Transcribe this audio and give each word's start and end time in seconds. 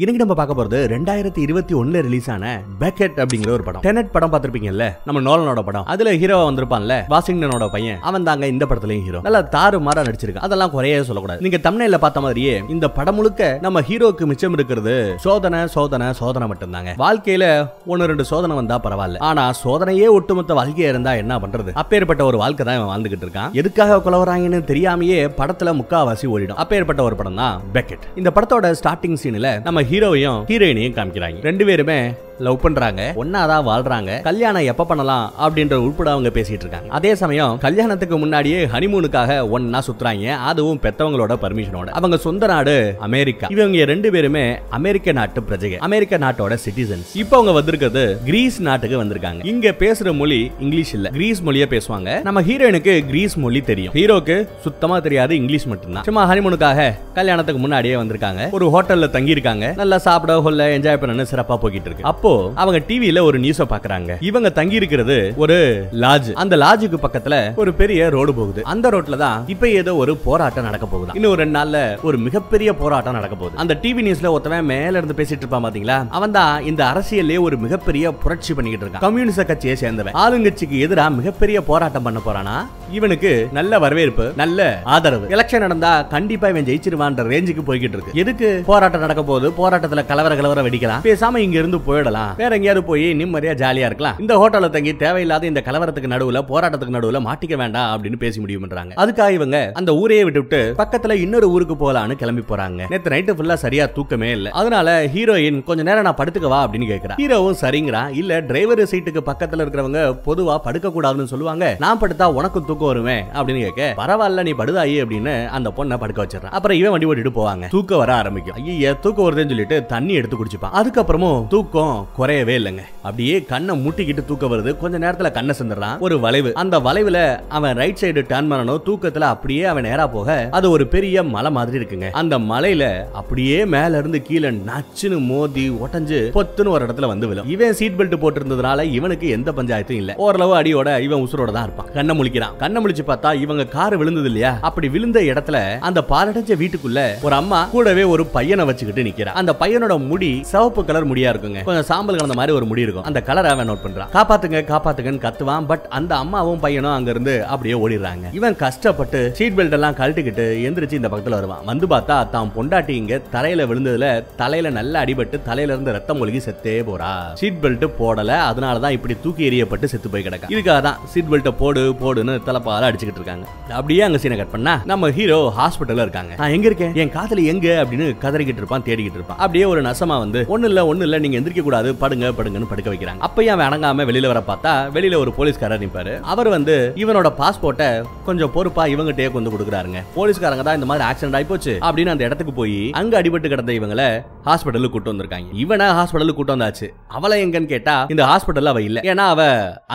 இன்னைக்கு 0.00 0.20
நம்ம 0.22 0.34
பார்க்க 0.38 0.54
போறது 0.58 0.78
ரெண்டாயிரத்தி 0.90 1.40
இருபத்தி 1.46 1.72
ஒண்ணுல 1.78 2.00
ரிலீஸ் 2.04 2.28
ஆன 2.34 2.44
பேக்கெட் 2.82 3.16
அப்படிங்கிற 3.22 3.50
ஒரு 3.54 3.64
படம். 3.66 3.82
டெனட் 3.86 4.12
படம் 4.14 4.30
பார்த்திருப்பீங்கல்ல? 4.32 4.84
நம்ம 5.08 5.20
நோலனோட 5.26 5.62
படம். 5.66 5.84
அதுல 5.92 6.12
ஹீரோவா 6.20 6.44
வந்திருப்பான்ல 6.48 6.94
வாஷிங்டனோட 7.14 7.66
பையன். 7.74 7.98
அவன் 8.08 8.26
தாங்க 8.28 8.46
இந்த 8.52 8.66
படத்துலயும் 8.70 9.02
ஹீரோ 9.06 9.20
நல்லா 9.26 9.40
தாறு 9.54 9.78
மாறா 9.86 10.02
நடிச்சிருக்கான். 10.06 10.46
அதெல்லாம் 10.46 10.70
குறையே 10.74 11.00
சொல்லக்கூடாது. 11.08 11.42
நீங்க 11.46 11.58
தமிழ்ல 11.66 11.98
பார்த்த 12.04 12.22
மாதிரியே 12.26 12.54
இந்த 12.74 12.88
படம் 12.98 13.16
முழுக்க 13.18 13.50
நம்ம 13.66 13.82
ஹீரோக்கு 13.88 14.28
மிச்சம் 14.30 14.56
இருக்கிறது 14.58 14.94
சோதனை 15.26 15.60
சோதனை 15.74 16.08
சோதனை 16.20 16.48
மட்டும்தாங்க. 16.52 16.94
வாழ்க்கையில 17.04 17.44
ஒன்னு 17.92 18.08
ரெண்டு 18.12 18.26
சோதனை 18.30 18.56
வந்தா 18.60 18.78
பரவாயில்ல. 18.86 19.20
ஆனா 19.30 19.44
சோதனையே 19.64 20.08
ஒட்டுமொத்த 20.16 20.58
வாழ்க்கையா 20.60 20.88
இருந்தா 20.94 21.14
என்ன 21.24 21.38
பண்றது? 21.44 21.76
அப்பேற்பட்ட 21.84 22.24
ஒரு 22.30 22.40
வாழ்க்கை 22.44 22.66
தான் 22.70 22.80
இவன் 22.80 22.90
வாழ்ந்துகிட்டு 22.92 23.28
இருக்கான். 23.28 23.52
எதுக்காக 23.62 24.00
குலவராங்கன்னு 24.08 24.62
தெரியாமயே 24.72 25.20
படத்துல 25.42 25.76
முக்காவாசி 25.82 26.32
ஓடிடும். 26.32 26.62
அப்பேற்பட்ட 26.64 27.02
ஒரு 27.10 27.20
படம் 27.20 27.38
தான் 27.44 27.60
பெக்கெட் 27.78 28.08
இந்த 28.22 28.32
படத்தோட 28.38 28.74
ஸ்டார்டிங் 28.82 29.20
சீன்ல 29.24 29.54
நம்ம 29.68 29.88
ஹீரோவையும் 29.90 30.40
ஹீரோயினையும் 30.50 30.96
காமிக்கிறாங்க. 30.98 31.38
ரெண்டு 31.48 31.64
பேருமே 31.68 32.00
லவ் 32.46 32.60
பண்றாங்க 32.64 33.02
ஒன்னாதான் 33.22 33.64
வாழ்றாங்க 33.68 34.10
கல்யாணம் 34.28 34.68
எப்ப 34.72 34.84
பண்ணலாம் 34.90 35.26
அப்படின்ற 35.44 35.74
உட்பட 35.86 36.10
அவங்க 36.14 36.30
பேசிட்டு 36.36 36.64
இருக்காங்க. 36.64 36.88
அதே 36.98 37.12
சமயம் 37.22 37.58
கல்யாணத்துக்கு 37.58 38.18
முன்னாடியே 38.18 38.60
ஹனிமூனுக்காக 38.74 39.38
ஒன்னா 39.56 39.80
சுத்துறாங்க 39.88 40.36
அதுவும் 40.50 40.80
பெத்தவங்களோட 40.84 41.34
பர்மிஷனோட 41.44 41.88
அவங்க 42.00 42.16
சொந்த 42.26 42.46
நாடு 42.52 42.76
அமெரிக்கா. 43.08 43.46
இவங்க 43.56 43.84
ரெண்டு 43.92 44.10
பேருமே 44.10 44.44
அமெரிக்க 44.78 45.12
நாட்டு 45.18 45.42
பிரஜைகள் 45.42 45.82
அமெரிக்க 45.88 46.18
நாட்டோட 46.24 46.56
சிட்டிசன்ஸ் 46.64 47.10
இப்போ 47.22 47.36
அவங்க 47.36 47.54
வந்திருக்கிறது 47.58 48.04
கிரீஸ் 48.24 48.58
நாட்டுக்கு 48.68 49.02
வந்திருக்காங்க. 49.02 49.40
இங்க 49.52 49.74
பேசுற 49.82 50.14
மொழி 50.20 50.40
இங்கிலீஷ் 50.64 50.94
இல்ல 50.98 51.08
கிரீஸ் 51.18 51.42
மொழிய 51.48 51.66
பேசுவாங்க. 51.74 52.22
நம்ம 52.28 52.42
ஹீரோயினுக்கு 52.48 52.94
கிரீஸ் 53.10 53.36
மொழி 53.44 53.62
தெரியும். 53.70 53.94
ஹீரோக்கு 53.98 54.36
சுத்தமா 54.66 54.98
தெரியாது 55.06 55.36
இங்கிலீஷ் 55.40 55.66
மட்டும்தான். 55.72 56.06
சும்மா 56.10 56.24
ஹனிமூனுக்காக 56.32 56.88
கல்யாணத்துக்கு 57.14 57.60
முன்னாடியே 57.60 57.94
வந்திருக்காங்க. 57.94 58.50
ஒரு 58.58 58.68
ஹோட்டல்ல 58.74 59.10
தங்கி 59.16 59.36
இருக்காங்க 59.36 59.72
நல்லா 59.76 59.98
சாப்பிட 60.08 60.40
கொள்ள 60.48 60.68
என்ஜாய் 60.78 61.00
பண்ணு 61.04 61.26
சிறப்பா 61.32 61.56
போய்கிட்டு 61.62 61.88
இருக்கு. 61.90 62.08
அப்போ 62.12 62.29
அவங்க 62.62 62.78
டிவியில 62.88 63.22
ஒரு 63.28 63.40
நியூஸ 63.40 63.66
பாக்குறாங்க. 63.72 64.16
இவங்க 64.30 64.50
தங்கி 64.58 64.74
இருக்கிறது 64.80 65.16
ஒரு 65.36 65.58
லாட்ஜ் 66.04 66.30
அந்த 66.42 66.56
லாட்ஜுக்கு 66.64 67.00
பக்கத்துல 67.06 67.54
ஒரு 67.62 67.72
பெரிய 67.80 68.08
ரோடு 68.16 68.34
போகுது. 68.34 68.60
அந்த 68.74 68.90
ரோட்ல 68.90 69.16
தான் 69.16 69.44
இப்ப 69.54 69.68
ஏதோ 69.80 69.94
ஒரு 69.94 70.16
போராட்டம் 70.16 70.64
நடக்க 70.64 70.86
போகுது. 70.86 71.12
இன்னும் 71.14 71.34
ரெண்டு 71.34 71.56
நாள்ல 71.58 71.78
ஒரு 72.02 72.18
மிகப்பெரிய 72.18 72.70
போராட்டம் 72.74 73.18
நடக்க 73.18 73.34
போகுது. 73.34 73.56
அந்த 73.56 73.78
டிவி 73.82 74.02
நியூஸ்ல 74.06 74.32
ஒருத்தவன் 74.34 74.68
மேல 74.72 74.96
இருந்து 74.98 75.18
பேசிட்டு 75.20 75.44
இருப்பான் 75.44 75.64
பாத்தீங்களா? 75.66 75.98
அவன் 76.10 76.36
தான் 76.38 76.64
இந்த 76.70 76.84
அரசியல்லே 76.92 77.40
ஒரு 77.40 77.56
மிகப்பெரிய 77.56 78.12
புரட்சி 78.12 78.54
பண்ணிக்கிட்டு 78.54 78.86
இருக்கான். 78.86 79.04
கம்யூனிஸ்ட் 79.06 79.46
கட்சியை 79.46 79.76
சேர்ந்தவன். 79.80 80.16
ஆளுங்கட்சிக்கு 80.24 80.78
எதிரா 80.86 81.06
மிகப்பெரிய 81.18 81.60
போராட்டம் 81.62 82.02
பண்ண 82.02 82.20
போறானா? 82.26 82.56
இவனுக்கு 82.92 83.48
நல்ல 83.52 83.78
வரவேற்பு 83.78 84.32
நல்ல 84.36 84.80
ஆதரவு. 84.84 85.26
எலெக்ஷன் 85.36 85.64
நடந்தா 85.66 86.02
கண்டிப்பா 86.02 86.48
இவன் 86.48 86.64
ஜெயிச்சிருவான்ற 86.64 87.24
ரேஞ்சுக்கு 87.32 87.62
போய்கிட்டு 87.66 87.96
இருக்கு. 87.96 88.14
எதுக்கு 88.14 88.62
போராட்டம் 88.66 89.00
நடக்க 89.00 89.22
போகுது? 89.22 89.48
போராட்டத்துல 89.60 90.04
கலவர 90.10 90.34
கலவர 90.36 90.62
வெடிக்கலாம். 90.66 91.02
பேசாம 91.08 91.36
இங்க 91.36 91.58
இருந்து 91.58 91.78
போயிடலாம். 91.88 92.19
வேற 92.36 92.54
எங்கேயாவது 92.54 92.86
போய் 92.86 93.06
நிம்மதியா 93.14 93.54
ஜாலியா 93.62 93.88
இருக்கலாம். 93.90 94.18
இந்த 94.18 94.34
ஹோட்டல்ல 94.40 94.70
தங்கி 94.70 94.96
தேவையில்லாத 94.96 95.46
இந்த 95.46 95.62
கலவரத்துக்கு 95.64 96.12
நடுவுல 96.14 96.40
போராட்டத்துக்கு 96.48 96.96
நடுவுல 96.96 97.20
மாட்டிக்க 97.28 97.56
வேண்டாம் 97.56 97.90
அப்படின்னு 97.92 98.16
பேசி 98.16 98.40
முடியும்ன்றாங்க 98.40 98.92
அதுக்காக 98.96 99.30
இவங்க 99.30 99.70
அந்த 99.74 99.94
ஊரையே 99.94 100.24
விட்டுவிட்டு 100.24 100.74
பக்கத்துல 100.78 101.12
இன்னொரு 101.12 101.50
ஊருக்கு 101.50 101.74
போலான்னு 101.74 102.12
கிளம்பி 102.12 102.44
போறாங்க. 102.54 102.80
நேத்து 102.88 103.10
நைட்டு 103.10 103.36
ஃபுல்லா 103.36 103.54
சரியா 103.54 103.86
தூக்கமே 103.86 104.30
இல்ல. 104.30 104.50
அதனால 104.50 105.04
ஹீரோயின் 105.04 105.64
கொஞ்ச 105.64 105.82
நேரம் 105.82 106.02
நான் 106.02 106.14
படுத்துக்கவா 106.14 106.58
அப்படின்னு 106.64 106.88
கேக்குறா. 106.92 107.14
ஹீரோவும் 107.16 107.58
சரிங்கிறான் 107.60 108.14
இல்ல 108.14 108.40
டிரைவர் 108.40 108.82
சீட்டுக்கு 108.82 109.22
பக்கத்துல 109.26 109.64
இருக்கிறவங்க 109.64 110.00
பொதுவா 110.26 110.58
படுக்க 110.58 110.88
கூடாதுன்னு 110.88 111.24
சொல்லுவாங்க. 111.24 111.76
நான் 111.78 112.00
படுத்தா 112.00 112.24
உனக்கும் 112.24 112.64
தூக்கம் 112.66 112.86
வருமே 112.86 113.24
அப்படின்னு 113.34 113.60
கேட்க 113.60 113.94
பரவாயில்ல 114.04 114.42
நீ 114.42 114.52
படுதாயி 114.52 114.96
அப்படின்னு 115.04 115.48
அந்த 115.48 115.72
பொண்ணை 115.76 115.96
படுக்க 115.96 116.26
வச்சிடறான். 116.26 116.56
அப்புறம் 116.58 116.76
இவன் 116.76 116.90
வண்டி 116.90 117.06
ஓட்டிட்டு 117.06 117.32
போவாங்க. 117.34 117.68
தூக்கம் 117.68 117.98
வர 117.98 118.14
ஆரம்பிக்கும். 118.14 118.64
ஐயா 118.64 118.92
தூக்கம் 118.92 119.26
வருதுன்னு 119.26 119.52
சொல்லிட்டு 119.52 119.86
தண்ணி 119.86 120.12
எடுத்து 120.12 120.36
குடிச்சுப்பான். 120.36 120.76
அதுக்கப்புறமும் 120.80 121.46
தூக்கம் 121.46 122.08
குறையவே 122.18 122.54
இல்லைங்க. 122.60 122.84
அப்படியே 123.02 123.42
கண்ணை 123.42 123.74
முட்டிக்கிட்டு 123.86 124.24
தூக்கம் 124.24 124.52
வருது. 124.52 124.76
கொஞ்ச 124.76 124.98
நேரத்துல 124.98 125.30
கண்ணை 125.30 125.54
செந்துடுறான் 125.58 125.98
ஒரு 125.98 126.20
வளைவு. 126.20 126.54
அந்த 126.54 126.78
வளைவுல 126.78 127.40
அவன் 127.48 127.76
ரைட் 127.76 127.98
சைடு 128.00 128.22
டர்ன் 128.32 128.50
பண்ணணும். 128.52 128.80
தூக்கத்துல 128.86 129.20
அப்படியே 129.20 129.64
அவன் 129.64 129.82
நேரா 129.82 130.06
போக 130.06 130.48
அது 130.50 130.70
ஒரு 130.70 130.86
பெரிய 130.86 131.22
மலை 131.22 131.50
மாதிரி 131.50 131.78
இருக்குங்க. 131.78 132.10
அந்த 132.10 132.38
மலையில 132.38 133.04
அப்படியே 133.12 133.64
மேல 133.64 133.98
இருந்து 133.98 134.22
கீழே 134.22 134.50
நச்சுன்னு 134.50 135.18
மோதி 135.26 135.70
உடஞ்சு 135.70 136.18
பொத்துன்னு 136.36 136.68
ஒரு 136.68 136.86
இடத்துல 136.86 137.06
வந்து 137.06 137.28
விழும். 137.28 137.48
இவன் 137.48 137.72
சீட் 137.72 137.98
பெல்ட் 138.00 138.20
போட்டிருந்ததுனால 138.22 138.82
இவனுக்கு 138.82 139.28
எந்த 139.28 139.52
பஞ்சாயத்தும் 139.52 140.00
இல்ல. 140.02 140.14
ஓரளவு 140.16 140.54
அடியோட 140.62 141.00
இவன் 141.00 141.22
உசுரோட 141.22 141.52
தான் 141.52 141.62
இருப்பான். 141.62 141.92
கண்ணை 141.94 142.18
முழிக்கிறான். 142.18 142.56
கண்ணை 142.56 142.84
முழிச்சு 142.84 143.04
பார்த்தா 143.06 143.40
இவங்க 143.40 143.64
கார் 143.64 143.96
விழுந்தது 143.96 144.26
இல்லையா? 144.26 144.58
அப்படி 144.60 144.88
விழுந்த 144.88 145.20
இடத்துல 145.20 145.78
அந்த 145.78 146.04
பாலடைஞ்ச 146.08 146.56
வீட்டுக்குள்ள 146.62 147.00
ஒரு 147.22 147.34
அம்மா 147.34 147.64
கூடவே 147.64 148.02
ஒரு 148.02 148.26
பையனை 148.26 148.64
வச்சுக்கிட்டு 148.64 149.08
நிக்கிறா 149.10 149.26
அந்த 149.26 149.56
பையனோட 149.60 150.06
முடி 150.06 150.40
சிவப்பு 150.42 150.84
கலர் 150.84 151.04
முடியா 151.04 151.32
இருக்குங்க. 151.32 151.62
கொஞ்சம் 151.64 151.82
சாம்பல் 151.82 152.16
கலந்த 152.16 152.34
மாதிரி 152.34 152.56
ஒரு 152.56 152.66
முடி 152.66 152.88
இருக்கும் 152.90 153.08
அந்த 153.10 153.22
கலரை 153.30 153.50
அவன் 153.56 153.70
நோட் 153.70 153.84
பண்றான். 153.86 154.12
காப்பாத்துங்க 154.16 154.62
காப்பாத்துங்கன்னு 154.72 155.24
கத்துவான். 155.26 155.66
பட் 155.72 155.86
அந்த 155.98 156.12
அம்மாவும் 156.24 156.62
பையனும் 156.66 156.94
அங்க 156.96 157.10
இருந்து 157.16 157.36
அப்படியே 157.54 157.76
ஓடிடுறாங்க. 157.82 158.26
இவன் 158.40 158.56
கஷ்டப்பட்டு 158.64 159.20
சீட் 159.40 159.56
பெல்ட் 159.58 159.76
எல்லாம் 159.78 159.98
கழட்டிக்கிட்டு 160.00 160.46
எந்திரிச்சு 160.68 160.98
இந்த 161.00 161.08
பக்கத்துல 161.12 161.38
வருவான். 161.40 161.64
வந்து 161.70 161.86
பார்த்தா 161.94 162.16
தான் 162.34 162.52
பொண்டாட்டி 162.56 162.94
இங்க 163.00 163.20
தரையில 163.34 163.66
விழுந்ததுல 163.70 164.06
தலையில 164.42 164.70
நல்லா 164.78 164.98
அடிபட்டு 165.04 165.36
தலையில 165.48 165.72
இருந்து 165.74 165.94
ரத்தம் 165.96 166.20
ஒழுகி 166.22 166.40
செத்தே 166.46 166.76
போறா. 166.90 167.10
சீட் 167.40 167.60
பெல்ட் 167.64 167.86
போடல 168.00 168.32
அதனாலதான் 168.50 168.96
இப்படி 168.96 169.16
தூக்கி 169.24 169.48
எறியப்பட்டு 169.50 169.90
செத்து 169.92 170.10
போய் 170.14 170.26
கிடக்கா 170.26 170.50
இதுக்காக 170.54 170.80
தான் 170.88 170.98
சீட் 171.12 171.30
பெல்ட்டை 171.32 171.52
போடு 171.62 171.82
போடுன்னு 172.02 172.34
தலைப்பால 172.48 172.88
அடிச்சுக்கிட்டு 172.88 173.22
இருக்காங்க. 173.22 173.46
அப்படியே 173.78 174.02
அங்க 174.06 174.18
சீனை 174.22 174.36
கட் 174.40 174.54
பண்ணா 174.54 174.74
நம்ம 174.92 175.10
ஹீரோ 175.18 175.38
ஹாஸ்பிட்டல்ல 175.58 176.06
இருக்காங்க. 176.06 176.32
நான் 176.40 176.54
எங்க 176.56 176.66
இருக்கேன்? 176.70 176.94
என் 177.02 177.14
காதலி 177.16 177.44
எங்க? 177.52 177.68
அப்படின்னு 177.82 178.06
கதறிக்கிட்டு 178.24 178.62
இருப்பான் 178.62 178.86
தேடிக்கிட்டு 178.88 179.18
இருப்பான். 179.20 179.38
அப்படியே 179.44 179.64
ஒரு 179.72 179.82
நசமா 179.88 180.18
வந்து 180.24 180.40
ஒண்ணு 180.54 180.68
இல்ல 180.70 180.80
ஒண்ணு 180.92 181.06
இல்ல 181.08 181.18
நீங்க 181.24 181.38
எந்திரிக்க 181.40 181.62
கூடாது 181.68 181.88
படுங்க 182.02 182.32
படுங்கன்னு 182.38 182.70
படுக்க 182.80 182.94
வைக்கிறாங்க. 182.94 183.22
அப்ப 183.28 183.46
அவன் 183.54 183.66
அணங்காம 183.68 184.04
வெளியில 184.10 184.26
வர 184.32 184.40
பார்த்தா 184.50 184.72
வெளியில 184.96 185.18
ஒரு 185.22 185.30
போலீஸ்காரர் 185.38 185.82
நிப்பாரு. 185.84 186.12
அவர் 186.32 186.48
வந்து 186.56 186.74
இவனோட 187.02 187.28
பாஸ்போர்ட்டை 187.40 187.88
கொஞ்சம் 188.28 188.52
பொறுப்பா 188.56 188.82
இவங்கிட்டே 188.94 189.26
கொண்டு 189.36 189.52
கொடுக்குறாருங்க. 189.54 190.00
போலீஸ்காரங்க 190.16 190.64
தான் 190.68 190.78
இந்த 190.78 190.88
மாதிரி 190.90 191.04
ஆக்சிடென்ட் 191.08 191.36
ஆகி 191.38 191.46
போச்சு 191.52 191.74
அப்படின்னு 191.86 192.12
அந்த 192.14 192.24
இடத்துக்கு 192.28 192.54
போய் 192.60 192.78
அங்க 193.00 193.14
அடிபட்டு 193.20 193.52
கிடந்த 193.52 193.72
இவங்கள 193.78 194.04
ஹாஸ்பிட்டலுக்கு 194.48 194.94
கூட்டு 194.94 195.12
வந்திருக்காங்க. 195.12 195.48
இவனை 195.64 195.86
ஹாஸ்பிட்டலுக்கு 195.98 196.38
கூட்டு 196.40 196.56
வந்தாச்சு. 196.56 196.88
அவளை 197.18 197.38
எங்கன்னு 197.44 197.72
கேட்டா 197.74 197.96
இந்த 198.14 198.22
ஹாஸ்பிட்டல் 198.32 198.72
அவ 198.72 198.82
இல்ல. 198.88 199.00
ஏன்னா 199.12 199.26
அவ 199.34 199.42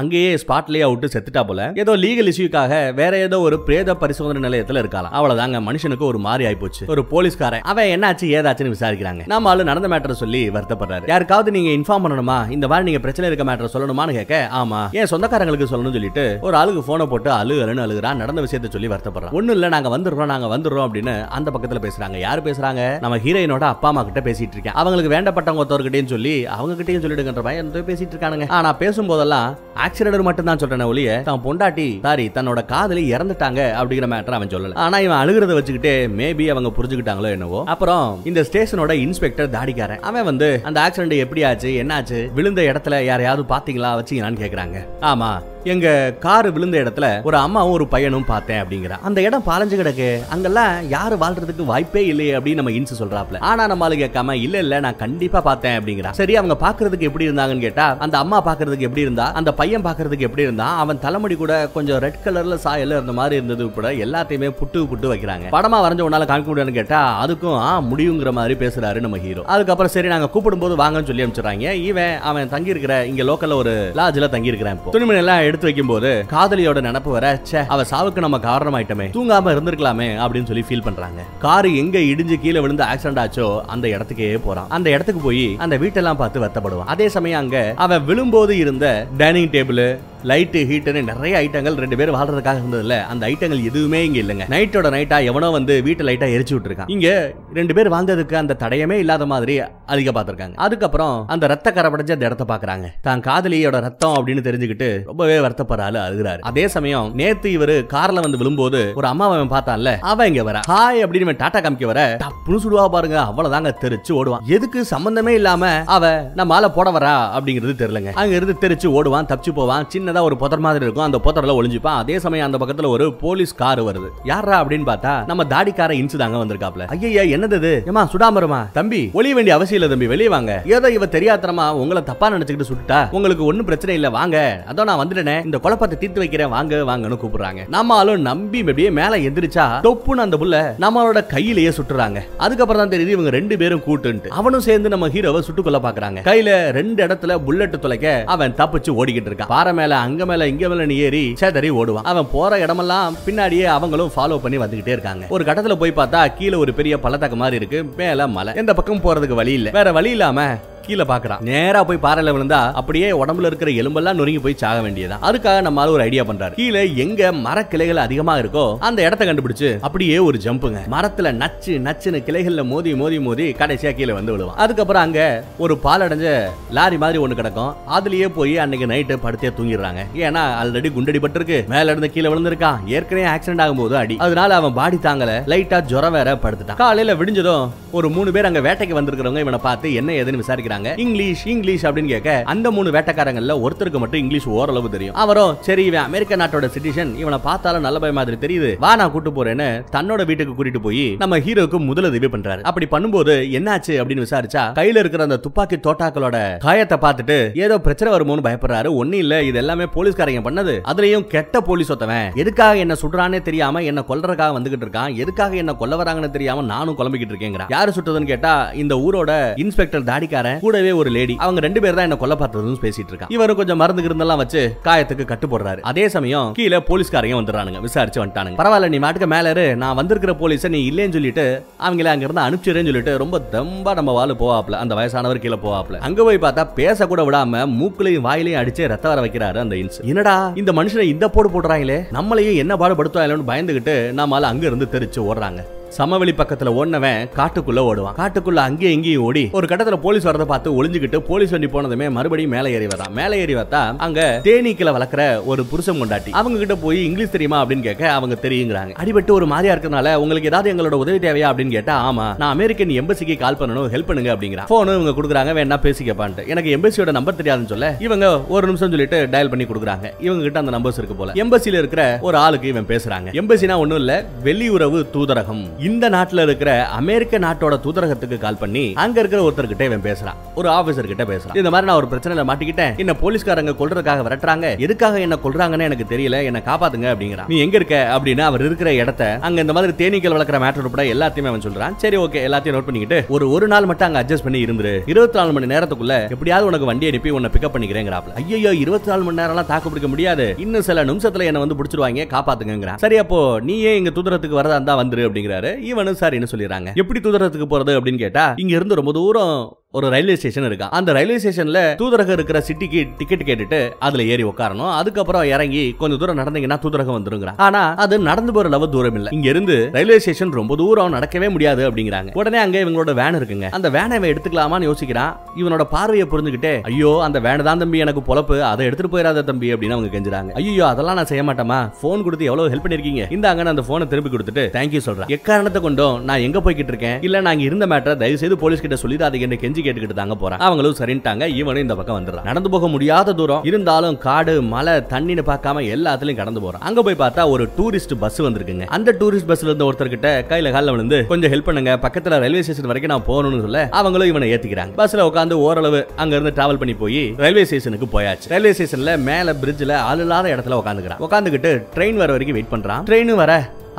அங்கேயே 0.02 0.32
ஸ்பாட்லயே 0.44 0.90
விட்டு 0.92 1.14
செத்துட்டா 1.16 1.44
போல. 1.50 1.70
ஏதோ 1.84 1.96
லீகல் 2.06 2.32
இஷ்யூக்காக 2.34 2.74
வேற 3.02 3.14
ஏதோ 3.28 3.40
ஒரு 3.48 3.60
பிரேத 3.68 3.96
பரிசோதனை 4.04 4.42
நிலையத்துல 4.48 4.84
இருக்கலாம் 4.84 5.16
அவ்வளவுதாங்க 5.18 5.60
மனுஷனுக்கு 5.70 6.06
ஒரு 6.12 6.20
மாறி 6.28 6.44
போச்சு 6.64 6.84
ஒரு 6.94 7.02
போலீஸ்காரன். 7.14 7.64
அவன் 7.72 7.92
என்னாச்சு 7.96 8.26
ஏதாச்சுன்னு 8.38 8.76
விசாரிக்கிறாங்க. 8.76 9.22
நம்ம 9.34 9.50
ஆளு 9.50 9.70
நடந்த 9.70 9.88
மேட்டர் 9.92 10.22
சொல்லி 10.24 10.42
வருத்தப்படுறாரு. 10.56 11.06
யாருக்காவது 11.14 11.50
நீங்க 11.56 11.70
இன்ஃபார்ம் 11.78 12.04
பண்ணணுமா? 12.06 12.38
இந்த 12.56 12.66
மாதிரி 12.76 12.88
நீங்க 12.90 13.02
பிரச்சனை 13.06 13.30
இருக்க 13.32 13.46
மேட்டர் 13.50 13.74
சொல்லணுமான்னு 13.76 14.18
கேட்க 14.20 14.36
ஆமா. 14.62 14.80
ஏன் 15.00 15.10
சொந்தக்காரங்களுக்கு 15.12 15.70
சொல்லணும்னு 15.72 15.98
சொல்லிட்டு 15.98 16.26
ஒரு 16.48 16.56
ஆளுக்கு 16.62 16.82
போனை 16.90 17.06
போட்டு 17.12 17.30
அழு 17.40 17.56
அழுன்னு 17.64 17.84
அழுகுறான் 17.86 18.22
நடந்த 18.22 18.42
விஷயத்தை 18.46 18.70
சொல்லி 18.76 18.90
வருத்தப்படுறான் 18.94 19.36
ஒன்னும் 19.40 19.56
இல்ல 19.58 19.68
நாங்க 19.76 19.90
வந்துடுறோம் 19.96 20.32
நாங்க 20.34 20.48
வந்துடுறோம் 20.54 20.86
அப்படின்னு 20.88 21.14
அந்த 21.38 21.50
பக்கத்துல 21.56 21.80
பேசுறாங்க. 21.86 22.18
யாரு 22.26 22.42
பேசுறாங்க? 22.48 22.82
நம்ம 23.04 23.18
ஹீரோயினோட 23.26 23.66
அப்பா 23.74 23.90
அம்மா 23.92 24.04
கிட்ட 24.08 24.22
பேசிட்டு 24.28 24.56
இருக்கேன். 24.58 24.78
அவங்களுக்கு 24.82 25.14
வேண்டப்பட்டவங்க 25.16 25.64
ஒருத்தவர்கிட்டயும் 25.64 26.12
சொல்லி 26.14 26.34
அவங்க 26.56 26.78
கிட்டயும் 26.80 27.04
சொல்லிடுங்கன்ற 27.06 27.44
பையன் 27.48 27.72
பேசிட்டு 27.90 28.14
இருக்கானுங்க. 28.16 28.48
ஆனா 28.58 28.72
பேசும்போதெல்லாம் 28.82 29.48
ஆக்சிடென்ட் 29.86 30.28
மட்டும் 30.30 30.50
தான் 30.50 30.62
சொல்றேன் 30.64 30.88
ஒழிய 30.92 31.16
தான் 31.30 31.42
பொண்டாட்டி 31.46 31.88
சாரி 32.06 32.26
தன்னோட 32.38 32.60
காதலி 32.74 33.04
இறந்துட்டாங்க 33.16 33.62
அப்படிங்கிற 33.80 34.10
மேட்டர் 34.14 34.38
அவன் 34.38 34.54
சொல்லல. 34.56 34.78
ஆனா 34.86 35.00
இவன் 35.06 35.20
அழுகிறத 35.22 35.56
வச்சுக்கிட்டே 35.60 35.96
மேபி 36.20 36.48
அவங்க 36.54 36.72
புரிஞ்சுக்கிட்டாங்களோ 36.78 37.32
என்னவோ. 37.38 37.62
அப்புறம் 37.74 38.06
இந்த 38.32 38.44
ஸ்டேஷனோட 38.50 38.94
இன்ஸ்பெக்டர் 39.06 39.54
தாடிக்காரன். 39.58 40.02
அவன் 40.10 40.28
வந்து 40.32 40.50
அந்த 40.70 40.78
ஆக்சிடென்ட் 40.86 41.16
எப்படி 41.26 41.44
ஆச்சு 41.52 41.72
என்னாச்சு? 41.84 42.20
விழுந்த 42.40 42.62
இடத்துல 42.72 43.06
யாரையாவது 43.06 43.44
பாத்தீங்களா 43.56 43.92
வச்சீங்களான்னு 44.00 44.42
கேக்குறாங்க. 44.44 44.78
ஆமா 45.02 45.30
எங்க 45.74 45.88
கார் 46.24 46.48
விழுந்த 46.56 46.78
இடத்துல 46.84 47.06
ஒரு 47.28 47.38
அம்மாவும் 47.38 47.76
ஒரு 47.76 47.86
பையனும் 47.94 48.26
பார்த்தேன் 48.26 48.60
அப்படிங்கிற. 48.64 48.94
அந்த 49.08 49.20
இடம் 49.22 49.46
பாலஞ்சு 49.48 49.76
கிடக்கு. 49.80 50.08
அங்கெல்லாம் 50.34 50.74
யாரு 50.90 51.16
வாழ்றதுக்கு 51.22 51.64
வாய்ப்பே 51.70 52.02
இல்லையே 52.12 52.34
அப்படின்னு 52.38 52.60
நம்ம 52.62 52.74
இன்சு 52.80 52.96
சொல்றாப்ல. 53.00 53.40
ஆனா 53.50 53.64
நம்ம 53.72 53.86
ஆளு 53.86 53.96
கேட்காம 54.02 54.36
இல்ல 54.46 54.58
இல்ல 54.66 54.80
நான் 54.86 55.00
கண்டிப்பா 55.04 55.40
பார்த்தேன் 55.48 55.78
அப்படிங்கிறான் 55.80 56.18
சரி 56.20 56.36
அவங்க 56.42 56.58
பாக்குறதுக்கு 56.66 57.08
எப்படி 57.10 57.28
இருந்தாங்கன்னு 57.28 57.66
கேட்டா 57.68 57.86
அந்த 58.08 58.18
அம்மா 58.24 58.40
பாக்குறதுக்கு 58.50 58.88
எப்படி 58.90 59.06
இருந்தா 59.08 59.26
அந்த 59.42 59.54
பையன் 59.62 59.86
பாக்குறதுக்கு 59.88 60.28
எப்படி 60.30 60.46
இருந்தா 60.48 60.68
அவன் 60.84 61.02
தலைமுடி 61.06 61.38
கூட 61.42 61.56
கொஞ்சம் 61.78 62.02
ரெட் 62.06 62.22
கலர்ல 62.26 62.58
சாயல 62.66 62.98
இருந்த 63.00 63.16
மாதிரி 63.22 63.40
இருந்தது 63.42 63.68
கூட 63.80 63.90
எல்லாத்தையுமே 64.06 64.52
புட்டு 64.62 64.86
புட்டு 64.92 65.10
வைக்கிறாங்க. 65.14 65.48
படமா 65.58 65.80
வரைஞ்ச 65.86 66.08
உன்னால 66.08 66.30
காமிக்க 66.32 66.52
முடியாதுன்னு 66.54 66.80
கேட்டா 66.80 67.02
அதுக்கும் 67.24 67.60
ஆ 67.68 67.72
முடியுங்கிற 67.92 68.34
மாதிரி 68.40 68.58
பேசுறாரு 68.64 69.06
நம்ம 69.08 69.24
ஹீரோ 69.26 69.46
அதுக்கப்புறம் 69.56 69.96
சரி 69.96 70.14
நாங்க 70.16 70.30
கூப்பிடும் 70.36 70.64
போது 70.66 70.80
வாங்கன்னு 70.84 71.10
சொல்லி 71.12 71.26
அனுப்பிச்சுறாங்க 71.26 71.74
இவன் 71.90 72.16
அவன் 72.30 72.54
தங்கி 72.56 72.74
இருக்கிற 72.76 72.94
இங்க 73.12 73.24
லோக்கல்ல 73.32 73.60
ஒரு 73.64 73.76
லாட்ஜ்ல 74.02 74.30
தங்கி 74.36 74.52
இருக்கிறான் 74.52 74.82
துணிமணி 74.96 75.22
எல்லாம் 75.24 75.44
எடுத்து 75.56 75.70
வைக்கும் 75.70 75.92
போது 75.94 76.10
காதலியோட 76.34 76.80
நினப்பு 76.88 77.12
வர 77.18 77.26
சே 77.50 77.60
அவ 77.74 77.84
சாவுக்கு 77.92 78.26
நம்ம 78.26 78.38
காரணமாயிட்டமே 78.48 79.08
தூங்காம 79.18 79.52
இருந்திருக்கலாமே 79.56 80.10
அப்படின்னு 80.24 80.50
சொல்லி 80.52 80.64
ஃபீல் 80.68 80.88
பண்றாங்க. 80.88 81.22
காரு 81.46 81.70
எங்க 81.82 81.98
இடிஞ்சு 82.12 82.36
கீழே 82.46 82.60
விழுந்து 82.64 82.84
ஆக்சிடென்ட் 82.92 83.22
ஆச்சோ 83.24 83.48
அந்த 83.74 83.86
இடத்துக்கே 83.96 84.30
போறான். 84.48 84.70
அந்த 84.78 84.88
இடத்துக்கு 84.96 85.22
போய் 85.28 85.46
அந்த 85.66 85.78
வீட்டெல்லாம் 85.84 86.20
பார்த்து 86.22 86.44
வருத்தப்படுவான். 86.44 86.92
அதே 86.96 87.08
சமயம் 87.16 87.42
அங்க 87.44 87.58
அவன் 87.86 88.06
விழும்போது 88.10 88.56
இருந்த 88.64 88.86
டைனிங் 89.22 89.54
டேபிள் 89.56 89.84
லைட்டு 90.30 90.60
ஹீட்டுன்னு 90.70 91.02
நிறைய 91.10 91.34
ஐட்டங்கள் 91.42 91.76
ரெண்டு 91.84 91.98
பேரும் 92.00 92.16
வாழ்றதுக்காக 92.18 92.60
இருந்ததுல 92.62 92.96
அந்த 93.12 93.24
ஐட்டங்கள் 93.32 93.62
எதுவுமே 93.70 94.00
இங்க 94.06 94.20
இல்லைங்க. 94.24 94.46
நைட்டோட 94.54 94.88
நைட்டா 94.96 95.18
எவனோ 95.30 95.50
வந்து 95.56 95.74
வீட்டு 95.88 96.04
லைட்டா 96.08 96.28
எரிச்சு 96.36 96.54
விட்டுருக்கான். 96.56 96.90
இங்க 96.96 97.10
ரெண்டு 97.58 97.74
பேர் 97.78 97.90
வாழ்ந்ததுக்கு 97.94 98.36
அந்த 98.42 98.56
தடயமே 98.64 98.98
இல்லாத 99.04 99.26
மாதிரி 99.32 99.56
அதிக 99.94 100.12
பார்த்திருக்காங்க. 100.18 100.56
அதுக்கப்புறம் 100.66 101.16
அந்த 101.34 101.48
ரத்த 101.54 101.74
கரப்படைஞ்ச 101.76 102.16
அந்த 102.18 102.30
இடத்த 102.30 102.46
பாக்குறாங்க 102.52 102.88
தான் 103.08 103.24
காதலியோட 103.28 103.80
ரத்தம் 103.88 104.16
அப்படின்னு 104.20 104.46
தெரிஞ்சுக்கிட்டு 104.48 104.90
ரொம்பவே 105.12 105.38
வருத்தப்படுறாரு 105.46 106.00
அழுகுறாரு. 106.06 106.42
அதே 106.52 106.66
சமயம் 106.76 107.12
நேத்து 107.22 107.50
இவரு 107.58 107.76
கார்ல 107.94 108.24
வந்து 108.26 108.42
விழும்போது 108.44 108.82
ஒரு 109.02 109.08
அம்மா 109.12 109.28
அவன் 109.30 109.54
பார்த்தான்ல. 109.56 109.94
அவன் 110.14 110.30
இங்க 110.32 110.44
வர. 110.50 110.64
ஹாய் 110.72 111.04
அப்படின்னு 111.06 111.38
டாட்டா 111.44 111.62
காமிக்க 111.68 111.92
வர 111.92 112.02
டப்புனு 112.24 112.64
சுடுவா 112.66 112.88
பாருங்க. 112.98 113.20
அவ்வளவுதாங்க 113.30 113.74
தெரிச்சு 113.86 114.12
ஓடுவான். 114.20 114.44
எதுக்கு 114.58 114.86
சம்பந்தமே 114.94 115.36
இல்லாம 115.42 115.72
அவ 115.98 116.14
நம்ம 116.42 116.56
ஆளை 116.60 116.72
போட 116.80 116.90
வரா 116.98 117.16
அப்படிங்கிறது 117.38 117.80
தெரியலங்க. 117.84 118.14
அங்க 118.24 118.36
இருந்து 118.40 118.58
தெரிச்சு 118.66 118.88
ஓடுவான் 118.98 119.32
தப்பிச்சு 119.32 119.54
போவான். 119.62 119.86
சின்ன 119.96 120.14
சின்னதா 120.16 120.28
ஒரு 120.30 120.36
புதர் 120.42 120.64
மாதிரி 120.66 120.86
இருக்கும் 120.86 121.06
அந்த 121.06 121.20
புத்தரில் 121.26 121.56
ஒளிஞ்சுப்பான். 121.60 121.98
அதே 122.02 122.16
சமயம் 122.26 122.46
அந்த 122.48 122.58
பக்கத்துல 122.62 122.90
ஒரு 122.96 123.06
போலீஸ் 123.24 123.54
கார் 123.62 123.82
வருது. 123.88 124.10
யாரா 124.32 124.56
அப்படின்னு 124.62 124.86
பார்த்தா 124.90 125.14
நம்ம 125.30 125.44
தாடிக்கார 125.54 125.92
இன்சு 126.02 126.18
தாங்க 126.22 126.38
வந்திருக்காப்ல. 126.42 126.86
ஐயா 126.94 127.24
என்னது 127.36 127.58
இது 127.62 127.72
ஏமா 127.92 128.04
சுடாமருமா? 128.14 128.60
தம்பி 128.78 129.02
ஒளிய 129.18 129.34
வேண்டிய 129.38 129.54
அவசியம் 129.58 129.80
இல்ல 129.80 129.90
தம்பி 129.94 130.08
வெளியே 130.14 130.30
வாங்க. 130.36 130.54
ஏதோ 130.76 130.90
இவ 130.98 131.08
தெரியாதனமா 131.16 131.66
உங்களை 131.82 132.04
தப்பா 132.12 132.30
நினைச்சுக்கிட்டு 132.36 132.70
சுட்டுட்டா 132.70 133.00
உங்களுக்கு 133.18 133.44
ஒன்றும் 133.50 133.70
பிரச்சனை 133.70 133.96
இல்ல 134.00 134.10
வாங்க. 134.18 134.38
அதோ 134.74 134.86
நான் 134.90 135.02
வந்துட்டேனே 135.02 135.36
இந்த 135.48 135.60
குழப்பத்தை 135.66 135.98
தீர்த்து 136.04 136.24
வைக்கிறேன் 136.24 136.54
வாங்க 136.56 136.82
வாங்கன்னு 136.92 137.20
கூப்பிடுறாங்க. 137.24 137.66
நம்ம 137.76 137.98
ஆளும் 138.00 138.26
நம்பி 138.30 138.62
அப்படியே 138.66 138.92
மேல 139.00 139.20
எந்திரிச்சா 139.28 139.68
தொப்புன்னு 139.88 140.26
அந்த 140.28 140.40
புள்ள 140.44 140.64
நம்மளோட 140.86 141.22
கையிலேயே 141.36 141.74
சுட்டுறாங்க. 141.80 142.22
அதுக்கப்புறம் 142.46 142.84
தான் 142.84 142.94
தெரியுது 142.96 143.16
இவங்க 143.18 143.34
ரெண்டு 143.40 143.58
பேரும் 143.64 143.86
கூட்டுன்ட்டு. 143.90 144.34
அவனும் 144.40 144.66
சேர்ந்து 144.70 144.94
நம்ம 144.96 145.12
ஹீரோவை 145.18 145.44
சுட்டுக்கொள்ள 145.50 145.82
பாக்குறாங்க. 145.88 146.26
கையில 146.32 146.50
ரெண்டு 146.80 147.00
இடத்துல 147.08 147.40
புல்லட் 147.50 147.82
துளைக்க 147.86 148.04
அவன் 148.36 148.58
தப்பிச்சு 148.62 148.92
ஓடிக்கிட்டு 149.00 149.30
இருக்கான். 149.32 149.52
பாறை 149.56 149.72
மேல 149.80 149.94
அங்க 150.06 150.26
மேல 150.26 150.48
இங்க 150.48 150.70
மேல 150.70 150.86
நீ 150.86 150.98
ஏறி 151.08 151.24
சேதறி 151.42 151.70
ஓடுவான். 151.72 152.08
அவன் 152.12 152.28
போற 152.32 152.60
இடமெல்லாம் 152.60 153.18
பின்னாடியே 153.26 153.66
அவங்களும் 153.78 154.12
ஃபாலோ 154.16 154.38
பண்ணி 154.38 154.58
வந்துகிட்டே 154.58 154.94
இருக்காங்க. 154.96 155.26
ஒரு 155.30 155.44
கட்டத்துல 155.44 155.76
போய் 155.76 155.98
பார்த்தா 156.00 156.22
கீழே 156.38 156.56
ஒரு 156.56 156.74
பெரிய 156.74 157.00
பள்ளத்தாக்கு 157.00 157.36
மாதிரி 157.36 157.56
இருக்கு 157.56 157.80
மேல 157.98 158.28
மலை. 158.28 158.54
எந்த 158.56 158.74
பக்கம் 158.74 159.04
போறதுக்கு 159.06 159.42
வழி 159.42 159.54
இல்ல. 159.54 159.70
வேற 159.70 159.92
வழி 159.92 160.12
இல்லாம 160.12 160.48
கீழே 160.88 161.06
பாக்குறான் 161.10 161.42
நேரா 161.50 161.84
போய் 161.84 162.04
பாறையில 162.06 162.34
விழுந்தா 162.36 162.60
அப்படியே 162.82 163.12
உடம்புல 163.22 163.50
இருக்கிற 163.50 163.72
எலும்பெல்லாம் 163.72 164.20
நொறுங்கி 164.20 164.40
போய் 164.40 164.58
சாக 164.64 164.80
வேண்டியதா. 164.88 165.18
அதுக்காக 165.28 165.62
நம்ம 165.62 165.88
ஒரு 165.96 166.04
ஐடியா 166.08 166.24
பண்றாரு. 166.24 166.54
கீழே 166.54 166.96
எங்க 166.96 167.32
மரக்கிளைகள் 167.32 168.04
அதிகமா 168.06 168.38
இருக்கோ 168.38 168.78
அந்த 168.80 169.02
இடத்த 169.02 169.26
கண்டுபிடிச்சு 169.26 169.70
அப்படியே 169.80 170.18
ஒரு 170.18 170.40
ஜம்புங்க 170.44 170.82
மரத்துல 170.96 171.32
நச்சு 171.42 171.74
நச்சுன்னு 171.88 172.22
கிளைகள்ல 172.28 172.66
மோதி 172.66 172.96
மோதி 172.96 173.20
மோதி 173.20 173.52
கடைசியா 173.52 173.92
கீழே 173.92 174.14
வந்து 174.14 174.34
விழுவான். 174.36 174.62
அதுக்கப்புறம் 174.66 175.02
அங்க 175.02 175.44
ஒரு 175.58 175.80
பாலடைஞ்ச 175.84 176.46
லாரி 176.72 176.98
மாதிரி 176.98 177.24
ஒண்ணு 177.26 177.40
கிடக்கும். 177.40 177.76
அதுலயே 177.98 178.30
போய் 178.36 178.58
அன்னைக்கு 178.58 178.88
நைட்டு 178.94 179.18
படுத்தே 179.26 179.52
தூங்கிடுறாங்க. 179.58 180.04
ஏன்னா 180.26 180.44
ஆல்ரெடி 180.62 180.92
குண்டடி 180.98 181.22
பட்டிருக்கு 181.26 181.68
மேல 181.68 181.92
இருந்து 181.92 182.12
கீழே 182.12 182.30
விழுந்திருக்கான். 182.30 182.78
ஏற்கனவே 182.88 183.28
ஆக்சிடென்ட் 183.28 183.66
ஆகும்போது 183.66 183.94
அடி. 183.94 184.18
அதனால 184.18 184.56
அவன் 184.56 184.74
பாடி 184.74 185.00
தாங்கல. 185.04 185.32
லைட்டா 185.54 185.82
ஜுரம் 185.82 186.12
வேற 186.12 186.36
படுத்துட்டான். 186.36 186.76
காலையில 186.76 187.14
விடிஞ்சதும் 187.14 187.70
ஒரு 187.92 188.10
மூணு 188.10 188.32
பேர் 188.32 188.46
அங்க 188.46 188.60
வேட்டைக்கு 188.60 189.00
வந்திருக்கிறவங்க 189.02 189.40
இவனை 189.40 189.60
பார்த்து 189.62 189.94
என்ன 189.94 190.12
ஏதுன்னு 190.12 190.42
விசாரிக்கிறாங்க. 190.44 190.74
இங்கிலீஷ் 191.06 191.44
இங்கிலீஷ் 191.54 191.86
அப்படின்னு 191.88 192.14
கேட்க 192.16 192.36
அந்த 192.54 192.68
மூணு 192.78 192.90
வேட்டைக்காரங்கள்ல 192.96 193.56
ஒருத்தருக்கு 193.66 194.00
மட்டும் 194.04 194.22
இங்கிலீஷ் 194.24 194.48
ஓரளவு 194.58 194.90
தெரியும். 194.96 195.16
அவரும் 195.24 195.54
சரி 195.68 195.86
இவன் 195.90 196.06
அமெரிக்க 196.10 196.40
நாட்டோட 196.42 196.70
சிட்டிசன் 196.76 197.12
இவனை 197.22 197.40
பார்த்தாலும் 197.48 197.86
நல்ல 197.88 198.00
பய 198.00 198.14
மாதிரி 198.20 198.38
தெரியுது. 198.46 198.72
வா 198.84 198.92
நான் 199.02 199.12
கூட்டு 199.16 199.32
போறேன்னு 199.38 199.70
தன்னோட 199.96 200.22
வீட்டுக்கு 200.30 200.56
கூட்டிட்டு 200.58 200.82
போய் 200.88 201.06
நம்ம 201.24 201.40
ஹீரோக்கு 201.48 201.80
முதலுதவி 201.90 202.30
பண்றாரு. 202.36 202.62
அப்படி 202.70 202.88
பண்ணும்போது 202.94 203.36
என்னாச்சு 203.60 203.94
அப்படின்னு 204.02 204.26
விசாரிச்சா 204.26 204.64
கையில 204.80 205.04
இருக்கிற 205.04 205.24
அந்த 205.28 205.40
துப்பாக்கி 205.46 205.80
தோட்டாக்களோட 205.88 206.38
காயத்தை 206.66 206.98
பார்த்துட்டு 207.06 207.38
ஏதோ 207.66 207.78
பிரச்சனை 207.88 208.12
வருமோன்னு 208.14 208.46
பயப்படுறாரு. 208.48 208.92
ஒன்னும் 209.02 209.22
இல்ல 209.24 209.44
இது 209.50 209.58
எல்லாமே 209.64 209.88
போலீஸ்காரங்க 209.96 210.44
பண்ணது. 210.48 210.76
அதுலயும் 210.92 211.28
கெட்ட 211.34 211.62
போலீஸ் 211.62 211.92
ஒத்தவன் 211.96 212.28
எதுக்காக 212.44 212.78
என்ன 212.86 212.98
சுடுறானே 213.02 213.42
தெரியாம 213.50 213.84
என்ன 213.92 214.04
கொல்றதுக்காக 214.10 214.56
வந்துகிட்டு 214.58 214.86
இருக்கான்? 214.88 215.14
எதுக்காக 215.24 215.56
என்ன 215.64 215.74
கொல்ல 215.82 216.04
வராங்கன்னு 216.04 216.32
தெரியாம 216.38 216.66
நானும் 216.74 216.98
குழம்பிக்கிட்டு 217.00 217.34
இருக்கேங்கிறான். 217.36 217.72
யாரு 217.76 217.92
சுட்டதுன்னு 217.98 218.32
கேட்டா 218.32 218.54
இந்த 218.84 218.96
ஊரோட 219.06 219.32
இன்ஸ்பெக்டர் 219.64 220.08
தாடிக்காரன் 220.12 220.60
கூடவே 220.66 220.92
ஒரு 221.02 221.10
லேடி 221.18 221.38
அவங்க 221.46 221.60
ரெண்டு 221.68 221.84
பேர் 221.86 221.98
தான் 222.00 222.08
என்ன 222.10 222.20
கொல்ல 222.24 222.38
பார்த்ததுன்னு 222.42 222.84
பேசிட்டு 222.86 223.12
இருக்கான் 223.14 223.34
இவரும் 223.36 223.60
கொஞ்சம் 223.62 223.82
மருந்து 223.84 224.06
கிருந்தெல்லாம் 224.08 224.42
வச்சு 224.44 224.64
காயத்துக்கு 224.88 225.26
கட்டு 225.32 225.48
போடுறாரு. 225.52 225.82
அதே 225.92 226.06
சமயம் 226.16 226.50
கீழே 226.60 226.80
போலீஸ்காரங்க 226.90 227.36
வந்துடுறானுங்க. 227.40 227.80
விசாரிச்சு 227.88 228.22
வந்துட்டானுங்க. 228.22 228.58
பரவாயில்ல 228.62 228.90
நீ 228.94 229.00
மாட்டுக்கு 229.06 229.30
மேல 229.34 229.54
நான் 229.84 229.98
வந்திருக்கிற 230.00 230.34
போலீஸை 230.42 230.70
நீ 230.76 230.80
இல்லைன்னு 230.90 231.16
சொல்லிட்டு 231.18 231.46
அவங்கள 231.86 232.10
அங்க 232.14 232.26
இருந்து 232.28 232.46
அனுப்பிச்சிடுறேன்னு 232.46 232.92
சொல்லிட்டு 232.92 233.14
ரொம்ப 233.24 233.40
தம்பா 233.56 233.94
நம்ம 234.00 234.14
வாழ் 234.18 234.34
போவாப்ல 234.42 234.80
அந்த 234.84 234.94
வயசானவர் 235.00 235.42
கீழே 235.44 235.60
போவாப்ல 235.66 236.00
அங்க 236.08 236.24
போய் 236.28 236.44
பார்த்தா 236.46 236.66
பேச 236.80 237.08
கூட 237.12 237.24
விடாம 237.30 237.64
மூக்குலையும் 237.80 238.28
வாயிலையும் 238.28 238.62
அடிச்சு 238.62 238.90
ரத்த 238.94 239.08
வர 239.12 239.22
வைக்கிறாரு 239.26 239.60
அந்த 239.66 239.78
இன்ஸ். 239.84 240.00
என்னடா 240.12 240.36
இந்த 240.62 240.72
மனுஷனை 240.80 241.08
இந்த 241.14 241.28
போடு 241.36 241.50
போடுறாங்களே? 241.56 242.00
நம்மளையும் 242.18 242.60
என்ன 242.64 242.76
பாடுபடுத்துவாங்களோன்னு 242.82 243.50
பயந்துகிட்டு 243.52 243.96
நம்மளால 244.20 244.52
அங்க 244.52 244.66
இருந்து 244.72 244.88
தெரிச்சு 244.96 245.22
ஓடுறாங்க. 245.30 245.62
சமவெளி 245.98 246.32
பக்கத்துல 246.38 246.72
ஓடினவன் 246.80 247.28
காட்டுக்குள்ள 247.40 247.82
ஓடுவான். 247.90 248.16
காட்டுக்குள்ள 248.22 248.60
அங்கேயும் 248.68 248.96
இங்கேயும் 248.96 249.24
ஓடி 249.28 249.44
ஒரு 249.58 249.66
கட்டத்துல 249.72 249.98
போலீஸ் 250.06 250.26
வரதை 250.28 250.46
பார்த்து 250.52 250.70
ஒளிஞ்சுக்கிட்டு 250.78 251.20
போலீஸ் 251.30 251.54
வண்டி 251.54 251.68
போனதுமே 251.76 252.08
மறுபடியும் 252.16 252.54
மேலே 252.56 252.70
ஏறி 252.78 252.88
வரான். 252.94 253.12
மேலே 253.20 253.36
ஏறி 253.44 253.56
பார்த்தா 253.56 253.82
அங்க 254.06 254.22
தேனீக்கில 254.48 254.94
வளர்க்குற 254.98 255.24
ஒரு 255.46 255.62
புருஷன் 255.72 256.00
கொண்டாட்டி 256.02 256.32
அவங்க 256.40 256.58
கிட்ட 256.64 256.76
போய் 256.84 257.00
இங்கிலீஷ் 257.06 257.32
தெரியுமா 257.36 257.60
அப்படின்னு 257.64 257.86
கேட்க 257.88 258.04
அவங்க 258.18 258.38
தெரியுங்கிறாங்க. 258.46 258.94
அடிபட்டு 259.04 259.32
ஒரு 259.38 259.48
மாதிரியா 259.54 259.76
இருக்கறனால 259.76 260.16
உங்களுக்கு 260.24 260.50
ஏதாவது 260.52 260.72
எங்களோட 260.74 260.98
உதவி 261.04 261.20
தேவையா 261.28 261.50
அப்படின்னு 261.52 261.76
கேட்டா 261.78 261.96
ஆமா 262.10 262.26
நான் 262.42 262.54
அமெரிக்கன் 262.58 262.94
எம்பசிக்கு 263.02 263.38
கால் 263.44 263.60
பண்ணணும் 263.62 263.90
ஹெல்ப் 263.96 264.10
பண்ணுங்க 264.10 264.32
அப்படிங்கிறான். 264.36 264.70
போன் 264.74 264.94
இவங்க 264.98 265.16
கொடுக்குறாங்க 265.20 265.54
வேணா 265.60 265.80
பேசிக்கப்பான்ட்டு 265.88 266.48
எனக்கு 266.56 266.76
எம்பசியோட 266.78 267.12
நம்பர் 267.20 267.40
தெரியாதுன்னு 267.42 267.72
சொல்ல 267.74 267.94
இவங்க 268.00 268.26
ஒரு 268.56 268.66
நிமிஷம் 268.66 268.94
சொல்லிட்டு 268.96 269.22
டயல் 269.32 269.54
பண்ணி 269.54 269.68
கொடுக்குறாங்க. 269.72 270.06
இவங்க 270.20 270.44
கிட்ட 270.44 270.60
அந்த 270.60 270.74
நம்பர்ஸ் 270.78 271.00
இருக்கு 271.02 271.16
போல. 271.16 271.32
எம்பசியில 271.44 271.82
இருக்கிற 271.84 272.04
ஒரு 272.22 272.38
ஆளுக்கு 272.38 272.68
இவன் 272.68 272.92
பேசுறாங்க. 272.94 273.30
எம்பசினா 273.42 273.78
ஒண்ணும் 273.86 274.02
இல்ல 274.04 274.14
வெளியுறவு 274.44 275.02
தூதரகம். 275.16 275.64
இந்த 275.88 276.06
நாட்டுல 276.14 276.44
இருக்கிற 276.48 276.72
அமெரிக்க 277.00 277.40
நாட்டோட 277.46 277.76
தூதரகத்துக்கு 277.86 278.38
கால் 278.44 278.60
பண்ணி 278.62 278.84
அங்க 279.04 279.18
இருக்கிற 279.22 279.40
ஒருத்தர் 279.48 279.70
கிட்ட 279.72 279.84
இவன் 279.90 280.04
பேசுறான். 280.06 280.38
ஒரு 280.60 280.68
ஆபீசர் 280.76 281.10
கிட்ட 281.10 281.24
பேசுறான். 281.32 281.58
இந்த 281.62 281.70
மாதிரி 281.74 281.88
நான் 281.90 282.00
ஒரு 282.02 282.08
பிரச்சனையில 282.12 282.44
மாட்டிக்கிட்டேன். 282.50 282.94
என்ன 283.04 283.14
போலீஸ்காரங்க 283.24 283.74
கொள்றதுக்காக 283.80 284.24
விரட்டுறாங்க. 284.28 284.68
எதுக்காக 284.86 285.20
என்ன 285.26 285.38
கொள்றாங்கன்னு 285.44 285.88
எனக்கு 285.90 286.06
தெரியல. 286.14 286.38
என்ன 286.50 286.62
காப்பாத்துங்க 286.70 287.08
அப்படிங்கிறான். 287.14 287.50
நீ 287.54 287.58
எங்க 287.66 287.76
இருக்க 287.80 287.98
அப்படின்னு 288.16 288.44
அவர் 288.50 288.64
இருக்கிற 288.68 288.94
இடத்த 289.02 289.24
அங்க 289.48 289.66
இந்த 289.66 289.76
மாதிரி 289.78 289.94
தேனீக்கள் 290.02 290.36
வளர்க்குற 290.36 290.60
மேட்டர் 290.66 290.88
உட்பட 290.90 291.06
எல்லாத்தையுமே 291.16 291.52
அவன் 291.52 291.66
சொல்றான். 291.68 291.98
சரி 292.04 292.20
ஓகே 292.24 292.42
எல்லாத்தையும் 292.48 292.78
நோட் 292.78 292.88
பண்ணிக்கிட்டு 292.90 293.20
ஒரு 293.38 293.48
ஒரு 293.58 293.68
நாள் 293.74 293.90
மட்டும் 293.92 294.08
அங்க 294.08 294.22
அட்ஜஸ்ட் 294.24 294.46
பண்ணி 294.48 294.62
இருந்துரு. 294.68 294.94
இருபத்தி 295.14 295.40
நாலு 295.40 295.54
மணி 295.58 295.70
நேரத்துக்குள்ள 295.74 296.18
எப்படியாவது 296.36 296.70
உனக்கு 296.72 296.90
வண்டி 296.92 297.12
அனுப்பி 297.12 297.36
உன்னை 297.40 297.52
பிக்கப் 297.58 297.76
பண்ணிக்கிறேங்கிறாப்ல. 297.76 298.36
ஐயோ 298.44 298.74
இருபத்தி 298.84 299.12
நாலு 299.14 299.26
மணி 299.28 299.42
நேரம்லாம் 299.42 299.72
தாக்கு 299.74 299.90
பிடிக்க 299.92 300.12
முடியாது. 300.16 300.48
இன்னும் 300.66 300.88
சில 300.90 301.06
நிமிஷத்துல 301.12 301.50
என்ன 301.52 301.64
வந்து 301.66 301.80
பிடிச்சிருவாங்க 301.82 302.28
காப்பாத்துங்கிறான் 302.36 303.04
சரி 303.06 303.20
அப்போ 303.26 303.42
நீயே 303.70 303.94
இங்க 304.02 304.14
தூதரத்துக்கு 304.18 304.60
வரதா 304.62 304.78
இருந்தா 304.80 304.98
வந்துரு 305.04 305.28
அப்படிங்கிறாரு. 305.30 305.65
இவனும் 305.82 306.20
சரின்னு 306.20 306.52
சொல்லிடுறாங்க? 306.52 306.90
எப்படி 306.96 307.20
தூதரத்துக்கு 307.20 307.68
போறது 307.70 307.98
அப்படின்னு 307.98 308.18
கேட்டா 308.18 308.54
இங்க 308.56 308.76
இருந்து 308.76 308.96
ரொம்ப 308.96 309.12
தூரம் 309.12 309.56
ஒரு 309.98 310.08
ரயில்வே 310.14 310.36
ஸ்டேஷன் 310.40 310.66
இருக்கா? 310.68 310.88
அந்த 310.98 311.10
ரயில்வே 311.18 311.36
ஸ்டேஷன்ல 311.42 311.82
தூதரகம் 312.00 312.36
இருக்கிற 312.38 312.58
சிட்டிக்கு 312.68 313.02
டிக்கெட் 313.20 313.44
கேட்டுட்டு 313.50 313.80
அதுல 314.06 314.24
ஏறி 314.32 314.44
உட்காரணும் 314.50 314.92
அதுக்கப்புறம் 315.00 315.46
இறங்கி 315.54 315.84
கொஞ்சம் 316.02 316.20
தூரம் 316.22 316.40
நடந்தீங்கன்னா 316.42 316.78
தூதரகம் 316.84 317.18
வந்துருங்கிறான் 317.18 317.60
ஆனா 317.66 317.82
அது 318.04 318.16
நடந்து 318.30 318.54
போற 318.56 318.70
அளவு 318.72 318.88
தூரம் 318.96 319.18
இல்ல. 319.20 319.30
இங்க 319.38 319.48
இருந்து 319.54 319.76
ரயில்வே 319.98 320.18
ஸ்டேஷன் 320.24 320.52
ரொம்ப 320.60 320.76
தூரம் 320.82 321.14
நடக்கவே 321.18 321.50
முடியாது 321.56 321.84
அப்படிங்கிறாங்க. 321.90 322.32
உடனே 322.40 322.60
அங்க 322.64 322.78
இவங்களோட 322.86 323.14
வேன் 323.22 323.38
இருக்குங்க. 323.40 323.70
அந்த 323.78 323.90
வேனை 323.96 324.18
இவன் 324.20 324.32
எடுத்துக்கலாமான்னு 324.34 324.90
யோசிக்கிறான். 324.90 325.32
இவனோட 325.62 325.86
பார்வையை 325.96 326.26
புரிஞ்சுக்கிட்டே 326.34 326.74
ஐயோ 326.92 327.12
அந்த 327.28 327.38
வேன் 327.48 327.66
தான் 327.70 327.84
தம்பி 327.84 328.04
எனக்கு 328.06 328.24
பொழப்பு. 328.30 328.58
அதை 328.72 328.88
எடுத்துட்டு 328.90 329.14
போயிடாத 329.16 329.46
தம்பி 329.52 329.70
அப்படின்னு 329.76 329.98
அவங்க 329.98 330.12
கெஞ்சுறாங்க. 330.18 330.52
ஐயோ 330.62 330.86
அதெல்லாம் 330.92 331.20
நான் 331.22 331.32
செய்ய 331.32 331.46
மாட்டேமா 331.52 331.80
போன் 332.04 332.26
கொடுத்து 332.28 332.50
எவ்வளவு 332.52 332.74
ஹெல்ப் 332.74 332.86
பண்ணிருக்கீங்க? 332.88 333.24
இந்த 333.38 333.46
அங்க 333.54 333.70
அந்த 333.76 333.86
போனை 333.92 334.10
திருப்பி 334.14 334.34
கொடுத்துட்டு 334.36 334.66
தேங்க்யூ 334.78 335.04
சொல்றேன். 335.08 335.32
எக்காரணத்தை 335.38 335.82
கொண்டும் 335.88 336.20
நான் 336.30 336.46
எங்க 336.50 336.60
போய்கிட்டு 336.68 336.94
இருக்கேன்? 336.96 337.18
இல்ல 337.30 337.46
நாங்க 337.50 337.64
இருந்த 337.70 337.88
மேட்டரை 337.94 338.18
தயவு 338.24 338.44
செய்து 338.44 338.62
போலீஸ் 338.66 338.86
கிட்ட 338.86 339.00
சொல்லிடாதீங்கன்னு 339.06 339.62
கெஞ்சி 339.64 339.82
கேட்டுக்கிட்டு 339.86 340.20
தாங்க 340.22 340.36
போறான் 340.36 340.60
அவங்களும் 340.60 340.96
சரின்ட்டாங்க. 341.00 341.48
இவனும் 341.62 341.82
இந்த 341.82 341.96
பக்கம் 341.96 342.18
வந்துடுறான். 342.20 342.50
நடந்து 342.50 342.70
போக 342.70 342.88
முடியாத 342.88 343.34
தூரம். 343.34 343.64
இருந்தாலும் 343.64 344.18
காடு 344.28 344.56
மலை 344.74 344.94
தண்ணின்னு 345.14 345.44
பார்க்காம 345.52 345.84
எல்லாத்துலயும் 345.96 346.42
கடந்து 346.42 346.62
போறான். 346.62 346.82
அங்க 346.82 347.02
போய் 347.02 347.22
பார்த்தா 347.24 347.50
ஒரு 347.50 347.66
டூரிஸ்ட் 347.78 348.16
பஸ் 348.20 348.42
வந்திருக்குங்க. 348.42 348.86
அந்த 348.98 349.16
டூரிஸ்ட் 349.20 349.50
பஸ்ல 349.52 349.70
இருந்த 349.70 349.86
ஒருத்தர் 349.86 350.14
கிட்ட 350.16 350.30
கையில 350.50 350.72
காலில் 350.72 350.92
விழுந்து 350.92 351.20
கொஞ்சம் 351.28 351.52
ஹெல்ப் 351.52 351.70
பண்ணுங்க. 351.70 351.94
பக்கத்துல 352.02 352.40
ரயில்வே 352.40 352.64
ஸ்டேஷன் 352.68 352.92
வரைக்கும் 352.92 353.14
நான் 353.14 353.30
போகணும்னு 353.30 353.62
சொல்ல 353.62 353.88
அவங்களும் 353.92 354.28
இவனை 354.28 354.50
ஏத்திக்கிறாங்க. 354.54 354.94
பஸ்ல 355.02 355.28
உட்காந்து 355.30 355.54
ஓரளவு 355.68 356.02
அங்க 356.16 356.36
இருந்து 356.36 356.56
டிராவல் 356.62 356.82
பண்ணி 356.84 356.96
போய் 357.04 357.24
ரயில்வே 357.38 357.66
ஸ்டேஷனுக்கு 357.66 358.10
போயாச்சு. 358.16 358.50
ரயில்வே 358.50 358.74
ஸ்டேஷன்ல 358.78 359.14
மேல 359.30 359.56
பிரிட்ஜ்ல 359.62 359.96
ஆள் 360.10 360.24
இல்லாத 360.26 360.56
இடத்துல 360.56 360.80
உட்காந்துக்கிறான் 360.82 361.24
உட்காந்துக்கிட்டு 361.28 361.74
ட்ரெயின் 361.96 362.22
வர 362.24 362.32
வரைக்கும் 362.36 362.60
வெயிட் 362.60 362.74
பண்றான். 362.76 363.04
ட்ரெயின் 363.10 363.40
வர 363.42 363.54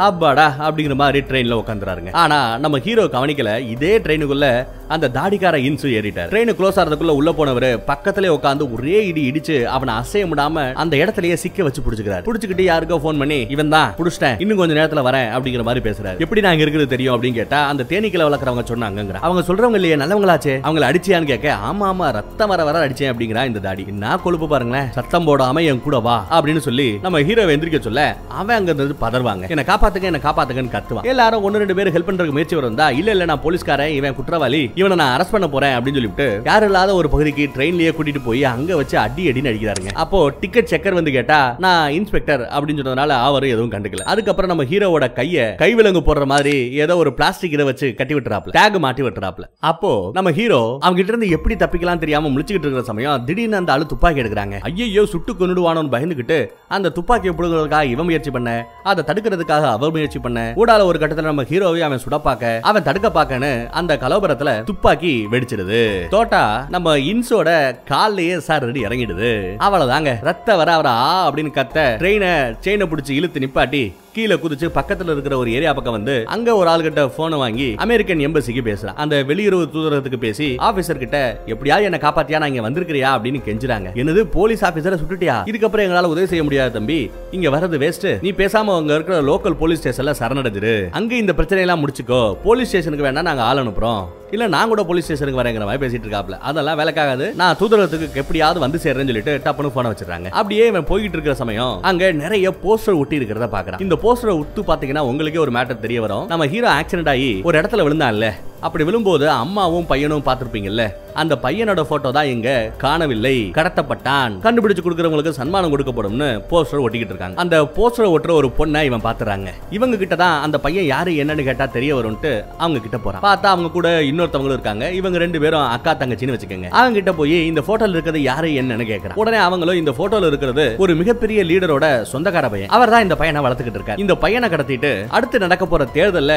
அப்பாடா 0.05 0.47
அப்படிங்கிற 0.66 0.95
மாதிரி 0.95 1.21
ட்ரெயின்ல 1.28 1.55
உட்காந்துறாருங்க 1.61 2.11
ஆனா 2.23 2.38
நம்ம 2.59 2.78
ஹீரோ 2.78 3.05
கவனிக்கல. 3.05 3.52
இதே 3.75 3.93
ட்ரெயினுக்குள்ள 3.99 4.47
அந்த 4.95 5.11
தாடிக்கார 5.14 5.57
இன்சு 5.69 5.87
ஏறிட்டார். 5.99 6.28
ட்ரெயின் 6.33 6.52
க்ளோஸ் 6.59 6.78
ஆறதுக்குள்ள 6.81 7.12
உள்ள 7.21 7.31
போனவர் 7.33 7.85
பக்கத்திலே 7.85 8.28
உட்காந்து 8.28 8.64
ஒரே 8.76 9.07
இடி 9.07 9.23
இடிச்சு 9.31 9.57
அவனை 9.76 9.95
அசைய 10.00 10.25
முடியாம 10.31 10.64
அந்த 10.83 10.97
இடத்துலயே 10.97 11.37
சிக்க 11.45 11.62
வச்சு 11.62 11.83
புடிச்சுக்கிறார். 11.87 12.25
புடிச்சுக்கிட்டு 12.28 12.64
யாருக்கோ 12.69 12.99
ஃபோன் 13.05 13.21
பண்ணி 13.23 13.38
இவன் 13.55 13.69
தான் 13.69 13.95
புடிச்சிட்டேன் 13.99 14.37
இன்னும் 14.45 14.61
கொஞ்ச 14.61 14.75
நேரத்துல 14.81 15.02
வரேன் 15.09 15.28
அப்படிங்கிற 15.37 15.64
மாதிரி 15.69 15.83
பேசுறாரு. 15.88 16.19
எப்படி 16.19 16.40
நான் 16.40 16.62
இருக்கிறது 16.64 16.93
தெரியும்? 16.95 17.14
அப்படின்னு 17.16 17.38
கேட்டா 17.40 17.61
அந்த 17.73 17.87
தேனீக்களை 17.90 18.26
வளர்க்குறவங்க 18.28 18.64
சொன்னாங்க 18.73 19.19
அவங்க 19.26 19.43
சொல்றவங்க 19.49 19.81
இல்லையே 19.81 19.97
நல்லவங்களாச்சு? 20.02 20.55
அவங்கள 20.66 20.87
அடிச்சியான்னு 20.90 21.31
கேட்க 21.33 21.57
ஆமா 21.71 21.87
ஆமா 21.93 22.09
ரத்தம் 22.19 22.52
வர 22.55 22.64
வர 22.69 22.85
அடிச்சேன் 22.87 23.12
அப்படிங்கிறா 23.12 23.45
இந்த 23.50 23.62
தாடி. 23.66 23.85
நான் 24.05 24.23
கொழுப்பு 24.23 24.49
பாருங்களேன் 24.49 24.88
சத்தம் 24.99 25.26
போடாம 25.28 25.64
என் 25.71 25.83
கூட 25.88 25.99
வா 26.09 26.16
அப்படின்னு 26.38 26.64
சொல்லி 26.69 26.88
நம்ம 27.02 27.23
ஹீரோ 27.31 27.45
எந்திரிக்க 27.57 27.81
சொல்ல 27.88 28.07
அவன் 28.40 28.57
அங்க 28.57 28.73
இருந்து 28.73 28.97
பதறுவாங்க. 29.05 29.49
என்ன 29.55 29.64
காப்பாத்துங்க 29.73 30.11
என்ன 30.12 30.23
காப்பாத்துங்கன்னு 30.28 30.75
கத்துவான். 30.76 31.11
எல்லாரும் 31.12 31.43
ஒன்னு 31.43 31.62
ரெண்டு 31.64 31.78
பேர் 31.81 31.95
ஹெல்ப் 31.97 32.09
பண்றதுக்கு 32.11 32.38
முயற்சி 32.38 32.59
வரும் 32.61 32.75
இல்ல 33.00 33.11
இல்ல 33.11 33.25
நான் 33.25 33.45
போலீஸ்காரன் 33.45 33.95
இவன் 33.99 34.14
குற்றவாளி 34.14 34.62
இவனை 34.80 34.97
நான் 35.00 35.12
அரெஸ்ட் 35.12 35.35
பண்ண 35.35 35.47
போறேன் 35.52 35.75
அப்படின்னு 35.76 35.99
சொல்லிட்டு 35.99 36.26
யாரும் 36.49 36.68
இல்லாத 36.71 36.95
ஒரு 37.00 37.09
பகுதிக்கு 37.12 37.45
ட்ரெயின்லயே 37.54 37.90
கூட்டிட்டு 37.97 38.21
போய் 38.26 38.42
அங்க 38.50 38.76
வச்சு 38.80 38.97
அடி 39.02 39.23
அடின்னு 39.28 39.50
அடிக்கிறாருங்க. 39.50 39.90
அப்போ 40.02 40.18
டிக்கெட் 40.40 40.68
செக்கர் 40.73 40.97
வந்து 40.99 41.12
கேட்டா 41.14 41.38
நான் 41.64 41.92
இன்ஸ்பெக்டர் 41.99 42.42
அப்படின்னு 42.54 42.80
சொன்னதுனால 42.80 43.16
அவரும் 43.28 43.52
எதுவும் 43.54 43.73
கண்டுக்கல. 43.75 44.04
அதுக்கப்புறம் 44.12 44.50
நம்ம 44.52 44.64
ஹீரோவோட 44.73 45.06
கைய 45.18 45.47
கைவிலங்கு 45.62 46.02
போடுற 46.09 46.26
மாதிரி 46.33 46.54
ஏதோ 46.85 46.97
ஒரு 47.02 47.12
பிளாஸ்டிக் 47.21 47.54
இதை 47.56 47.66
வச்சு 47.71 47.88
கட்டி 48.00 48.16
விட்டுறாப்ல 48.16 48.54
டேக் 48.59 48.76
மாட்டி 48.87 49.04
விட்டுறாப்ல 49.06 49.47
அப்போ 49.71 49.92
நம்ம 50.18 50.33
ஹீரோ 50.40 50.61
அவங்க 50.85 50.99
கிட்ட 51.00 51.14
இருந்து 51.14 51.30
எப்படி 51.38 51.56
தப்பிக்கலாம் 51.62 52.02
தெரியாம 52.04 52.33
முழிச்சுக்கிட்டு 52.35 52.68
இருக்கிற 52.68 52.85
சமயம் 52.90 53.25
திடீர்னு 53.30 53.59
அந்த 53.61 53.75
ஆளு 53.76 53.87
துப்பாக்கி 53.95 54.23
எடுக்கிறாங்க. 54.25 54.59
ஐயோ 54.68 55.04
சுட்டு 55.14 55.33
கொண்டுடுவானோன்னு 55.40 55.95
பயந்துகிட்டு 55.97 56.38
அந்த 56.76 56.92
துப்பாக்கியை 56.99 57.35
பிடுங்கிறதுக்காக 57.35 57.92
இவன் 57.95 58.09
முயற்சி 58.11 58.30
பண்ண 58.37 58.50
அதை 58.92 59.00
தடுக்கிறதுக்காக 59.09 59.66
அவர் 59.76 59.97
முயற்சி 59.97 60.21
பண்ண 60.26 60.38
கூடால 60.61 60.87
ஒரு 60.90 61.00
கட்டத்துல 61.00 61.30
நம்ம 61.33 61.49
ஹீரோவை 61.52 61.83
அவன் 61.88 62.04
சுட 62.04 62.18
பார்க்க 62.28 62.54
அவன் 62.71 62.87
தடுக்க 62.90 63.09
பார்க்கன்னு 63.18 63.52
அந்த 63.80 63.92
கலவரத்துல 64.04 64.52
துப்பாக்கி 64.67 65.15
வெடிச்சிடுது. 65.33 66.09
தோட்டா 66.09 66.43
நம்ம 66.75 66.97
இன்ஸோட 67.11 67.51
கால்லயே 67.91 68.37
சார் 68.49 68.65
ரெடி 68.65 68.83
இறங்கிடுது. 68.87 69.31
அவ்வளவுதாங்க. 69.67 70.13
ரத்த 70.29 70.57
வர 70.57 70.71
வரா 70.81 70.97
அப்படின்னு 71.29 71.53
கத்த 71.59 71.79
ட்ரெயினை 72.03 72.33
செயினை 72.61 72.87
பிடிச்சி 72.87 73.11
இழுத்து 73.19 73.45
நிப்பாட்டி 73.45 73.85
கீழே 74.17 74.35
குதிச்சு 74.35 74.69
பக்கத்துல 74.75 75.11
இருக்கிற 75.11 75.37
ஒரு 75.37 75.53
ஏரியா 75.53 75.73
பக்கம் 75.73 75.93
வந்து 75.93 76.23
அங்க 76.27 76.55
ஒரு 76.57 76.71
ஆள்கிட்ட 76.71 77.11
போனை 77.17 77.39
வாங்கி 77.39 77.75
அமெரிக்கன் 77.77 78.19
எம்பசிக்கு 78.19 78.63
பேசுறான் 78.65 78.95
அந்த 78.95 79.17
வெளியுறவு 79.17 79.65
தூதரகத்துக்கு 79.75 80.17
பேசி 80.17 80.55
ஆபீசர் 80.59 80.99
கிட்ட 80.99 81.41
எப்படியாவது 81.47 81.87
என்ன 81.87 81.99
காப்பாத்தியா? 82.03 82.39
நான் 82.39 82.55
இங்க 82.55 82.71
வந்திருக்கிறியா? 82.71 83.11
அப்படின்னு 83.17 83.41
கெஞ்சுறாங்க. 83.47 83.89
என்னது 83.95 84.21
போலீஸ் 84.21 84.65
ஆபீசரை 84.65 84.97
சுட்டுட்டியா? 85.03 85.37
இதுக்கப்புறம் 85.45 85.87
எங்களால 85.87 86.03
உதவி 86.03 86.27
செய்ய 86.27 86.45
முடியாது 86.45 86.73
தம்பி. 86.73 87.11
இங்க 87.31 87.51
வர்றது 87.51 87.93
வேஸ்ட் 87.93 88.23
நீ 88.23 88.31
பேசாம 88.31 88.77
அங்க 88.77 88.95
இருக்கிற 88.95 89.23
லோக்கல் 89.23 89.53
போலீஸ் 89.53 89.89
ஸ்டேஷன்ல 89.89 90.15
சரணடைஞ்சிரு. 90.19 90.91
அங்க 90.91 91.15
இந்த 91.15 91.33
பிரச்சனை 91.33 91.65
எல்லாம் 91.65 91.89
முடிச்சுக்கோ. 91.89 92.37
போலீஸ் 92.45 92.69
ஸ்டேஷனுக்கு 92.69 93.07
வேணா 93.07 93.23
நாங்க 93.23 93.43
ஆள் 93.43 93.57
அனுப்புறோம். 93.57 94.05
இல்ல 94.31 94.47
நான் 94.47 94.69
கூட 94.69 94.85
போலீஸ் 94.85 95.05
ஸ்டேஷனுக்கு 95.05 95.43
வரேங்கிற 95.43 95.65
மாதிரி 95.65 95.81
பேசிட்டு 95.87 96.07
இருக்காப்ல. 96.07 96.31
அதெல்லாம் 96.31 96.79
வேலைக்காகாது. 96.79 97.35
நான் 97.35 97.57
தூதரகத்துக்கு 97.61 98.15
எப்படியாவது 98.15 98.61
வந்து 98.61 98.79
சேர்றேன்னு 98.79 99.11
சொல்லிட்டு 99.11 99.41
டப்புனு 99.45 99.69
போன 99.69 99.91
வச்சிருக்காங்க 99.91 100.29
அப்படியே 100.29 100.67
இவன் 100.67 100.85
போய்கிட்டு 100.85 101.17
இருக்கிற 101.17 101.35
சமயம் 101.35 101.79
அங்க 101.83 102.13
நிறைய 102.13 102.51
போஸ்டர் 102.51 102.99
ஒட்டி 102.99 103.19
இருக்கிறத 103.19 103.49
பாக்குறான். 103.53 103.81
இந்த 103.81 103.99
போஸ்டரை 104.07 104.35
உத்து 104.43 104.63
பாத்தீங்கன்னா 104.73 105.07
உங்களுக்கே 105.13 105.45
ஒரு 105.45 105.55
மேட்டர் 105.59 105.85
தெரிய 105.87 106.01
வரும். 106.07 106.27
நம்ம 106.35 106.47
ஹீரோ 106.53 106.69
ஆக்சிடென்ட் 106.81 107.13
ஆகி 107.15 107.31
ஒரு 107.49 107.59
இடத்துல 107.63 107.85
விழுந்தான்ல. 107.87 108.29
அப்படி 108.67 108.85
விழும்போது 108.89 109.25
அம்மாவும் 109.41 109.87
பையனும் 109.89 110.23
பார்த்துருப்பீங்கல்ல. 110.27 110.85
அந்த 111.21 111.35
பையனோட 111.43 111.81
போட்டோ 111.89 112.09
தான் 112.17 112.29
இங்க 112.35 112.49
காணவில்லை. 112.85 113.35
கடத்தப்பட்டான். 113.59 114.33
கண்டுபிடிச்சு 114.45 114.83
கொடுக்கறவங்களுக்கு 114.85 115.39
சன்மானம் 115.39 115.73
கொடுக்கப்படும்னு 115.73 116.29
போஸ்டர் 116.51 116.83
ஒட்டிக்கிட்டு 116.85 117.15
இருக்காங்க. 117.15 117.37
அந்த 117.43 117.57
போஸ்டர் 117.77 118.13
ஒட்டுற 118.15 118.33
ஒரு 118.41 118.49
பொண்ணை 118.59 118.81
இவன் 118.89 119.05
பாத்துறாங்க 119.07 119.51
இவங்க 119.77 119.97
கிட்ட 120.03 120.17
தான் 120.23 120.37
அந்த 120.47 120.57
பையன் 120.65 120.89
யாரு 120.95 121.13
என்னன்னு 121.23 121.47
கேட்டா 121.49 121.67
தெரிய 121.77 121.93
வரும்ட்டு 121.99 122.33
அவங்க 122.63 122.81
கிட்ட 122.87 123.01
போறான். 123.05 123.25
பார்த்தா 123.29 123.53
அவங்க 123.55 123.71
கூட 123.77 123.91
இன்னொருத்தவங்களும் 124.11 124.59
இருக்காங்க. 124.59 124.87
இவங்க 125.01 125.23
ரெண்டு 125.25 125.41
பேரும் 125.45 125.67
அக்கா 125.75 125.95
தங்கச்சின்னு 126.03 126.37
வச்சுக்கோங்க. 126.37 126.71
அவங்க 126.79 126.97
கிட்ட 127.01 127.15
போய் 127.21 127.37
இந்த 127.51 127.63
போட்டோல 127.69 127.97
இருக்கிறது 127.97 128.23
யாரு 128.31 128.51
என்னன்னு 128.63 128.89
கேட்கறான் 128.93 129.21
உடனே 129.25 129.41
அவங்களும் 129.47 129.81
இந்த 129.83 129.95
போட்டோல 130.01 130.31
இருக்கிறது 130.33 130.67
ஒரு 130.87 130.95
மிகப்பெரிய 131.03 131.43
லீடரோட 131.53 131.87
சொந்தக்கார 132.15 132.51
பையன். 132.57 132.73
அவர் 132.79 132.95
தான் 132.97 133.07
இந்த 133.09 133.19
பையனை 133.23 133.45
வளர்த்துக்கிட்டு 133.49 133.81
இருக்காரு. 133.83 133.96
இந்த 134.03 134.15
பையனை 134.23 134.47
கடத்திட்டு 134.53 134.91
அடுத்து 135.17 135.37
நடக்க 135.45 135.65
போற 135.67 135.83
தேர்தல்ல 135.97 136.33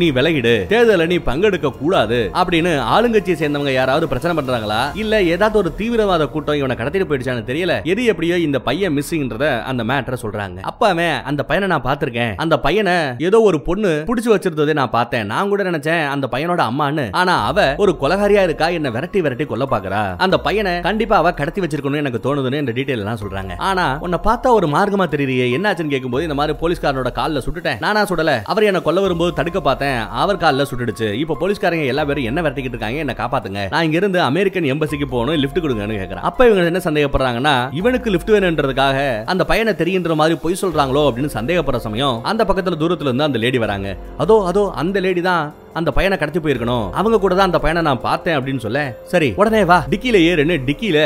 நீ 0.00 0.06
விலகிடு 0.16 0.52
தேர்தல 0.72 1.06
நீ 1.12 1.16
பங்கெடுக்க 1.28 1.68
கூடாது 1.80 2.18
அப்படின்னு 2.40 2.70
ஆளுங்கட்சியை 2.94 3.36
சேர்ந்தவங்க 3.40 3.72
யாராவது 3.74 4.04
பிரச்சனை 4.12 4.32
பண்றாங்களா? 4.36 4.78
இல்ல 5.02 5.14
ஏதாவது 5.34 5.56
ஒரு 5.62 5.70
தீவிரவாத 5.80 6.26
கூட்டம் 6.34 6.58
இவனை 6.60 6.76
கடத்திட்டு 6.76 7.08
போயிடுச்சான்னு 7.08 7.48
தெரியல? 7.50 7.74
எது 7.92 8.04
எப்படியோ 8.12 8.36
இந்த 8.46 8.58
பையன் 8.68 8.94
மிஸ்ஸிங்ன்றத 8.98 9.46
அந்த 9.70 9.84
மேட்டரை 9.90 10.18
சொல்றாங்க. 10.24 10.60
அப்பாவே 10.70 11.08
அந்த 11.30 11.42
பையனை 11.50 11.68
நான் 11.72 11.84
பார்த்திருக்கேன். 11.88 12.32
அந்த 12.44 12.58
பையனை 12.66 12.96
ஏதோ 13.28 13.40
ஒரு 13.48 13.60
பொண்ணு 13.68 13.92
புடிச்சு 14.10 14.32
வச்சிருந்ததை 14.34 14.76
நான் 14.80 14.94
பார்த்தேன். 14.96 15.28
நான் 15.32 15.50
கூட 15.52 15.62
நினைச்சேன் 15.70 16.02
அந்த 16.14 16.28
பையனோட 16.34 16.62
அம்மான்னு. 16.70 17.06
ஆனா 17.22 17.34
அவ 17.50 17.66
ஒரு 17.84 17.94
கொலகாரியா 18.02 18.44
இருக்கா? 18.48 18.68
என்ன 18.78 18.90
விரட்டி 18.96 19.20
விரட்டி 19.26 19.46
கொல்ல 19.52 19.66
பாக்குறா. 19.74 20.02
அந்த 20.26 20.38
பையனை 20.48 20.74
கண்டிப்பா 20.88 21.16
அவ 21.22 21.34
கடத்தி 21.42 21.62
வச்சிருக்கணும்னு 21.64 22.02
எனக்கு 22.04 22.24
தோணுதுன்னு 22.28 22.62
இந்த 22.64 22.74
டீடைல் 22.78 23.04
எல்லாம் 23.04 23.22
சொல்றாங்க. 23.24 23.52
ஆனா 23.70 23.86
உன்னை 24.06 24.20
பார்த்தா 24.28 24.56
ஒரு 24.60 24.68
மார்க்கமா 24.76 25.08
தெரியலையே 25.16 25.48
என்னாச்சுன்னு 25.58 25.94
கேட்கும்போது 25.94 26.26
இந்த 26.28 26.38
மாதிரி 26.40 26.58
போலீஸ்காரனோட 26.62 27.01
காலில் 27.10 27.44
சுட்டுட்டேன். 27.44 27.78
நானா 27.84 28.04
சுடல. 28.10 28.32
அவர் 28.52 28.68
என்ன 28.70 28.80
கொல்ல 28.86 29.00
வரும்போது 29.04 29.32
தடுக்க 29.38 29.60
பார்த்தேன். 29.68 29.98
அவர் 30.22 30.40
காலில் 30.44 30.68
சுட்டுடுச்சு. 30.70 31.08
இப்போ 31.22 31.36
போலீஸ்காரங்க 31.40 31.86
எல்லா 31.92 32.04
பேரும் 32.08 32.28
என்ன 32.30 32.42
விரட்டிக்கிட்டு 32.46 32.76
இருக்காங்க 32.76 33.04
என்ன 33.04 33.16
காப்பாத்துங்க. 33.22 33.62
நான் 33.74 33.84
இங்க 33.88 33.98
இருந்து 34.02 34.20
அமெரிக்கன் 34.30 34.70
எம்பசிக்கு 34.74 35.08
போகணும் 35.14 35.40
லிஃப்ட் 35.44 35.62
கொடுங்கன்னு 35.64 36.00
கேட்கறேன் 36.02 36.26
அப்ப 36.30 36.46
இவங்க 36.48 36.72
என்ன 36.72 36.82
சந்தேகப்படுறாங்கன்னா 36.88 37.54
இவனுக்கு 37.80 38.12
லிஃப்ட் 38.14 38.34
வேணுன்றதுக்காக 38.36 38.98
அந்த 39.34 39.44
பையனை 39.52 39.74
தெரியுன்ற 39.82 40.14
மாதிரி 40.20 40.36
பொய் 40.44 40.60
சொல்றாங்களோ 40.62 41.04
அப்படின்னு 41.08 41.36
சந்தேகப்படுற 41.38 41.80
சமயம் 41.88 42.20
அந்த 42.32 42.44
பக்கத்துல 42.50 42.78
தூரத்துல 42.84 43.10
இருந்து 43.10 43.28
அந்த 43.28 43.40
லேடி 43.44 43.58
வராங்க. 43.64 43.96
அதோ 44.24 44.36
அதோ 44.52 44.64
அந்த 44.82 45.00
லேடி 45.06 45.24
தான் 45.30 45.44
அந்த 45.80 45.90
பையனை 45.96 46.16
கடத்தி 46.18 46.40
போயிருக்கணும். 46.40 46.86
அவங்க 47.00 47.18
கூட 47.18 47.34
தான் 47.34 47.50
அந்த 47.50 47.58
பையனை 47.64 47.82
நான் 47.88 48.06
பார்த்தேன் 48.08 48.38
அப்படின்னு 48.38 48.64
சொல்ல 48.64 48.80
சரி 49.12 49.28
உடனே 49.42 49.62
வா. 49.70 49.78
டிக்கில 49.92 50.18
ஏறுன்னு 50.30 50.56
டிக்கில 50.70 50.98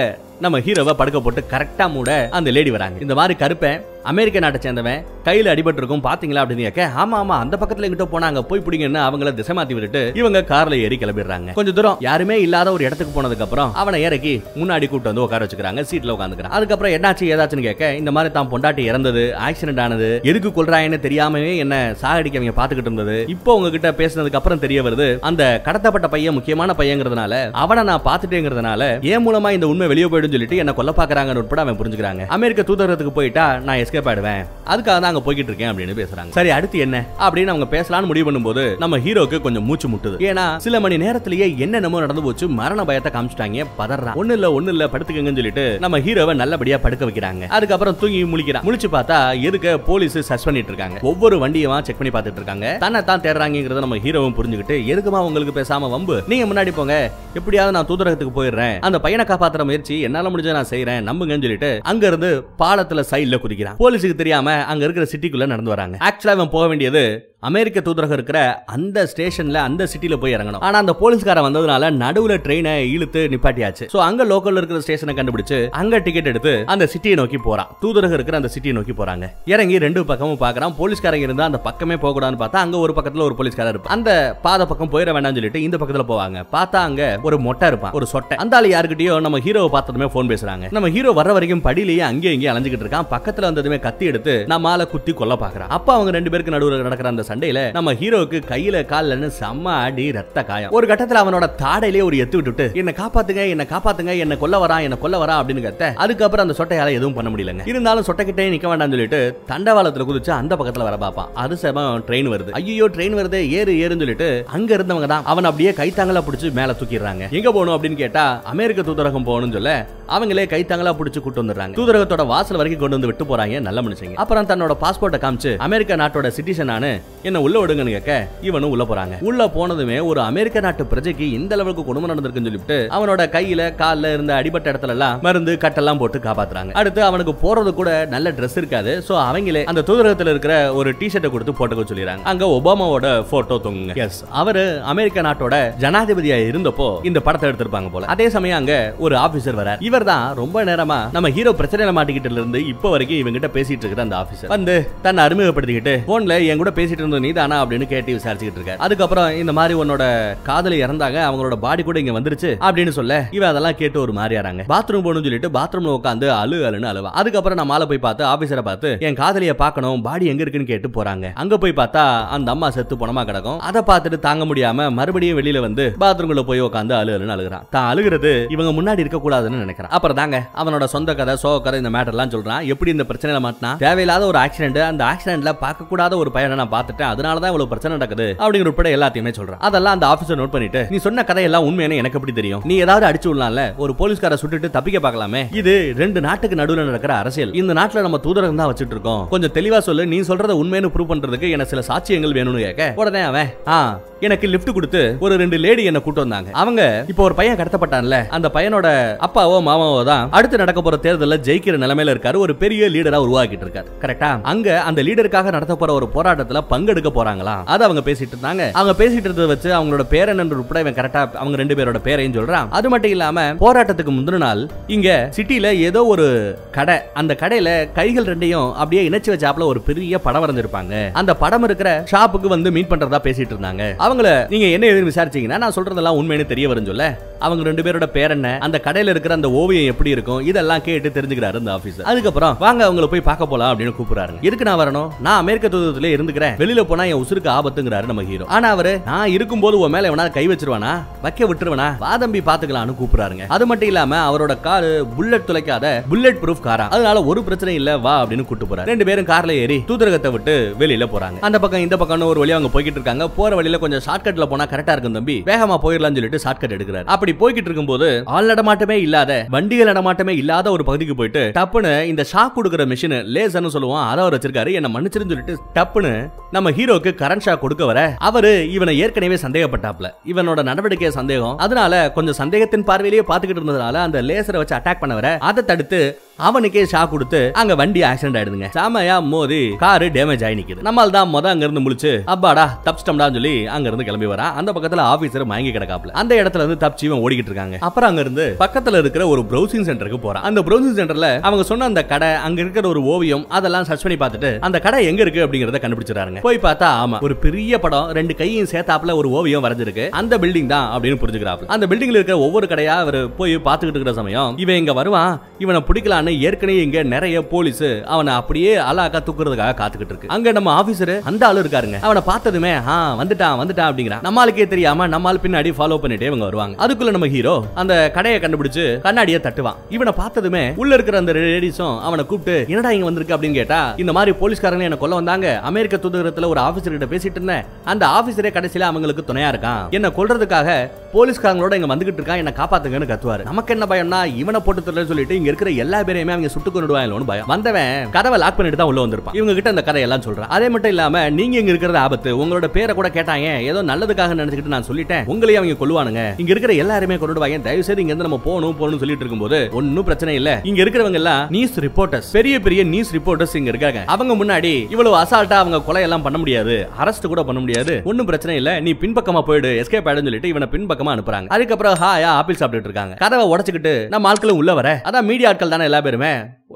நம்ம 0.44 0.58
ஹீரோவை 0.64 0.94
படுக்க 0.96 1.18
போட்டு 1.20 1.42
கரெக்டா 1.52 1.84
மூட 1.92 2.10
அந்த 2.38 2.50
லேடி 2.56 2.70
வராங்க. 2.74 2.98
இந்த 3.04 3.14
மாதிரி 3.18 3.34
கருப்பேன். 3.42 3.78
அமெரிக்க 4.10 4.38
நாட்டை 4.44 4.58
சேர்ந்தவன் 4.64 5.00
கையில் 5.26 5.50
அடிபட்டு 5.52 5.80
இருக்கும் 5.80 6.02
பாத்தீங்களா 6.06 6.42
அப்படின்னு 6.42 6.66
கேட்க 6.66 6.82
ஆமா 7.02 7.16
ஆமா 7.22 7.36
அந்த 7.44 7.54
பக்கத்துல 7.60 7.86
எங்கிட்ட 7.86 8.06
போனாங்க 8.12 8.40
போய் 8.50 8.62
பிடிங்கன்னு 8.66 9.00
அவங்கள 9.06 9.30
திசை 9.38 9.54
மாத்தி 9.58 9.74
விட்டுட்டு 9.76 10.02
இவங்க 10.20 10.40
கார்ல 10.50 10.74
ஏறி 10.84 10.96
கிளம்பிடுறாங்க. 11.02 11.48
கொஞ்சம் 11.58 11.76
தூரம் 11.78 11.96
யாருமே 12.06 12.36
இல்லாத 12.44 12.68
ஒரு 12.76 12.82
இடத்துக்கு 12.88 13.14
போனதுக்கு 13.16 13.44
அப்புறம் 13.46 13.70
அவனை 13.82 13.98
இறக்கி 14.06 14.34
முன்னாடி 14.60 14.88
கூட்டு 14.92 15.10
வந்து 15.10 15.24
உட்கார 15.24 15.40
வச்சுக்கிறாங்க 15.44 15.82
சீட்ல 15.90 16.14
உட்காந்துக்கிறான். 16.16 16.54
அதுக்கப்புறம் 16.58 16.94
என்னாச்சு 16.96 17.30
ஏதாச்சுன்னு 17.34 17.66
கேட்க 17.68 17.90
இந்த 18.00 18.12
மாதிரி 18.16 18.32
தான் 18.36 18.50
பொண்டாட்டி 18.52 18.84
இறந்தது 18.90 19.24
ஆக்சிடென்ட் 19.48 19.82
ஆனது 19.86 20.10
எதுக்கு 20.32 20.52
கொள்றாயன்னு 20.58 21.00
தெரியாமவே 21.06 21.52
என்ன 21.64 21.74
சாகடிக்க 22.02 22.40
அவங்க 22.40 22.54
பாத்துக்கிட்டு 22.60 22.90
இருந்தது? 22.92 23.16
இப்போ 23.34 23.56
உங்ககிட்ட 23.58 23.90
பேசினதுக்கு 24.02 24.40
அப்புறம் 24.40 24.62
தெரிய 24.66 24.78
வருது 24.88 25.08
அந்த 25.30 25.42
கடத்தப்பட்ட 25.66 26.08
பையன் 26.14 26.36
முக்கியமான 26.38 26.76
பையங்கிறதுனால 26.82 27.34
அவனை 27.64 27.84
நான் 27.90 28.06
பாத்துட்டேங்கிறதுனால 28.08 28.82
ஏன் 29.14 29.26
மூலமா 29.26 29.50
இந்த 29.58 29.68
உண்மை 29.74 29.90
வெளியே 29.94 30.08
போயிடும் 30.12 30.34
சொல்லிட்டு 30.36 30.62
என்ன 30.64 30.74
கொல்ல 30.78 30.94
பாக்குறாங்கன்னு 31.00 31.42
உட்பட 31.44 31.60
அவன் 31.66 31.80
புரிஞ்சுக்கிறாங்க. 31.82 32.22
அமெரிக்க 32.36 32.62
தூதரகத்துக்கு 32.70 33.16
போயிட்டா 33.18 33.46
நான் 33.66 33.80
எஸ்கேப் 33.96 34.08
ஆயிடுவேன் 34.10 34.42
அதுக்காக 34.66 34.82
தான் 34.82 35.02
அங்க 35.02 35.22
போய்கிட்டு 35.26 35.50
இருக்கேன் 35.50 35.70
அப்படின்னு 35.72 35.94
பேசுறாங்க. 36.00 36.30
சரி 36.30 36.50
அடுத்து 36.50 36.78
என்ன? 36.78 37.04
அப்படின்னு 37.18 37.46
அவங்க 37.46 37.66
பேசலாம்னு 37.76 38.06
முடிவு 38.06 38.32
பண்ணும்போது 38.32 38.78
நம்ம 38.78 38.98
ஹீரோக்கு 38.98 39.40
கொஞ்சம் 39.40 39.64
மூச்சு 39.64 39.88
முட்டுது. 39.88 40.16
ஏன்னா 40.30 40.56
சில 40.56 40.80
மணி 40.80 40.96
நேரத்திலேயே 40.96 41.54
என்னென்னமோ 41.58 42.00
நடந்து 42.00 42.22
போச்சு 42.22 42.48
மரண 42.48 42.84
பயத்தை 42.84 43.12
காமிச்சிட்டாங்க 43.12 43.64
பதறான். 43.78 44.16
ஒண்ணு 44.22 44.32
இல்ல 44.32 44.60
ஒண்ணு 44.60 44.68
இல்ல 44.68 44.84
படுத்துக்கங்கன்னு 44.84 45.40
சொல்லிட்டு 45.40 45.78
நம்ம 45.80 45.98
ஹீரோவை 45.98 46.34
நல்லபடியா 46.34 46.78
படுக்க 46.78 47.04
வைக்கிறாங்க. 47.04 47.46
அதுக்கப்புறம் 47.46 47.98
தூங்கி 47.98 48.24
முழிக்கிறான். 48.24 48.64
முழிச்சு 48.68 48.88
பார்த்தா 48.92 49.42
எதுக்கு 49.42 49.80
போலீஸ் 49.80 50.18
சர்ச் 50.18 50.44
பண்ணிட்டு 50.44 50.72
இருக்காங்க. 50.72 50.98
ஒவ்வொரு 51.02 51.38
வண்டியமா 51.46 51.82
செக் 51.82 51.98
பண்ணி 51.98 52.12
பார்த்துட்டு 52.18 52.40
இருக்காங்க. 52.40 52.76
தன்னை 52.80 53.04
தான் 53.04 53.20
தேடுறாங்கிறத 53.20 53.78
நம்ம 53.78 53.96
ஹீரோவும் 53.96 54.36
புரிஞ்சுக்கிட்டு 54.38 54.78
எதுக்குமா 54.92 55.22
உங்களுக்கு 55.28 55.60
பேசாம 55.60 55.90
வம்பு? 55.90 56.22
நீங்க 56.28 56.46
முன்னாடி 56.52 56.72
போங்க. 56.72 57.10
எப்படியாவது 57.34 57.72
நான் 57.72 57.86
தூதரகத்துக்கு 57.86 58.36
போயிடுறேன். 58.38 58.78
அந்த 58.80 59.00
பையனை 59.00 59.24
காப்பாத்துற 59.24 59.64
முயற்சி 59.64 60.00
என்னால 60.00 60.28
முடிஞ்ச 60.28 60.52
நான் 60.52 60.70
செய்யறேன் 60.70 61.04
நம்புங்கன்னு 61.10 61.46
சொல்லிட்டு 61.46 61.80
அங்க 61.82 62.06
இருந்து 62.06 62.46
பாலத்துல 62.58 63.04
சைடுல 63.10 63.38
குதிக்கிறான். 63.44 63.76
போலீஸுக்கு 63.86 64.14
தெரியாம 64.14 64.64
அங்க 64.64 64.84
இருக்கிற 64.84 65.06
சிட்டிக்குள்ள 65.12 65.46
நடந்து 65.46 65.70
வராங்க. 65.70 65.96
ஆக்சுவலா 66.00 66.32
இவன் 66.32 66.50
போக 66.50 66.66
வேண்டியது 66.66 67.35
அமெரிக்க 67.48 67.80
தூதரகம் 67.86 68.18
இருக்கிற 68.18 68.38
அந்த 68.76 68.98
ஸ்டேஷன்ல 69.12 69.58
அந்த 69.68 69.82
சிட்டில 69.92 70.16
போய் 70.22 70.34
இறங்கணும். 70.36 70.62
ஆனா 70.68 70.76
அந்த 70.82 70.92
போலீஸ்காரன் 71.00 71.46
வந்ததுனால 71.46 71.90
நடுவுல 72.02 72.34
ட்ரெயினை 72.44 72.72
இழுத்து 72.94 73.20
நிப்பாட்டியாச்சு. 73.32 73.84
சோ 73.94 73.98
அங்க 74.08 74.24
லோக்கல்ல 74.30 74.60
இருக்கிற 74.60 74.80
ஸ்டேஷனை 74.86 75.14
கண்டுபிடிச்சு 75.18 75.58
அங்க 75.80 75.98
டிக்கெட் 76.06 76.30
எடுத்து 76.32 76.52
அந்த 76.74 76.84
சிட்டியை 76.92 77.16
நோக்கி 77.20 77.38
போறான். 77.48 77.68
தூதரகம் 77.82 78.16
இருக்கிற 78.18 78.38
அந்த 78.40 78.50
சிட்டியை 78.54 78.74
நோக்கி 78.78 78.94
போறாங்க. 79.00 79.26
இறங்கி 79.54 79.76
ரெண்டு 79.86 80.00
பக்கமும் 80.10 80.40
பாக்குறான். 80.44 80.74
போலீஸ்காரங்க 80.80 81.28
இருந்தா 81.28 81.44
அந்த 81.50 81.60
பக்கமே 81.68 81.98
போக 82.04 82.12
கூடாதுன்னு 82.16 82.40
பார்த்தா 82.42 82.62
அங்க 82.64 82.78
ஒரு 82.86 82.94
பக்கத்துல 82.98 83.24
ஒரு 83.28 83.36
போலீஸ்காரர் 83.40 83.74
இருப்பான். 83.74 83.94
அந்த 83.96 84.10
பாத 84.46 84.66
பக்கம் 84.72 84.92
போயிட 84.94 85.12
வேண்டாம்னு 85.16 85.38
சொல்லிட்டு 85.40 85.62
இந்த 85.66 85.78
பக்கத்துல 85.82 86.06
போவாங்க. 86.12 86.40
பார்த்தா 86.56 86.80
அங்க 86.88 87.02
ஒரு 87.28 87.38
மொட்டை 87.46 87.68
இருப்பான் 87.72 87.94
ஒரு 88.00 88.08
சொட்டை. 88.14 88.38
அந்த 88.44 88.56
ஆள் 88.60 88.68
யாருக்கிட்டயோ 88.74 89.14
நம்ம 89.26 89.42
ஹீரோவை 89.46 89.70
பார்த்ததுமே 89.76 90.08
போன் 90.16 90.32
பேசுறாங்க. 90.32 90.72
நம்ம 90.78 90.90
ஹீரோ 90.96 91.12
வர 91.20 91.32
வரைக்கும் 91.38 91.64
படியிலேயே 91.68 92.04
அங்கேயும் 92.10 92.36
இங்கேயும் 92.36 92.54
அலைஞ்சுக்கிட்டு 92.54 92.86
இருக்கான். 92.86 93.08
பக்கத்துல 93.14 93.48
வந்ததுமே 93.50 93.80
கத்தி 93.86 94.04
எடுத்து 94.12 94.36
நம்ம 94.54 94.70
ஆளை 94.74 94.86
குத்தி 94.94 95.14
கொல்ல 95.22 95.36
பாக்குறான். 95.44 95.72
அப்ப 95.78 95.88
அவங்க 95.96 96.10
ரெண்டு 96.18 96.32
பேருக்கு 96.34 96.56
நடுவில் 96.56 96.86
நடக்கிற 96.88 97.14
அந்த 97.14 97.24
சண்டையில 97.36 97.62
நம்ம 97.76 97.92
ஹீரோவுக்கு 98.00 98.38
கையில 98.50 98.76
கால்லன்னு 98.92 99.28
செம்ம 99.38 99.66
அடி 99.86 100.04
ரத்த 100.16 100.38
காயம். 100.50 100.72
ஒரு 100.76 100.86
கட்டத்துல 100.90 101.20
அவனோட 101.22 101.46
தாடையிலே 101.62 102.02
ஒரு 102.08 102.16
எத்து 102.24 102.36
விட்டுட்டு 102.38 102.66
என்ன 102.80 102.90
காப்பாத்துங்க 103.00 103.42
என்ன 103.54 103.64
காப்பாத்துங்க 103.72 104.12
என்ன 104.24 104.36
கொல்ல 104.42 104.60
வரா 104.64 104.76
என்ன 104.86 104.96
கொல்ல 105.02 105.16
வரா 105.22 105.34
அப்படின்னு 105.40 105.64
கத்த 105.66 105.90
அதுக்கப்புறம் 106.04 106.44
அந்த 106.46 106.56
சொட்டையால 106.60 106.94
எதுவும் 106.98 107.16
பண்ண 107.18 107.30
முடியலங்க. 107.32 107.64
இருந்தாலும் 107.72 108.06
சொட்டைக்கிட்டே 108.08 108.46
நிக்க 108.54 108.68
வேண்டாம்னு 108.70 108.96
சொல்லிட்டு 108.96 109.20
தண்டவாளத்துல 109.50 110.06
குதிச்சு 110.10 110.32
அந்த 110.38 110.52
பக்கத்துல 110.60 110.86
வர 110.88 110.98
பாப்பான் 111.04 111.28
அது 111.42 111.56
செம 111.64 111.84
ட்ரெயின் 112.08 112.30
வருது. 112.34 112.54
ஐயோ 112.60 112.88
ட்ரெயின் 112.96 113.18
வருது 113.20 113.40
ஏறு 113.58 113.74
ஏறுன்னு 113.82 114.04
சொல்லிட்டு 114.04 114.30
அங்க 114.56 114.70
இருந்தவங்க 114.78 115.10
தான் 115.14 115.28
அவன் 115.32 115.50
அப்படியே 115.50 115.74
கைத்தாங்களா 115.82 116.22
பிடிச்சு 116.28 116.54
மேல 116.60 116.76
தூக்கிடுறாங்க. 116.80 117.24
எங்க 117.38 117.48
போகணும் 117.56 117.76
அப்படின்னு 117.76 118.00
கேட்டா 118.04 118.24
அமெரிக்க 118.54 118.86
தூதரகம் 118.88 119.28
போகணும்னு 119.30 119.58
சொல்ல 119.58 119.74
அவங்களே 120.16 120.46
கைத்தாங்களா 120.54 120.94
பிடிச்சு 120.98 121.20
கூட்டு 121.22 121.42
வந்துடுறாங்க. 121.42 121.74
தூதரகத்தோட 121.78 122.24
வாசல் 122.32 122.60
வரைக்கும் 122.60 122.82
கொண்டு 122.82 122.96
வந்து 122.98 123.10
விட்டு 123.10 123.24
போறாங்க 123.30 123.60
நல்ல 123.68 123.78
மனுஷங்க. 123.86 124.16
அப்புறம் 124.24 124.48
தன்னோட 124.50 124.74
பாஸ்போர்ட்டை 124.82 125.20
காமிச்சு 125.24 125.52
அமெரிக்க 125.66 126.00
நாட்டோட 126.02 126.28
சிட்டிசனானு 126.36 126.90
என்ன 127.28 127.40
உள்ள 127.46 127.56
விடுங்கன்னு 127.60 127.94
கேட்க 127.96 128.12
இவனும் 128.48 128.72
உள்ள 128.74 128.84
போறாங்க. 128.90 129.14
உள்ள 129.28 129.42
போனதுமே 129.56 129.98
ஒரு 130.10 130.20
அமெரிக்க 130.28 130.64
நாட்டு 130.66 130.84
பிரஜைக்கு 130.92 131.26
இந்த 131.38 131.52
அளவுக்கு 131.56 131.82
கொடுமை 131.88 132.08
நடந்திருக்குன்னு 132.10 132.50
சொல்லிட்டு 132.50 132.78
அவனோட 132.96 133.22
கையில 133.36 133.70
கால்ல 133.80 134.12
இருந்த 134.16 134.32
அடிபட்ட 134.40 134.66
இடத்துல 134.72 134.94
எல்லாம் 134.96 135.20
மருந்து 135.26 135.52
கட்டெல்லாம் 135.64 136.00
போட்டு 136.02 136.18
காப்பாத்துறாங்க. 136.26 136.72
அடுத்து 136.80 137.00
அவனுக்கு 137.08 137.34
போறது 137.44 137.72
கூட 137.80 137.90
நல்ல 138.14 138.34
Dress 138.38 138.54
இருக்காது. 138.60 138.92
சோ 139.08 139.14
அவங்களே 139.28 139.62
அந்த 139.70 139.82
தூதரகத்துல 139.88 140.32
இருக்கிற 140.34 140.54
ஒரு 140.78 140.90
டி 141.00 141.06
ஷர்ட்டை 141.12 141.30
கொடுத்து 141.34 141.54
போட்டுக்க 141.58 141.84
சொல்லிடுறாங்க. 141.90 142.24
அங்க 142.32 142.44
ஒபாமாவோட 142.56 143.06
போட்டோ 143.32 143.56
தொங்குங்க. 143.66 143.94
எஸ் 144.04 144.20
அவரு 144.40 144.64
அமெரிக்க 144.92 145.24
நாட்டோட 145.28 145.54
ஜனாதிபதியா 145.84 146.38
இருந்தப்போ 146.48 146.88
இந்த 147.10 147.20
படத்தை 147.26 147.48
எடுத்திருப்பாங்க 147.50 147.90
போல. 147.94 148.10
அதே 148.14 148.26
சமயம் 148.36 148.58
அங்க 148.60 148.74
ஒரு 149.06 149.16
ஆபீசர் 149.24 149.58
வர 149.60 149.76
இவர் 149.88 150.08
தான் 150.10 150.26
ரொம்ப 150.42 150.64
நேரமா 150.70 150.98
நம்ம 151.16 151.30
ஹீரோ 151.38 151.54
பிரச்சனையில 151.60 151.94
மாட்டிக்கிட்டு 151.98 152.32
இருந்து 152.32 152.60
இப்ப 152.72 152.90
வரைக்கும் 152.94 153.20
இவங்கிட்ட 153.22 153.50
பேசிட்டு 153.56 153.82
இருக்கிற 153.84 154.06
அந்த 154.06 154.16
ஆபீசர் 154.22 154.52
வந்து 154.56 154.76
தன்னை 155.06 155.22
அறிமுகப்படுத்திக்கிட்டு 155.26 155.94
போன்ல 156.10 156.36
என் 156.50 156.62
கூட 156.62 156.72
பேசிட்டு 156.80 157.04
நீ 157.26 157.32
தானா 157.38 157.56
அப்படின்னு 157.62 157.86
கேட்டு 157.92 158.16
விசாரிச்சுக்கிட்டு 158.18 158.60
இருக்காரு 158.60 158.82
அதுக்கப்புறம் 158.86 159.28
இந்த 159.42 159.52
மாதிரி 159.58 159.74
உன்னோட 159.82 160.04
காதலி 160.48 160.78
இறந்தாங்க 160.84 161.18
அவங்களோட 161.28 161.58
பாடி 161.64 161.82
கூட 161.82 161.98
இங்க 162.02 162.14
வந்துருச்சு 162.18 162.50
அப்படின்னு 162.66 162.92
சொல்ல 162.98 163.20
இவன் 163.36 163.50
அதெல்லாம் 163.50 163.78
கேட்டு 163.80 163.98
ஒரு 164.04 164.12
மாதிரியாராங்க 164.18 164.64
பாத்ரூம் 164.72 165.04
போகணும்னு 165.06 165.28
சொல்லிட்டு 165.28 165.50
பாத்ரூம்ல 165.58 165.96
உட்காந்து 165.98 166.26
அழு 166.40 166.58
அழுன்னு 166.68 166.90
அழுவா. 166.92 167.10
அதுக்கப்புறம் 167.20 167.58
நான் 167.60 167.70
மாலை 167.72 167.86
போய் 167.90 168.02
பார்த்து 168.06 168.24
ஆபீசரை 168.32 168.64
பார்த்து 168.68 168.90
என் 169.08 169.18
காதலிய 169.20 169.54
பார்க்கணும் 169.62 170.02
பாடி 170.06 170.24
எங்க 170.32 170.42
இருக்குன்னு 170.44 170.70
கேட்டு 170.70 170.88
போறாங்க. 170.96 171.26
அங்க 171.42 171.58
போய் 171.62 171.78
பார்த்தா 171.80 172.02
அந்த 172.36 172.50
அம்மா 172.54 172.70
செத்து 172.76 172.96
பணமா 173.02 173.24
கிடக்கும். 173.30 173.58
அதை 173.68 173.82
பார்த்துட்டு 173.90 174.18
தாங்க 174.26 174.44
முடியாம 174.50 174.88
மறுபடியும் 174.98 175.38
வெளியில 175.40 175.60
வந்து 175.66 175.86
பாத்ரூம்ல 176.04 176.44
போய் 176.50 176.64
உட்காந்து 176.68 176.94
அழு 177.00 177.14
அழுன்னு 177.16 177.34
அழுகுறான். 177.36 177.64
தான் 177.76 177.88
அழுகிறது 177.92 178.32
இவங்க 178.56 178.72
முன்னாடி 178.78 179.02
இருக்க 179.04 179.20
கூடாதுன்னு 179.26 179.62
நினைக்கிறான். 179.64 179.94
அப்புறம் 179.98 180.18
தாங்க 180.20 180.38
அவனோட 180.62 180.84
சொந்த 180.94 181.14
கதை 181.20 181.36
சோக 181.44 181.60
கதை 181.66 181.80
இந்த 181.82 181.92
மேட்டர்லாம் 181.96 182.34
சொல்றான். 182.34 182.64
எப்படி 182.74 182.90
இந்த 182.96 183.06
பிரச்சனையில 183.10 183.40
மாட்டினா 183.46 183.72
தேவையில்லாத 183.84 184.26
ஒரு 184.32 184.40
ஆக்சிடென்ட் 184.44 184.80
அந்த 184.90 185.04
ஆக்சிடென்ட்ல 185.12 185.52
பார்க்க 185.64 185.90
கூடாத 185.90 186.16
ஒரு 186.22 186.30
பையனை 186.36 186.56
நான் 186.62 186.72
பார்த்துட்டேன். 186.74 186.95
அதனால 187.04 187.40
தான் 187.40 187.50
இவ்வளவு 187.52 187.70
பிரச்சனை 187.72 187.92
நடக்குது 187.96 188.26
அப்படிங்கிற 188.42 188.72
உட்பட 188.72 188.90
எல்லாத்தையுமே 188.96 189.32
சொல்றான். 189.38 189.60
அதெல்லாம் 189.68 189.96
அந்த 189.96 190.06
ஆபீசர் 190.12 190.40
நோட் 190.40 190.54
பண்ணிட்டு 190.54 190.82
நீ 190.90 190.96
சொன்ன 191.06 191.24
கதையெல்லாம் 191.30 191.66
உண்மையான 191.68 191.98
எனக்கு 192.02 192.18
எப்படி 192.18 192.34
தெரியும்? 192.40 192.62
நீ 192.70 192.76
ஏதாவது 192.84 193.06
அடிச்சு 193.08 193.28
விடலாம்ல? 193.30 193.64
ஒரு 193.84 193.94
போலீஸ்கார 194.00 194.38
சுட்டுட்டு 194.42 194.70
தப்பிக்க 194.76 195.00
பார்க்கலாமே? 195.06 195.42
இது 195.60 195.74
ரெண்டு 196.02 196.20
நாட்டுக்கு 196.26 196.60
நடுவில் 196.62 196.88
நடக்கிற 196.90 197.14
அரசியல். 197.22 197.54
இந்த 197.62 197.72
நாட்டுல 197.80 198.04
நம்ம 198.06 198.20
தூதரகம் 198.26 198.60
தான் 198.62 198.70
வச்சுட்டு 198.72 198.96
இருக்கோம். 198.96 199.22
கொஞ்சம் 199.34 199.54
தெளிவா 199.58 199.78
சொல்லு 199.88 200.06
நீ 200.12 200.20
சொல்றத 200.30 200.56
உண்மைன்னு 200.62 200.92
ப்ரூவ் 200.96 201.10
பண்றதுக்கு 201.12 201.50
எனக்கு 201.54 201.72
சில 201.74 201.82
சாட்சியங்கள் 201.90 202.36
வேணும்னு 202.38 202.66
கேட்க. 202.66 202.92
உடனே 203.02 203.22
அவன் 203.30 203.48
ஆ 203.68 203.78
எனக்கு 204.26 204.46
லிஃப்ட் 204.52 204.72
கொடுத்து 204.76 205.00
ஒரு 205.24 205.34
ரெண்டு 205.40 205.56
லேடி 205.64 205.84
என்ன 205.84 206.00
கூட்டு 206.00 206.22
வந்தாங்க. 206.24 206.50
அவங்க 206.60 206.82
இப்போ 207.12 207.22
ஒரு 207.22 207.34
பையன் 207.38 207.58
கடத்தப்பட்டான்ல. 207.58 208.18
அந்த 208.36 208.48
பையனோட 208.54 208.86
அப்பாவோ 209.26 209.58
மாமாவோ 209.68 210.04
தான் 210.10 210.30
அடுத்து 210.38 210.62
நடக்க 210.62 210.80
போற 210.82 210.96
தேர்தலில் 211.06 211.42
ஜெயிக்கிற 211.48 211.76
நிலைமையில 211.84 212.14
இருக்காரு. 212.14 212.38
ஒரு 212.44 212.54
பெரிய 212.62 212.88
லீடரா 212.94 213.18
உருவாக்கிட்டு 213.24 213.66
இருக்காரு. 213.66 213.88
கரெக்டா 214.04 214.30
அங்க 214.52 214.82
அந்த 214.88 215.02
லீடருக்காக 215.08 215.50
நடத்த 215.56 215.76
போற 215.82 215.92
ஒரு 215.98 216.08
போராட்டத்துல 216.14 216.62
பங்கெடுக்க 216.86 217.10
போறாங்களா? 217.14 217.54
அதை 217.64 217.88
அவங்க 217.88 218.10
பேசிட்டு 218.10 218.34
இருந்தாங்க. 218.34 218.70
அவங்க 218.72 219.04
பேசிட்டு 219.04 219.26
இருந்ததை 219.26 219.46
வச்சு 219.46 219.70
அவங்களோட 219.78 220.02
பேரன் 220.02 220.38
என்று 220.38 220.58
உட்பட 220.58 220.80
இவன் 220.80 220.94
கரெக்டா 220.94 221.30
அவங்க 221.32 221.56
ரெண்டு 221.56 221.74
பேரோட 221.74 221.98
பேரையும் 221.98 222.34
சொல்றான். 222.34 222.68
அது 222.70 222.88
மட்டும் 222.88 223.10
இல்லாம 223.10 223.44
போராட்டத்துக்கு 223.52 224.12
முந்தின 224.18 224.36
நாள் 224.36 224.70
இங்க 224.86 225.30
சிட்டில 225.36 225.72
ஏதோ 225.88 226.04
ஒரு 226.04 226.26
கடை. 226.70 226.98
அந்த 227.14 227.36
கடையில 227.40 227.92
கைகள் 227.92 228.24
ரெண்டையும் 228.24 228.72
அப்படியே 228.72 229.08
இணைச்சு 229.08 229.32
வச்சாப்ல 229.34 229.64
ஒரு 229.64 229.80
பெரிய 229.80 230.18
படம் 230.18 230.44
வரைஞ்சிருப்பாங்க. 230.44 231.12
அந்த 231.12 231.34
படம் 231.34 231.62
இருக்கிற 231.62 232.04
ஷாப்புக்கு 232.12 232.46
வந்து 232.46 232.70
மீட் 232.70 232.90
பண்றதா 232.90 233.20
பேசிட்டு 233.28 233.54
இருந்தாங்க. 233.54 233.84
அவங்கள 234.06 234.48
நீங்க 234.48 234.66
என்ன 234.66 234.86
எதுன்னு 234.86 235.10
விசாரிச்சீங்கன்னா 235.12 235.58
நான் 235.58 235.76
சொல்றதெல்லாம் 235.76 236.18
உண்மைன்னு 236.20 236.46
தெரிய 236.46 236.68
வரும் 236.68 236.84
சொல்ல. 236.84 237.04
அவங்க 237.38 237.62
ரெண்டு 237.64 237.82
பேரோட 237.82 238.06
பேர் 238.06 238.30
என்ன 238.30 238.58
அந்த 238.58 238.80
கடையில 238.84 239.12
இருக்கிற 239.14 239.34
அந்த 239.34 239.50
ஓவியம் 239.50 239.90
எப்படி 239.92 240.10
இருக்கும் 240.10 240.40
இதெல்லாம் 240.40 240.82
கேட்டு 240.82 241.08
தெரிஞ்சுக்கிறாரு 241.08 241.56
அந்த 241.62 241.72
ஆபீசர் 241.72 242.08
அதுக்கப்புறம் 242.12 242.56
வாங்க 242.58 242.82
அவங்களை 242.88 243.06
போய் 243.06 243.20
பார்க்க 243.20 243.46
போலாம் 243.46 243.72
அப்படின்னு 243.72 243.94
கூப்பிடுறாரு 243.98 244.34
எதுக்கு 244.40 244.64
நான் 244.64 244.80
வரணும்? 244.80 245.10
நான் 245.20 245.40
அமெரிக்க 245.42 245.68
தூதரத்திலே 245.68 246.10
இருந்துக்கிறேன். 246.16 246.54
வெளியில 246.62 246.75
வெளியில 246.76 246.88
போனா 246.88 247.04
என் 247.10 247.20
உசுருக்கு 247.22 247.50
ஆபத்துங்கிறாரு 247.56 248.06
நம்ம 248.10 248.22
ஹீரோ. 248.30 248.44
ஆனா 248.56 248.68
அவரு 248.74 248.92
நான் 249.04 249.32
இருக்கும்போது 249.36 249.76
உன் 249.78 249.94
மேல 249.94 250.08
எவனா 250.10 250.24
கை 250.36 250.44
வச்சிருவானா? 250.48 250.92
வைக்க 251.22 251.46
விட்டுருவனா? 251.50 251.86
வாதம்பி 252.04 252.40
பாத்துக்கலாம்னு 252.48 252.94
கூப்பிடுறாருங்க. 253.00 253.44
அது 253.56 253.64
மட்டும் 253.70 253.90
இல்லாம 253.92 254.18
அவரோட 254.28 254.54
காரு 254.66 254.90
புல்லட் 255.16 255.46
துளைக்காத 255.48 255.86
புல்லட் 256.10 256.40
ப்ரூஃப் 256.42 256.64
காரா. 256.66 256.86
அதனால 256.96 257.22
ஒரு 257.30 257.42
பிரச்சனை 257.46 257.74
இல்ல 257.80 257.90
வா 258.06 258.14
அப்படின்னு 258.22 258.46
கூட்டு 258.50 258.66
போறாரு. 258.70 258.90
ரெண்டு 258.92 259.06
பேரும் 259.08 259.28
கார்ல 259.32 259.54
ஏறி 259.62 259.78
தூதரகத்தை 259.88 260.32
விட்டு 260.36 260.54
வெளியில 260.80 261.06
போறாங்க. 261.14 261.38
அந்த 261.48 261.60
பக்கம் 261.64 261.84
இந்த 261.86 261.98
பக்கம் 262.02 262.26
ஒரு 262.32 262.40
வழியா 262.44 262.56
அவங்க 262.58 262.70
போய்கிட்டு 262.74 262.98
இருக்காங்க. 262.98 263.26
போற 263.38 263.54
வழியில 263.60 263.80
கொஞ்சம் 263.84 264.04
ஷார்ட்கட்ல 264.06 264.48
போனா 264.52 264.66
கரெக்டா 264.74 264.94
இருக்கும் 264.96 265.18
தம்பி. 265.18 265.36
வேகமா 265.50 265.78
போயிடலாம்னு 265.86 266.18
சொல்லிட்டு 266.20 266.42
ஷார்ட்கட் 266.46 266.76
எடுக்கிறாரு. 266.76 267.06
அப்படி 267.16 267.34
போய்கிட்டு 267.40 267.70
இருக்கும்போது 267.70 268.08
ஆள் 268.36 268.50
நடமாட்டமே 268.54 268.98
இல்லாத 269.06 269.32
வண்டிகள் 269.56 269.92
நடமாட்டமே 269.92 270.34
இல்லாத 270.42 270.70
ஒரு 270.76 270.84
பகுதிக்கு 270.90 271.16
போயிட்டு 271.20 271.44
டப்புன்னு 271.58 271.94
இந்த 272.12 272.24
ஷாக் 272.32 272.56
கொடுக்குற 272.58 272.84
மிஷின் 272.92 273.18
லேசர்னு 273.36 273.74
சொல்லுவோம் 273.76 274.04
அதை 274.10 274.20
அவர் 274.24 274.36
வச்சிருக்காரு. 274.36 274.72
என்ன 274.78 274.90
மன்னிச்சிருந்து 274.94 275.34
சொல்லிட்டு 275.34 275.54
டப்புன்னு 275.74 276.12
நம்ம 276.50 276.65
ஹீரோக்கு 276.72 277.10
கரண்ட் 277.22 277.44
ஷாக் 277.46 277.58
கொடுக்க 277.58 277.84
வர 277.84 278.14
அவரு 278.18 278.70
இவனை 278.72 278.98
ஏற்கனவே 278.98 279.34
சந்தேகப்பட்டாப்ல 279.34 280.10
இவனோட 280.26 280.62
நடவடிக்கை 280.62 281.10
சந்தேகம். 281.10 281.56
அதனால 281.56 282.12
கொஞ்சம் 282.12 282.34
சந்தேகத்தின் 282.34 282.84
பார்வையிலேயே 282.84 283.24
பாத்துக்கிட்டு 283.28 283.62
இருந்ததுனால 283.62 283.94
அந்த 283.94 284.22
லேசரை 284.22 284.56
வச்சு 284.56 284.76
அட்டாக் 284.76 285.00
பண்ண 285.00 285.14
வர 285.14 285.38
அதை 285.40 285.64
தடுத்து 285.64 286.20
அவனுக்கே 286.38 286.82
ஷாக் 286.90 287.12
கொடுத்து 287.12 287.38
அங்க 287.60 287.74
வண்டி 287.80 288.00
ஆக்சிடென்ட் 288.08 288.36
ஆயிடுதுங்க. 288.38 288.66
சாமையா 288.74 289.14
மோதி 289.32 289.60
காரு 289.82 290.06
டேமேஜ் 290.16 290.42
ஆகி 290.46 290.56
நிக்குது. 290.58 290.82
நம்மால் 290.86 291.12
தான் 291.14 291.30
மொத 291.34 291.46
அங்க 291.52 291.64
இருந்து 291.66 291.82
முழிச்சு 291.84 292.10
அப்பாடா 292.32 292.64
தப்பிச்சிட்டோம்டா 292.86 293.26
சொல்லி 293.36 293.52
அங்க 293.74 293.86
இருந்து 293.90 294.06
கிளம்பி 294.08 294.28
வரா 294.32 294.46
அந்த 294.60 294.70
பக்கத்துல 294.76 295.04
ஆபீசர் 295.12 295.44
மயங்கி 295.52 295.72
கிடக்காப்ல. 295.76 296.10
அந்த 296.22 296.32
இடத்துல 296.40 296.64
இருந்து 296.64 296.80
தப்பிச்சு 296.82 297.06
இவன் 297.08 297.22
ஓடிக்கிட்டு 297.26 297.50
இருக்காங்க. 297.52 297.78
அப்புறம் 297.88 298.10
அங்க 298.10 298.24
இருந்து 298.26 298.44
பக்கத்துல 298.64 299.00
இருக்கிற 299.02 299.22
ஒரு 299.34 299.44
ப்ரௌசிங் 299.52 299.86
சென்டருக்கு 299.88 300.20
போறான். 300.26 300.44
அந்த 300.50 300.62
ப்ரௌசிங் 300.68 300.98
சென்டர்ல 301.00 301.30
அவங்க 301.50 301.64
சொன்ன 301.70 301.88
அந்த 301.92 302.04
கடை 302.12 302.30
அங்க 302.48 302.60
இருக்கிற 302.64 302.86
ஒரு 302.92 303.02
ஓவியம் 303.14 303.46
அதெல்லாம் 303.58 303.88
சர்ச் 303.90 304.04
பண்ணி 304.06 304.18
பார்த்துட்டு 304.24 304.50
அந்த 304.68 304.80
கடை 304.88 305.00
எங்க 305.12 305.22
இருக்கு 305.26 305.44
அப்படிங்கறத 305.46 305.80
கண்டுபிடிச்சிடறாங்க 305.86 306.44
போய் 306.48 306.62
பார்த்தா 306.66 306.90
ஆமா 307.06 307.20
ஒரு 307.28 307.36
பெரிய 307.46 307.80
படம் 307.86 308.12
ரெண்டு 308.20 308.36
கையும் 308.42 308.70
சேர்த்தாப்புல 308.74 309.16
ஒரு 309.22 309.30
ஓவியம் 309.38 309.66
வரைஞ்சிருக்கு. 309.66 310.06
அந்த 310.20 310.34
பில்டிங் 310.44 310.70
தான் 310.74 310.86
அப்படின்னு 310.94 311.22
புரிஞ்சுக்கிறாப்ல 311.24 311.72
அந்த 311.76 311.86
பில்டிங்ல 311.92 312.20
இருக்கிற 312.20 312.38
ஒவ்வொரு 312.46 312.68
கடையா 312.74 312.96
அவர் 313.06 313.20
போய் 313.40 313.56
பார்த்துக்கிட்டு 313.66 314.00
இருக்கிற 314.00 314.16
சமயம் 314.22 314.52
இவன் 314.64 314.80
இங்க 314.82 314.92
வருவான் 315.00 315.34
இவனை 315.64 315.82
பிடிக்கலான்னு 315.88 316.24
ஏற்கனவே 316.32 316.82
இங்க 316.82 317.02
நிறைய 317.02 317.46
போலீஸ் 317.46 317.82
அவனை 318.04 318.32
அப்படியே 318.34 318.76
அலாக்கா 318.76 319.20
தூக்குறதுக்காக 319.26 319.74
காத்துக்கிட்டு 319.80 320.12
இருக்கு. 320.12 320.28
அங்க 320.28 320.52
நம்ம 320.52 320.82
ஆபீசர் 320.82 321.20
அந்த 321.22 321.46
ஆளு 321.46 321.62
இருக்காருங்க. 321.62 322.00
அவனை 322.00 322.22
பார்த்ததுமே 322.26 322.72
ஆ 322.86 323.18
வந்துட்டான் 323.20 323.60
வந்துட்டான் 323.62 323.90
அப்படிங்கிறான். 323.90 324.24
நம்மளுக்கே 324.28 324.66
தெரியாம 324.66 325.06
நம்மால் 325.06 325.40
பின்னாடி 325.42 325.72
ஃபாலோ 325.78 325.98
பண்ணிட்டே 326.02 326.22
இவங்க 326.22 326.44
வருவாங்க. 326.44 326.86
அதுக்குள்ள 326.86 327.10
நம்ம 327.10 327.26
ஹீரோ 327.26 327.64
அந்த 327.74 328.10
கடையை 328.10 328.40
கண்டுபிடிச்சு 328.40 329.00
கண்ணாடியை 329.00 329.40
தட்டுவான். 329.40 329.74
இவனை 329.90 330.12
பார்த்ததுமே 330.16 330.72
உள்ள 330.76 330.94
இருக்கிற 330.94 331.18
அந்த 331.18 331.32
லேடிஸும் 331.32 332.00
அவனை 332.00 332.26
கூப்பிட்டு 332.26 332.64
என்னடா 332.68 332.90
இங்க 332.90 333.04
வந்திருக்கு? 333.04 333.36
அப்படின்னு 333.36 333.60
கேட்டா 333.60 333.94
இந்த 333.96 334.12
மாதிரி 334.12 334.36
போலீஸ்காரங்க 334.40 334.86
என்ன 334.88 334.96
கொல்ல 334.96 335.14
வந்தாங்க. 335.14 335.60
அமெரிக்க 335.60 335.96
தூதரகத்துல 335.96 336.48
ஒரு 336.48 336.60
ஆபீசர் 336.60 336.94
கிட்ட 336.94 337.08
பேசிட்டு 337.16 337.38
இருந்தேன். 337.40 337.64
அந்த 337.84 338.06
ஆபீசரே 338.06 338.50
கடைசியில 338.56 338.80
அவங்களுக்கு 338.80 339.24
துணையா 339.28 339.50
இருக்கான். 339.54 339.90
என்ன 339.90 340.08
கொல்றதுக்காக 340.08 340.90
போலீஸ்காரங்களோட 341.12 341.74
இங்க 341.80 341.94
வந்துகிட்டு 341.94 342.20
இருக்கான். 342.20 342.36
என்ன 342.36 342.52
காப்பாத்துங்கன்னு 342.56 343.10
கத்துவாரு. 343.12 343.42
நமக்கு 343.42 343.78
என்ன 343.78 343.86
பயம்னா 343.90 344.36
இவனை 344.36 344.60
போட்டு 344.64 345.04
சொல்லிட்டு 345.06 345.34
இங்க 345.34 345.46
இருக்கிற 345.46 345.70
எல்லா 345.70 346.00
பேரையுமே 346.16 346.34
அவங்க 346.36 346.48
சுட்டு 346.48 346.70
கொண்டுடுவாங்களோன்னு 346.70 347.26
பயம். 347.26 347.46
வந்தவன் 347.46 348.10
கதவை 348.10 348.38
லாக் 348.38 348.56
பண்ணிட்டு 348.56 348.80
தான் 348.80 348.90
உள்ள 348.90 349.00
வந்திருப்பான். 349.06 349.36
இவங்க 349.40 349.52
கிட்ட 349.52 349.68
அந்த 349.70 349.82
கதையெல்லாம் 349.82 350.20
சொல்றேன். 350.20 350.48
அதே 350.48 350.68
மட்டும் 350.68 350.90
இல்லாம 350.90 351.30
நீங்க 351.30 351.58
இங்க 351.58 351.70
இருக்கிறது 351.70 351.98
ஆபத்து. 351.98 352.30
உங்களோட 352.44 352.66
பேரை 352.66 352.94
கூட 352.94 353.08
கேட்டாங்க 353.08 353.48
ஏதோ 353.70 353.82
நல்லதுக்காக 353.82 354.36
நினைச்சுக்கிட்டு 354.40 354.74
நான் 354.74 354.88
சொல்லிட்டேன். 354.88 355.24
உங்களையும் 355.32 355.60
அவங்க 355.62 355.76
கொல்லுவானுங்க. 355.82 356.22
இங்க 356.42 356.50
இருக்கிற 356.54 356.72
எல்லாருமே 356.72 357.14
கொண்டுடுவாங்க 357.14 357.62
தயவு 357.62 357.86
செய்து 357.88 358.02
இங்க 358.04 358.12
இருந்து 358.12 358.28
நம்ம 358.28 358.40
போகணும் 358.44 358.76
போகணும் 358.76 358.98
சொல்லிட்டு 358.98 359.24
இருக்கும்போது 359.24 359.68
ஒன்னும் 359.72 360.04
பிரச்சனை 360.04 360.34
இல்ல. 360.34 360.60
இங்க 360.62 360.82
இருக்கிறவங்க 360.82 361.20
எல்லாம் 361.22 361.46
நியூஸ் 361.50 361.80
ரிப்போர்ட்டர்ஸ் 361.80 362.30
பெரிய 362.32 362.60
பெரிய 362.60 362.84
நியூஸ் 362.84 363.14
ரிப்போர்ட்டர்ஸ் 363.16 363.56
இங்க 363.56 363.72
இருக்காங்க. 363.74 364.02
அவங்க 364.06 364.32
முன்னாடி 364.42 364.90
இவ்வளவு 364.90 365.16
அசால்ட்டா 365.16 365.58
அவங்க 365.62 365.80
கொலை 365.82 366.02
எல்லாம் 366.02 366.22
பண்ண 366.22 366.38
முடியாது. 366.38 366.88
அரெஸ்ட் 367.04 367.26
கூட 367.26 367.42
பண்ண 367.42 367.60
முடியாது. 367.60 368.00
ஒன்னும் 368.04 368.26
பிரச்சனை 368.26 368.56
இல்ல. 368.56 368.80
நீ 368.80 368.92
பின்பக்கமா 368.92 369.40
போயிடு. 369.40 369.84
எஸ்கேப் 369.84 370.06
ஆயிடுன்னு 370.08 370.28
சொல்லிட்டு 370.28 370.48
இவனை 370.48 370.68
பின்பக்கமா 370.72 371.12
அனுப்புறாங்க. 371.16 371.46
அதுக்கப்புறம் 371.46 371.94
ஹாயா 371.94 372.30
ஆப்பிள் 372.40 372.60
சாப்பிட்டு 372.62 372.88
இருக்காங்க. 372.88 373.14
கதவை 373.14 373.46
உடச்சுக்கிட்டு 373.46 374.06
நம்ம 374.10 374.32
ஆட்களும் 374.32 374.60
உள்ள 374.62 374.74
வர. 374.74 375.00
அதான் 375.04 375.22
மீடியா 375.22 375.48
ஆட்கள் 375.48 375.68
தானே 375.68 375.84
எல்லா 375.84 376.00
பேருமே 376.06 376.32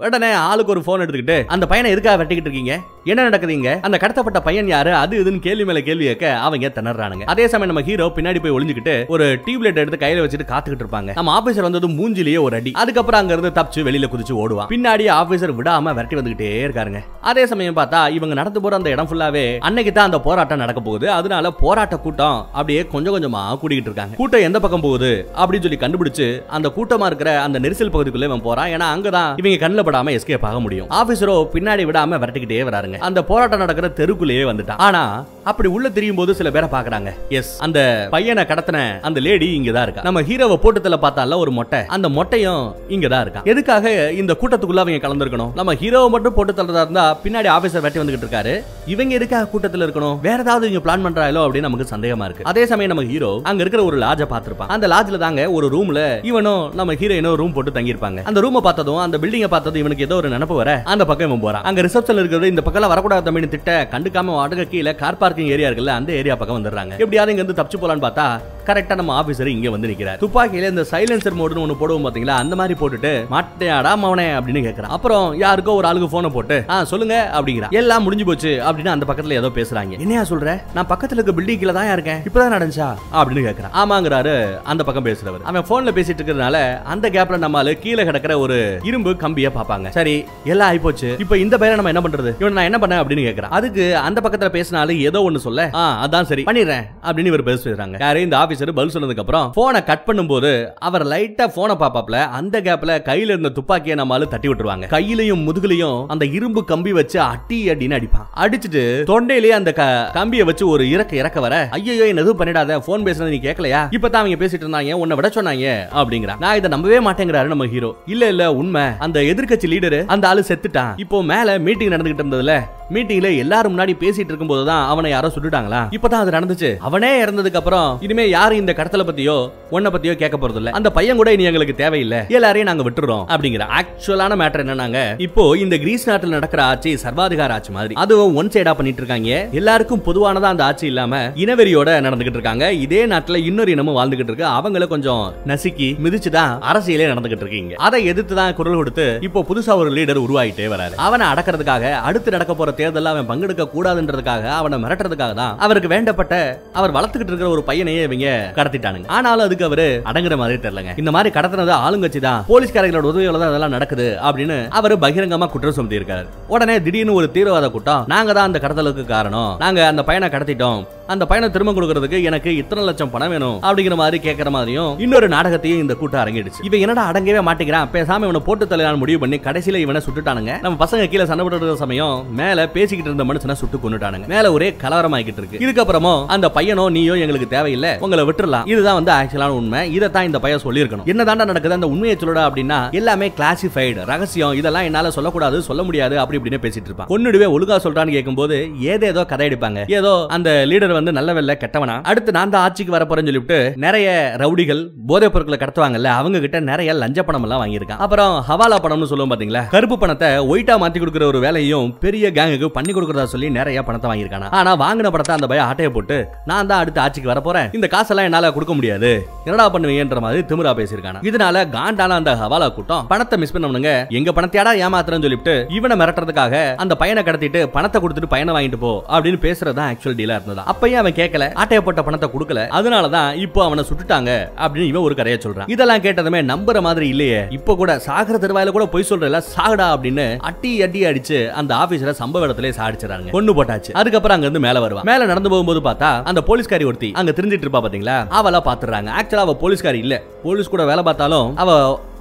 உடனே 0.06 0.32
ஆளுக்கு 0.32 0.70
ஒரு 0.70 0.82
போன் 0.82 1.00
எடுத்துக்கிட்டு 1.00 1.44
அந்த 1.46 1.66
பையனை 1.66 1.90
எதுக்காக 1.90 2.24
வெட்டிக்கிட்டு 2.24 2.46
இருக்கீங்க? 2.46 2.80
என்ன 3.04 3.28
நடக்குதுங்க? 3.28 3.80
அந்த 3.80 3.98
கடத்தப்பட்ட 4.00 4.40
பையன் 4.40 4.66
யாரு? 4.66 4.94
அது 4.94 5.24
இதுன்னு 5.24 5.38
கேள்வி 5.38 5.64
மேல 5.64 5.80
கேள்வி 5.80 6.04
கேட்க 6.04 6.36
அவங்க 6.36 6.72
திணறானுங்க. 6.74 7.22
அதே 7.24 7.48
சமயம் 7.48 7.74
நம்ம 7.74 7.90
ஹீரோ 7.90 8.06
பின்னாடி 8.06 8.42
போய் 8.42 8.50
ஒளிஞ்சுக்கிட்டு 8.50 9.06
ஒரு 9.06 9.40
டியூப்லைட் 9.46 9.76
எடுத்து 9.76 10.06
கையில 10.06 10.18
வச்சுட்டு 10.18 10.50
காத்துக்கிட்டு 10.50 10.80
இருப்பாங்க. 10.80 11.10
நம்ம 11.14 11.40
ஆபீசர் 11.40 11.60
வந்தது 11.60 11.88
மூஞ்சிலேயே 11.88 12.40
ஒரு 12.40 12.56
அடி. 12.56 12.70
அதுக்கப்புறம் 12.72 13.20
அங்க 13.20 13.34
இருந்து 13.34 13.62
தப்பிச்சு 13.62 13.74
வெளியில 13.74 14.06
குதிச்சு 14.06 14.32
ஓடுவான். 14.32 14.68
பின்னாடி 14.68 15.04
ஆபீசர் 15.20 15.54
விடாம 15.56 15.94
விரட்டி 15.94 16.16
வந்துகிட்டே 16.16 16.50
இருக்காருங்க. 16.66 17.04
அதே 17.20 17.46
சமயம் 17.46 17.76
பார்த்தா 17.76 18.10
இவங்க 18.10 18.34
நடந்து 18.34 18.60
போற 18.60 18.76
அந்த 18.76 18.90
இடம் 18.90 19.08
ஃபுல்லாவே 19.08 19.58
அன்னைக்கு 19.58 19.92
தான் 19.92 20.04
அந்த 20.04 20.20
போராட்டம் 20.20 20.58
நடக்க 20.58 20.80
போகுது. 20.80 21.10
அதனால 21.10 21.50
போராட்ட 21.50 21.96
கூட்டம் 21.96 22.46
அப்படியே 22.52 22.86
கொஞ்சம் 22.86 23.16
கொஞ்சமா 23.16 23.58
கூட்டிகிட்டு 23.62 23.88
இருக்காங்க. 23.90 24.16
கூட்டம் 24.16 24.40
எந்த 24.40 24.60
பக்கம் 24.60 24.80
போகுது? 24.80 25.30
அப்படின்னு 25.32 25.60
சொல்லி 25.60 25.76
கண்டுபிடிச்சு 25.76 26.46
அந்த 26.46 26.72
கூட்டமா 26.76 27.06
இருக்கிற 27.06 27.42
அந்த 27.42 27.60
நெரிசல் 27.60 27.94
பகுதிக்குள்ள 27.96 28.22
இவன் 28.22 28.42
போறான். 28.42 28.68
ஏன்னா 28.68 28.88
அங்கதான் 28.94 29.38
இவங்க 29.38 29.56
கண்ணில் 29.60 29.88
படாம 29.90 30.14
எஸ்கேப் 30.18 30.48
ஆக 30.50 30.60
முடியும். 30.66 30.88
ஆபீசரோ 31.00 31.36
பின்னாடி 31.56 31.84
விடாம 31.90 32.18
விரட்டிக்கிட்டே 32.22 32.62
வராருங்க. 32.70 32.98
அந்த 33.10 33.24
போராட்டம் 33.32 33.62
நடக்கிற 33.64 33.88
தெருக்குள்ளேயே 34.00 34.46
வந்துட்டான். 34.52 34.80
ஆனா 34.88 35.02
அப்படி 35.50 35.68
உள்ள 35.74 35.86
தெரியும் 35.96 36.18
போது 36.18 36.34
சில 36.38 36.48
பேரை 36.54 36.68
பாக்குறாங்க 36.72 37.10
எஸ் 37.38 37.52
அந்த 37.66 37.78
பையனை 38.14 38.42
கடத்தின 38.50 38.78
அந்த 39.08 39.18
லேடி 39.26 39.48
இங்க 39.58 39.70
தான் 39.76 39.86
இருக்கா. 39.86 40.02
நம்ம 40.08 40.22
ஹீரோவை 40.28 40.56
போட்டத்துல 40.64 40.96
பார்த்தால 41.04 41.38
ஒரு 41.44 41.52
மொட்டை. 41.58 41.80
அந்த 41.96 42.08
மொட்டையும் 42.16 42.64
இங்க 42.94 43.08
தான் 43.12 43.22
இருக்கா. 43.24 43.42
எதுக்காக 43.52 43.94
இந்த 44.20 44.32
கூட்டத்துக்குள்ள 44.40 44.82
அவங்க 44.84 45.00
கலந்துருக்கணும்? 45.06 45.52
நம்ம 45.60 45.74
ஹீரோவை 45.82 46.08
மட்டும் 46.14 46.36
போட்டு 46.38 46.52
தள்ளதா 46.58 46.82
இருந்தா 46.86 47.04
பின்னாடி 47.24 47.50
ஆபீசர் 47.56 47.84
வெட்டி 47.86 48.00
வந்துகிட்டு 48.00 48.26
இருக்காரு. 48.26 48.54
இவங்க 48.94 49.14
எதுக்காக 49.18 49.48
கூட்டத்துல 49.52 49.86
இருக்கணும்? 49.86 50.16
வேற 50.26 50.38
ஏதாவது 50.46 50.64
இவங்க 50.70 50.82
பிளான் 50.86 51.04
பண்றாங்களோ 51.06 51.42
அப்படின்னு 51.46 51.68
நமக்கு 51.68 51.92
சந்தேகமா 51.94 52.26
இருக்கு. 52.28 52.46
அதே 52.52 52.64
சமயம் 52.72 52.92
நம்ம 52.94 53.06
ஹீரோ 53.12 53.32
அங்க 53.50 53.62
இருக்கிற 53.64 53.84
ஒரு 53.90 53.98
லாஜ 54.04 54.28
பாத்திருப்பான் 54.34 54.72
அந்த 54.76 54.88
லாஜ்ல 54.94 55.20
தாங்க 55.24 55.42
ஒரு 55.56 55.68
ரூம்ல 55.76 56.00
இவனும் 56.30 56.62
நம்ம 56.80 56.94
ஹீரோயினும் 57.02 57.38
ரூம் 57.42 57.56
போட்டு 57.58 57.76
தங்கியிருப்பாங்க. 57.78 58.20
அந்த 58.30 58.40
ரூமை 58.46 58.62
பார்த்ததும் 58.68 59.02
அந்த 59.06 59.18
பில்டிங்கை 59.24 59.50
பார்த்ததும் 59.56 59.79
இவனுக்கு 59.82 60.06
ஏதோ 60.08 60.18
ஒரு 60.20 60.28
நினப்பு 60.36 60.56
வர 60.62 60.70
அந்த 60.94 61.04
பக்கம் 61.10 61.28
இவன் 61.28 61.44
போறான். 61.46 61.64
அங்க 61.70 61.80
ரிசப்ஷன்ல 61.86 62.22
இருக்கிறது 62.22 62.52
இந்த 62.54 62.62
பக்கம் 62.66 62.92
வரக்கூடாது 62.92 63.24
தம்பின்னு 63.26 63.54
திட்ட. 63.54 63.72
கண்டுக்காம 63.94 64.34
வாடகை 64.38 64.64
கீழே 64.72 64.94
கார் 65.02 65.20
பார்க்கிங் 65.22 65.52
ஏரியா 65.54 65.68
இருக்குல்ல 65.68 65.98
அந்த 66.00 66.12
ஏரியா 66.20 66.34
பக்கம் 66.40 66.58
வந்துடுறாங்க. 66.58 66.94
எப்படியாவது 67.04 67.32
இங்க 67.34 67.42
இருந்து 67.42 67.60
தப்பிச்சு 67.60 67.80
போலான்னு 67.82 68.04
பார்த்தா 68.06 68.26
கரெக்டா 68.68 68.94
நம்ம 68.94 69.12
ஆபீசர் 69.20 69.46
இங்க 69.46 69.70
வந்து 69.70 69.88
நிக்கிறார். 69.88 70.18
துப்பாக்கியில 70.22 70.68
இந்த 70.72 70.84
சைலன்சர் 70.90 71.36
மோடுன்னு 71.40 71.62
ஒன்னு 71.64 71.76
போடுவோம் 71.80 72.06
பாத்தீங்களா? 72.06 72.34
அந்த 72.42 72.54
மாதிரி 72.56 72.74
போட்டுட்டு 72.80 73.12
மாட்டையாடா 73.34 73.92
மவனே 74.02 74.26
அப்படின்னு 74.38 74.62
கேக்குறான். 74.66 74.92
அப்புறம் 74.96 75.26
யாருக்கோ 75.40 75.74
ஒரு 75.80 75.86
ஆளுக்கு 75.86 76.08
போனை 76.08 76.30
போட்டு 76.30 76.56
ஆ 76.70 76.84
சொல்லுங்க 76.84 77.16
அப்படிங்கிறான். 77.36 77.74
எல்லாம் 77.80 78.02
முடிஞ்சு 78.02 78.24
போச்சு 78.24 78.52
அப்படின்னு 78.68 78.94
அந்த 78.94 79.06
பக்கத்துல 79.08 79.38
ஏதோ 79.40 79.50
பேசுறாங்க. 79.58 79.98
என்னையா 80.04 80.22
சொல்ற? 80.22 80.54
நான் 80.74 80.90
பக்கத்துல 80.92 81.18
இருக்க 81.20 81.34
பில்டிங்ல 81.40 81.74
தான் 81.78 81.92
இருக்கேன். 81.92 82.20
இப்பதான் 82.28 82.54
நடந்துச்சா? 82.56 82.88
அப்படின்னு 83.20 83.44
கேக்குறான். 83.48 83.74
ஆமாங்கிறாரு 83.82 84.34
அந்த 84.64 84.84
பக்கம் 84.84 85.06
பேசுறவர். 85.08 85.44
அவன் 85.52 85.68
போன்ல 85.70 85.94
பேசிட்டு 85.98 86.20
இருக்கிறதுனால 86.20 86.56
அந்த 86.94 87.10
கேப்ல 87.16 87.38
நம்மால 87.46 87.74
கீழே 87.84 88.04
கிடக்கிற 88.04 88.38
ஒரு 88.38 88.58
இரும்பு 88.90 89.12
கம்பிய 89.24 89.50
பாப்பாங்க 89.58 89.88
சரி 89.98 90.16
எல்லாம் 90.44 90.70
ஆயிப்போச்சு. 90.72 91.10
இப்போ 91.24 91.38
இந்த 91.44 91.54
பையனை 91.58 91.76
நம்ம 91.80 91.92
என்ன 91.94 92.04
பண்றது? 92.08 92.32
இவன் 92.40 92.56
நான் 92.58 92.68
என்ன 92.70 92.80
பண்ணேன் 92.82 93.02
அப்படின்னு 93.02 93.26
கேக்குறான். 93.28 93.54
அதுக்கு 93.58 93.84
அந்த 94.06 94.18
பக்கத்துல 94.24 94.50
பேசினாலும் 94.58 95.02
ஏதோ 95.08 95.22
ஒன்னு 95.28 95.44
சொல்ல 95.46 95.68
ஆ 95.74 95.84
அதான் 96.06 96.28
சரி 96.32 96.44
பண்ணிடுறேன் 96.48 96.84
அப்படின்னு 97.06 97.32
இவர் 97.32 97.48
பேசுறாங்க 97.50 97.96
யாரு? 98.00 98.20
இந்த 98.26 98.36
ஆபீசர் 98.50 98.76
பதில் 98.78 98.94
சொன்னதுக்கப்புறம் 98.94 99.48
போனை 99.58 99.80
கட் 99.90 100.06
பண்ணும்போது 100.08 100.50
அவர் 100.88 101.04
லைட்டா 101.12 101.46
போனை 101.56 101.74
பாப்பாப்ல 101.82 102.16
அந்த 102.38 102.56
கேப்ல 102.66 102.92
கையில 103.08 103.34
இருந்த 103.34 103.50
துப்பாக்கியை 103.58 103.96
நம்மளால 104.00 104.28
தட்டி 104.32 104.48
விட்டுருவாங்க. 104.50 104.86
கையிலையும் 104.94 105.44
முதுகுலையும் 105.46 105.98
அந்த 106.12 106.24
இரும்பு 106.36 106.60
கம்பி 106.70 106.92
வச்சு 106.98 107.18
அட்டி 107.32 107.58
அடின்னு 107.72 107.98
அடிப்பான். 107.98 108.26
அடிச்சுட்டு 108.44 108.82
தொண்டையிலேயே 109.10 109.54
அந்த 109.60 109.72
கம்பியை 110.18 110.46
வச்சு 110.50 110.64
ஒரு 110.74 110.84
இறக்க 110.94 111.22
இறக்க 111.22 111.40
வர 111.46 111.54
ஐயோ 111.78 112.06
என்ன 112.10 112.24
எதுவும் 112.24 112.40
பண்ணிடாத 112.40 112.78
போன் 112.88 113.06
பேசுனது 113.08 113.34
நீ 113.34 113.40
கேட்கலையா? 113.46 113.82
இப்பதான் 113.98 114.20
அவங்க 114.22 114.40
பேசிட்டு 114.42 114.66
இருந்தாங்க 114.66 114.98
உன்னை 115.02 115.16
விட 115.20 115.30
சொன்னாங்க 115.36 115.68
அப்படிங்கிறான். 116.00 116.42
நான் 116.44 116.58
இதை 116.60 116.70
நம்பவே 116.74 117.00
மாட்டேங்கிறாரு 117.06 117.52
நம்ம 117.54 117.68
ஹீரோ 117.74 117.92
இல்ல 118.14 118.32
இல்ல 118.34 118.44
உண்மை. 118.62 118.84
அந்த 119.06 119.20
எதிர்க்கட்சி 119.32 119.70
லீடர் 119.74 119.98
அந்த 120.16 120.26
ஆளு 120.32 120.44
செத்துட்டான். 120.50 120.92
இப்போ 121.06 121.20
மேல 121.32 121.58
மீட்டிங் 121.68 121.94
நடந்துகிட்டு 121.94 122.24
இருந்ததுல 122.24 122.54
மீட்டிங்ல 122.94 123.28
எல்லாரும் 123.42 123.72
முன்னாடி 123.72 123.92
பேசிட்டு 124.00 124.30
இருக்கும் 124.30 124.52
போதுதான் 124.52 124.84
அவனை 124.92 125.08
யாரோ 125.10 125.28
சுட்டுட்டாங்களா? 125.34 125.80
இப்பதான் 125.96 126.22
அது 126.22 126.36
நடந்துச்சு. 126.36 126.70
அவனே 126.88 127.10
இறந்ததுக்கு 127.24 127.58
அப்புறம் 127.60 127.88
இனிமே 128.06 128.24
யாரும் 128.40 128.60
இந்த 128.62 128.72
கடத்தலை 128.76 129.04
பத்தியோ 129.06 129.34
உன்னை 129.76 129.88
பத்தியோ 129.94 130.12
கேட்க 130.20 130.36
போறது 130.42 130.58
இல்ல 130.60 130.70
அந்த 130.76 130.88
பையன் 130.96 131.18
கூட 131.18 131.30
இனி 131.34 131.44
எங்களுக்கு 131.48 131.74
தேவையில்லை. 131.80 132.20
எல்லாரையும் 132.36 132.68
நாங்க 132.68 132.84
விட்டுறோம் 132.86 133.24
அப்படிங்கிற 133.32 133.64
ஆக்சுவலான 133.78 134.36
மேட்டர் 134.40 134.62
என்னன்னாங்க 134.64 135.00
இப்போ 135.26 135.42
இந்த 135.64 135.74
கிரீஸ் 135.82 136.06
நாட்டில் 136.10 136.34
நடக்கிற 136.36 136.60
ஆட்சி 136.70 136.90
சர்வாதிகார 137.02 137.56
ஆட்சி 137.56 137.72
மாதிரி. 137.76 137.94
அதுவும் 138.02 138.36
ஒன் 138.40 138.50
சைடா 138.54 138.72
பண்ணிட்டு 138.78 139.02
இருக்காங்க. 139.02 139.32
எல்லாருக்கும் 139.60 140.02
பொதுவானதா 140.06 140.48
அந்த 140.54 140.64
ஆட்சி 140.68 140.86
இல்லாம 140.92 141.20
இனவெறியோட 141.42 141.88
நடந்துகிட்டு 142.06 142.40
இருக்காங்க. 142.40 142.66
இதே 142.84 143.02
நாட்டுல 143.12 143.40
இன்னொரு 143.50 143.72
இனமும் 143.76 143.98
வாழ்ந்துகிட்டு 143.98 144.32
இருக்கு. 144.32 144.46
அவங்கள 144.60 144.88
கொஞ்சம் 144.94 145.22
நசுக்கி 145.52 145.88
மிதிச்சுதான் 146.06 146.54
அரசியலே 146.72 147.10
நடந்துகிட்டு 147.12 147.46
இருக்கீங்க. 147.46 147.74
அதை 147.88 148.00
எதிர்த்து 148.12 148.40
தான் 148.40 148.56
குரல் 148.60 148.80
கொடுத்து 148.80 149.06
இப்போ 149.28 149.42
புதுசா 149.50 149.76
ஒரு 149.82 149.92
லீடர் 149.98 150.22
உருவாயிட்டே 150.26 150.68
வராரு. 150.74 150.96
அவனை 151.08 151.28
அடக்கிறதுக்காக 151.34 151.92
அடுத்து 152.10 152.36
நடக்க 152.36 152.54
போற 152.62 152.70
தேர்தலில் 152.80 153.12
அவன் 153.14 153.30
பங்கெடுக்க 153.32 153.68
கூடாதுன்றதுக்காக 153.76 154.50
அவனை 154.60 154.78
மிரட்டுறதுக்காக 154.86 155.36
தான் 155.42 155.54
அவருக்கு 155.66 155.94
வேண்டப்பட்ட 155.96 156.34
அவர் 156.80 156.96
வளர்த்துக்கிட்டு 156.98 157.34
இருக்கிற 157.34 157.50
ஒரு 157.58 157.64
பையனையே 157.70 158.02
இவங்க 158.08 158.28
கடத்திட்டானுங்க. 158.58 159.08
ஆனாலும் 159.16 159.46
அதுக்கு 159.46 159.68
அவரு 159.68 159.86
அடங்குற 160.12 160.36
மாதிரி 160.42 160.58
தெரியலங்க. 160.64 160.94
இந்த 161.02 161.10
மாதிரி 161.16 161.34
கடத்தினது 161.38 161.74
ஆளுங்கட்சி 161.86 162.22
தான் 162.28 162.44
போலீஸ்காரங்களோட 162.50 163.10
உதவியோட 163.12 163.38
தான் 163.42 163.52
அதெல்லாம் 163.52 163.74
நடக்குது 163.76 164.08
அப்படின்னு 164.28 164.58
அவர் 164.80 164.96
பகிரங்கமா 165.06 165.48
குற்றம் 165.54 165.76
சுமத்தி 165.78 166.00
இருக்காரு 166.00 166.24
உடனே 166.54 166.76
திடீர்னு 166.86 167.18
ஒரு 167.20 167.28
தீவிரவாத 167.36 167.68
கூட்டம் 167.76 168.04
நாங்க 168.14 168.32
தான் 168.38 168.48
அந்த 168.48 168.60
கடத்தலுக்கு 168.64 169.04
காரணம். 169.14 169.52
நாங்க 169.64 169.80
அந்த 169.92 170.02
பையனை 170.08 170.28
கடத்திட்டோம். 170.34 170.80
அந்த 171.12 171.24
பையனை 171.30 171.46
திரும்ப 171.54 171.72
கொடுக்கறதுக்கு 171.76 172.18
எனக்கு 172.28 172.50
இத்தனை 172.60 172.82
லட்சம் 172.88 173.10
பணம் 173.12 173.32
வேணும் 173.34 173.56
அப்படிங்கிற 173.66 173.96
மாதிரி 174.00 174.18
கேட்கற 174.26 174.48
மாதிரியும் 174.56 174.90
இன்னொரு 175.04 175.26
நாடகத்தையும் 175.34 175.80
இந்த 175.84 175.94
கூட்டம் 176.00 176.20
அரங்கிடுச்சு 176.22 176.64
இவன் 176.68 176.82
என்னடா 176.84 177.04
அடங்கவே 177.10 177.40
மாட்டேங்கிறான். 177.48 177.88
பேசாம 177.94 178.26
இவனை 178.28 178.42
போட்டு 178.48 178.64
தலையான 178.72 178.98
முடிவு 179.02 179.18
பண்ணி 179.22 179.38
கடைசியில 179.46 179.80
இவனை 179.84 180.00
சுட்டுட்டானுங்க. 180.06 180.52
நம்ம 180.64 180.78
பசங்க 180.82 181.08
கீழே 181.12 181.24
சண்டை 181.30 181.44
போட்டு 181.46 181.76
சமயம் 181.82 182.14
மேல 182.40 182.66
பேசிக்கிட்டு 182.76 183.10
இருந்த 183.10 183.26
மனுஷனை 183.30 183.56
சுட்டு 183.62 183.80
கொண்டுட்டானுங்க 183.84 184.28
மேல 184.34 184.52
ஒரே 184.56 184.68
கலவரமாக்கிட்டு 184.82 185.42
இருக்கு. 185.42 185.60
இதுக்கப்புறமும் 185.64 186.20
அந்த 186.36 186.50
பையனோ 186.58 186.84
நீயோ 186.96 187.16
எங்களுக்கு 187.24 187.48
தேவையில்லை. 187.56 187.92
உங்களை 188.06 188.24
விட்டுறலாம். 188.28 188.68
இதுதான் 188.72 188.98
வந்து 189.00 189.12
ஆக்சுவலான 189.18 189.56
உண்மை. 189.60 189.80
இதை 189.96 190.10
தான் 190.16 190.28
இந்த 190.30 190.40
பையன் 190.46 190.64
சொல்லியிருக்கணும். 190.66 191.08
என்னதாண்டா 191.14 191.48
நடக்குது? 191.52 191.78
அந்த 191.78 191.90
உண்மையை 191.94 192.16
சொல்லடா 192.22 192.44
அப்படின்னா 192.50 192.80
எல்லாமே 193.00 193.28
கிளாசிஃபைடு 193.40 194.06
ரகசியம். 194.12 194.54
இதெல்லாம் 194.60 194.88
என்னால 194.90 195.14
சொல்லக்கூடாது 195.18 195.56
சொல்ல 195.70 195.82
முடியாது 195.90 196.16
அப்படி 196.24 196.40
இப்படின்னு 196.40 196.62
பேசிட்டு 196.66 196.90
இருப்பான். 196.90 197.10
பொண்ணுடுவே 197.12 197.48
ஒழுங்கா 197.56 197.78
சொல்றான்னு 197.88 198.16
கேட்கும்போது 198.18 198.58
ஏதேதோ 198.94 199.24
கதை 199.34 199.50
அடிப்பாங்க. 199.50 199.82
ஏதோ 199.98 200.14
அந்த 200.38 200.50
லீடர் 200.70 200.98
வந்து 201.00 201.16
நல்லவெல்ல 201.18 201.54
கெட்டவனா? 201.62 201.96
அடுத்து 202.10 202.36
நான் 202.38 202.54
தான் 202.54 202.64
ஆட்சிக்கு 202.66 202.96
வர 202.96 203.04
போறேன்னு 203.10 203.30
சொல்லிவிட்டு 203.30 203.58
நிறைய 203.86 204.08
ரவுடிகள் 204.42 204.82
போதைப் 205.10 205.34
பொருட்களை 205.34 205.58
கடத்துவாங்கல்ல 205.62 206.10
அவங்க 206.20 206.40
கிட்ட 206.44 206.60
நிறைய 206.70 206.90
லஞ்ச 207.02 207.20
பணம் 207.28 207.44
எல்லாம் 207.46 207.62
வாங்கியிருக்கான். 207.62 208.00
அப்புறம் 208.04 208.34
ஹவாலா 208.48 208.78
பணம்னு 208.84 209.10
சொல்லுவோம் 209.12 209.32
பாத்தீங்களா? 209.32 209.62
கருப்பு 209.74 209.96
பணத்தை 210.02 210.30
ஒயிட்டா 210.52 210.76
மாத்தி 210.82 210.98
கொடுக்குற 211.02 211.26
ஒரு 211.32 211.38
வேலையும் 211.46 211.88
பெரிய 212.04 212.26
கேங்குக்கு 212.38 212.68
பண்ணி 212.76 212.92
கொடுக்குறதா 212.96 213.26
சொல்லி 213.34 213.50
நிறைய 213.58 213.84
பணத்தை 213.88 214.08
வாங்கியிருக்கானா? 214.10 214.48
ஆனா 214.58 214.72
வாங்கின 214.84 215.10
பணத்தை 215.14 215.34
அந்த 215.38 215.48
பையன் 215.52 215.68
ஆட்டையை 215.70 215.90
போட்டு 215.96 216.18
நான் 216.50 216.70
தான் 216.70 216.80
அடுத்து 216.82 217.02
ஆட்சிக்கு 217.04 217.32
வரப்போறேன் 217.32 217.68
இந்த 217.78 217.88
காசெல்லாம் 217.94 218.28
என்னால 218.30 218.52
கொடுக்க 218.56 218.74
முடியாது. 218.78 219.12
என்னடா 219.46 219.66
பண்ணுவீங்கன்ற 219.74 220.20
மாதிரி 220.26 220.42
திமிரா 220.50 220.74
பேசியிருக்கானா? 220.80 221.22
இதனால 221.30 221.64
காண்டான 221.76 222.18
அந்த 222.20 222.34
ஹவாலா 222.42 222.68
கூட்டம் 222.78 223.06
பணத்தை 223.12 223.38
மிஸ் 223.42 223.54
பண்ணவனுங்க 223.56 223.92
எங்க 224.20 224.30
பணத்தையாடா 224.38 224.72
ஏமாத்துறேன்னு 224.86 225.26
சொல்லிட்டு 225.26 225.54
இவனை 225.78 225.96
மிரட்டுறதுக்காக 226.02 226.54
அந்த 226.84 226.94
பையனை 227.02 227.24
கடத்திட்டு 227.28 227.62
பணத்தை 227.76 227.98
கொடுத்துட்டு 228.02 228.32
பையனை 228.34 228.54
வாங்கிட்டு 228.56 228.80
போ 228.84 228.92
அப்படின்னு 229.14 229.40
பேசுறதா 229.46 229.84
ஆக்சுவல் 229.92 230.18
டீலா 230.20 230.36
இருந்ததா. 230.38 230.64
அப்பயும் 230.90 231.02
அவன் 231.02 231.18
கேட்கல 231.18 231.44
ஆட்டைய 231.60 231.80
போட்ட 231.86 232.00
பணத்தை 232.06 232.28
கொடுக்கல 232.30 232.60
அதனாலதான் 232.78 233.28
இப்போ 233.44 233.60
அவனை 233.66 233.82
சுட்டுட்டாங்க 233.88 234.30
அப்படின்னு 234.62 234.88
இவன் 234.90 235.04
ஒரு 235.08 235.14
கதையை 235.14 235.38
சொல்றான். 235.44 235.68
இதெல்லாம் 235.74 236.02
கேட்டதுமே 236.06 236.40
நம்புற 236.50 236.78
மாதிரி 236.86 237.06
இல்லையே. 237.14 237.40
இப்போ 237.58 237.72
கூட 237.80 237.92
சாகர 238.06 238.36
தெருவாயில 238.44 238.72
கூட 238.76 238.86
பொய் 238.94 239.08
சொல்றல 239.10 239.40
சாகடா 239.50 239.86
அப்படின்னு 239.94 240.26
அட்டி 240.50 240.72
அட்டி 240.86 241.02
அடிச்சு 241.10 241.38
அந்த 241.60 241.72
ஆபீசரை 241.82 242.14
சம்பவ 242.22 242.48
இடத்திலே 242.48 242.72
சாடிச்சிடறாங்க 242.78 243.34
கொண்டு 243.36 243.54
போட்டாச்சு. 243.58 243.92
அதுக்கப்புறம் 244.00 244.36
அங்க 244.36 244.48
இருந்து 244.48 244.64
மேல 244.66 244.80
வருவா 244.84 245.04
மேல 245.10 245.28
நடந்து 245.32 245.52
போகும்போது 245.54 245.82
பார்த்தா 245.88 246.10
அந்த 246.30 246.42
போலீஸ்காரி 246.50 246.88
ஒருத்தி 246.90 247.10
அங்க 247.20 247.34
தெரிஞ்சிட்டு 247.38 247.66
இருப்பா 247.66 247.82
பாத்தீங்களா? 247.86 248.18
அவளா 248.40 248.62
பாத்துறாங்க 248.68 249.10
ஆக்சுவலா 249.20 249.46
அவ 249.48 249.56
போலீஸ்காரி 249.64 250.00
இல்ல. 250.04 250.14
போலீஸ் 250.44 250.72
கூட 250.74 250.84
வேலை 250.90 251.04
பார்த்தாலும் 251.08 251.48
அவ 251.62 251.70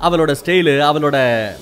அவளோட 0.08 0.32
ஸ்டைலு 0.40 0.74
அவளோட 0.90 1.18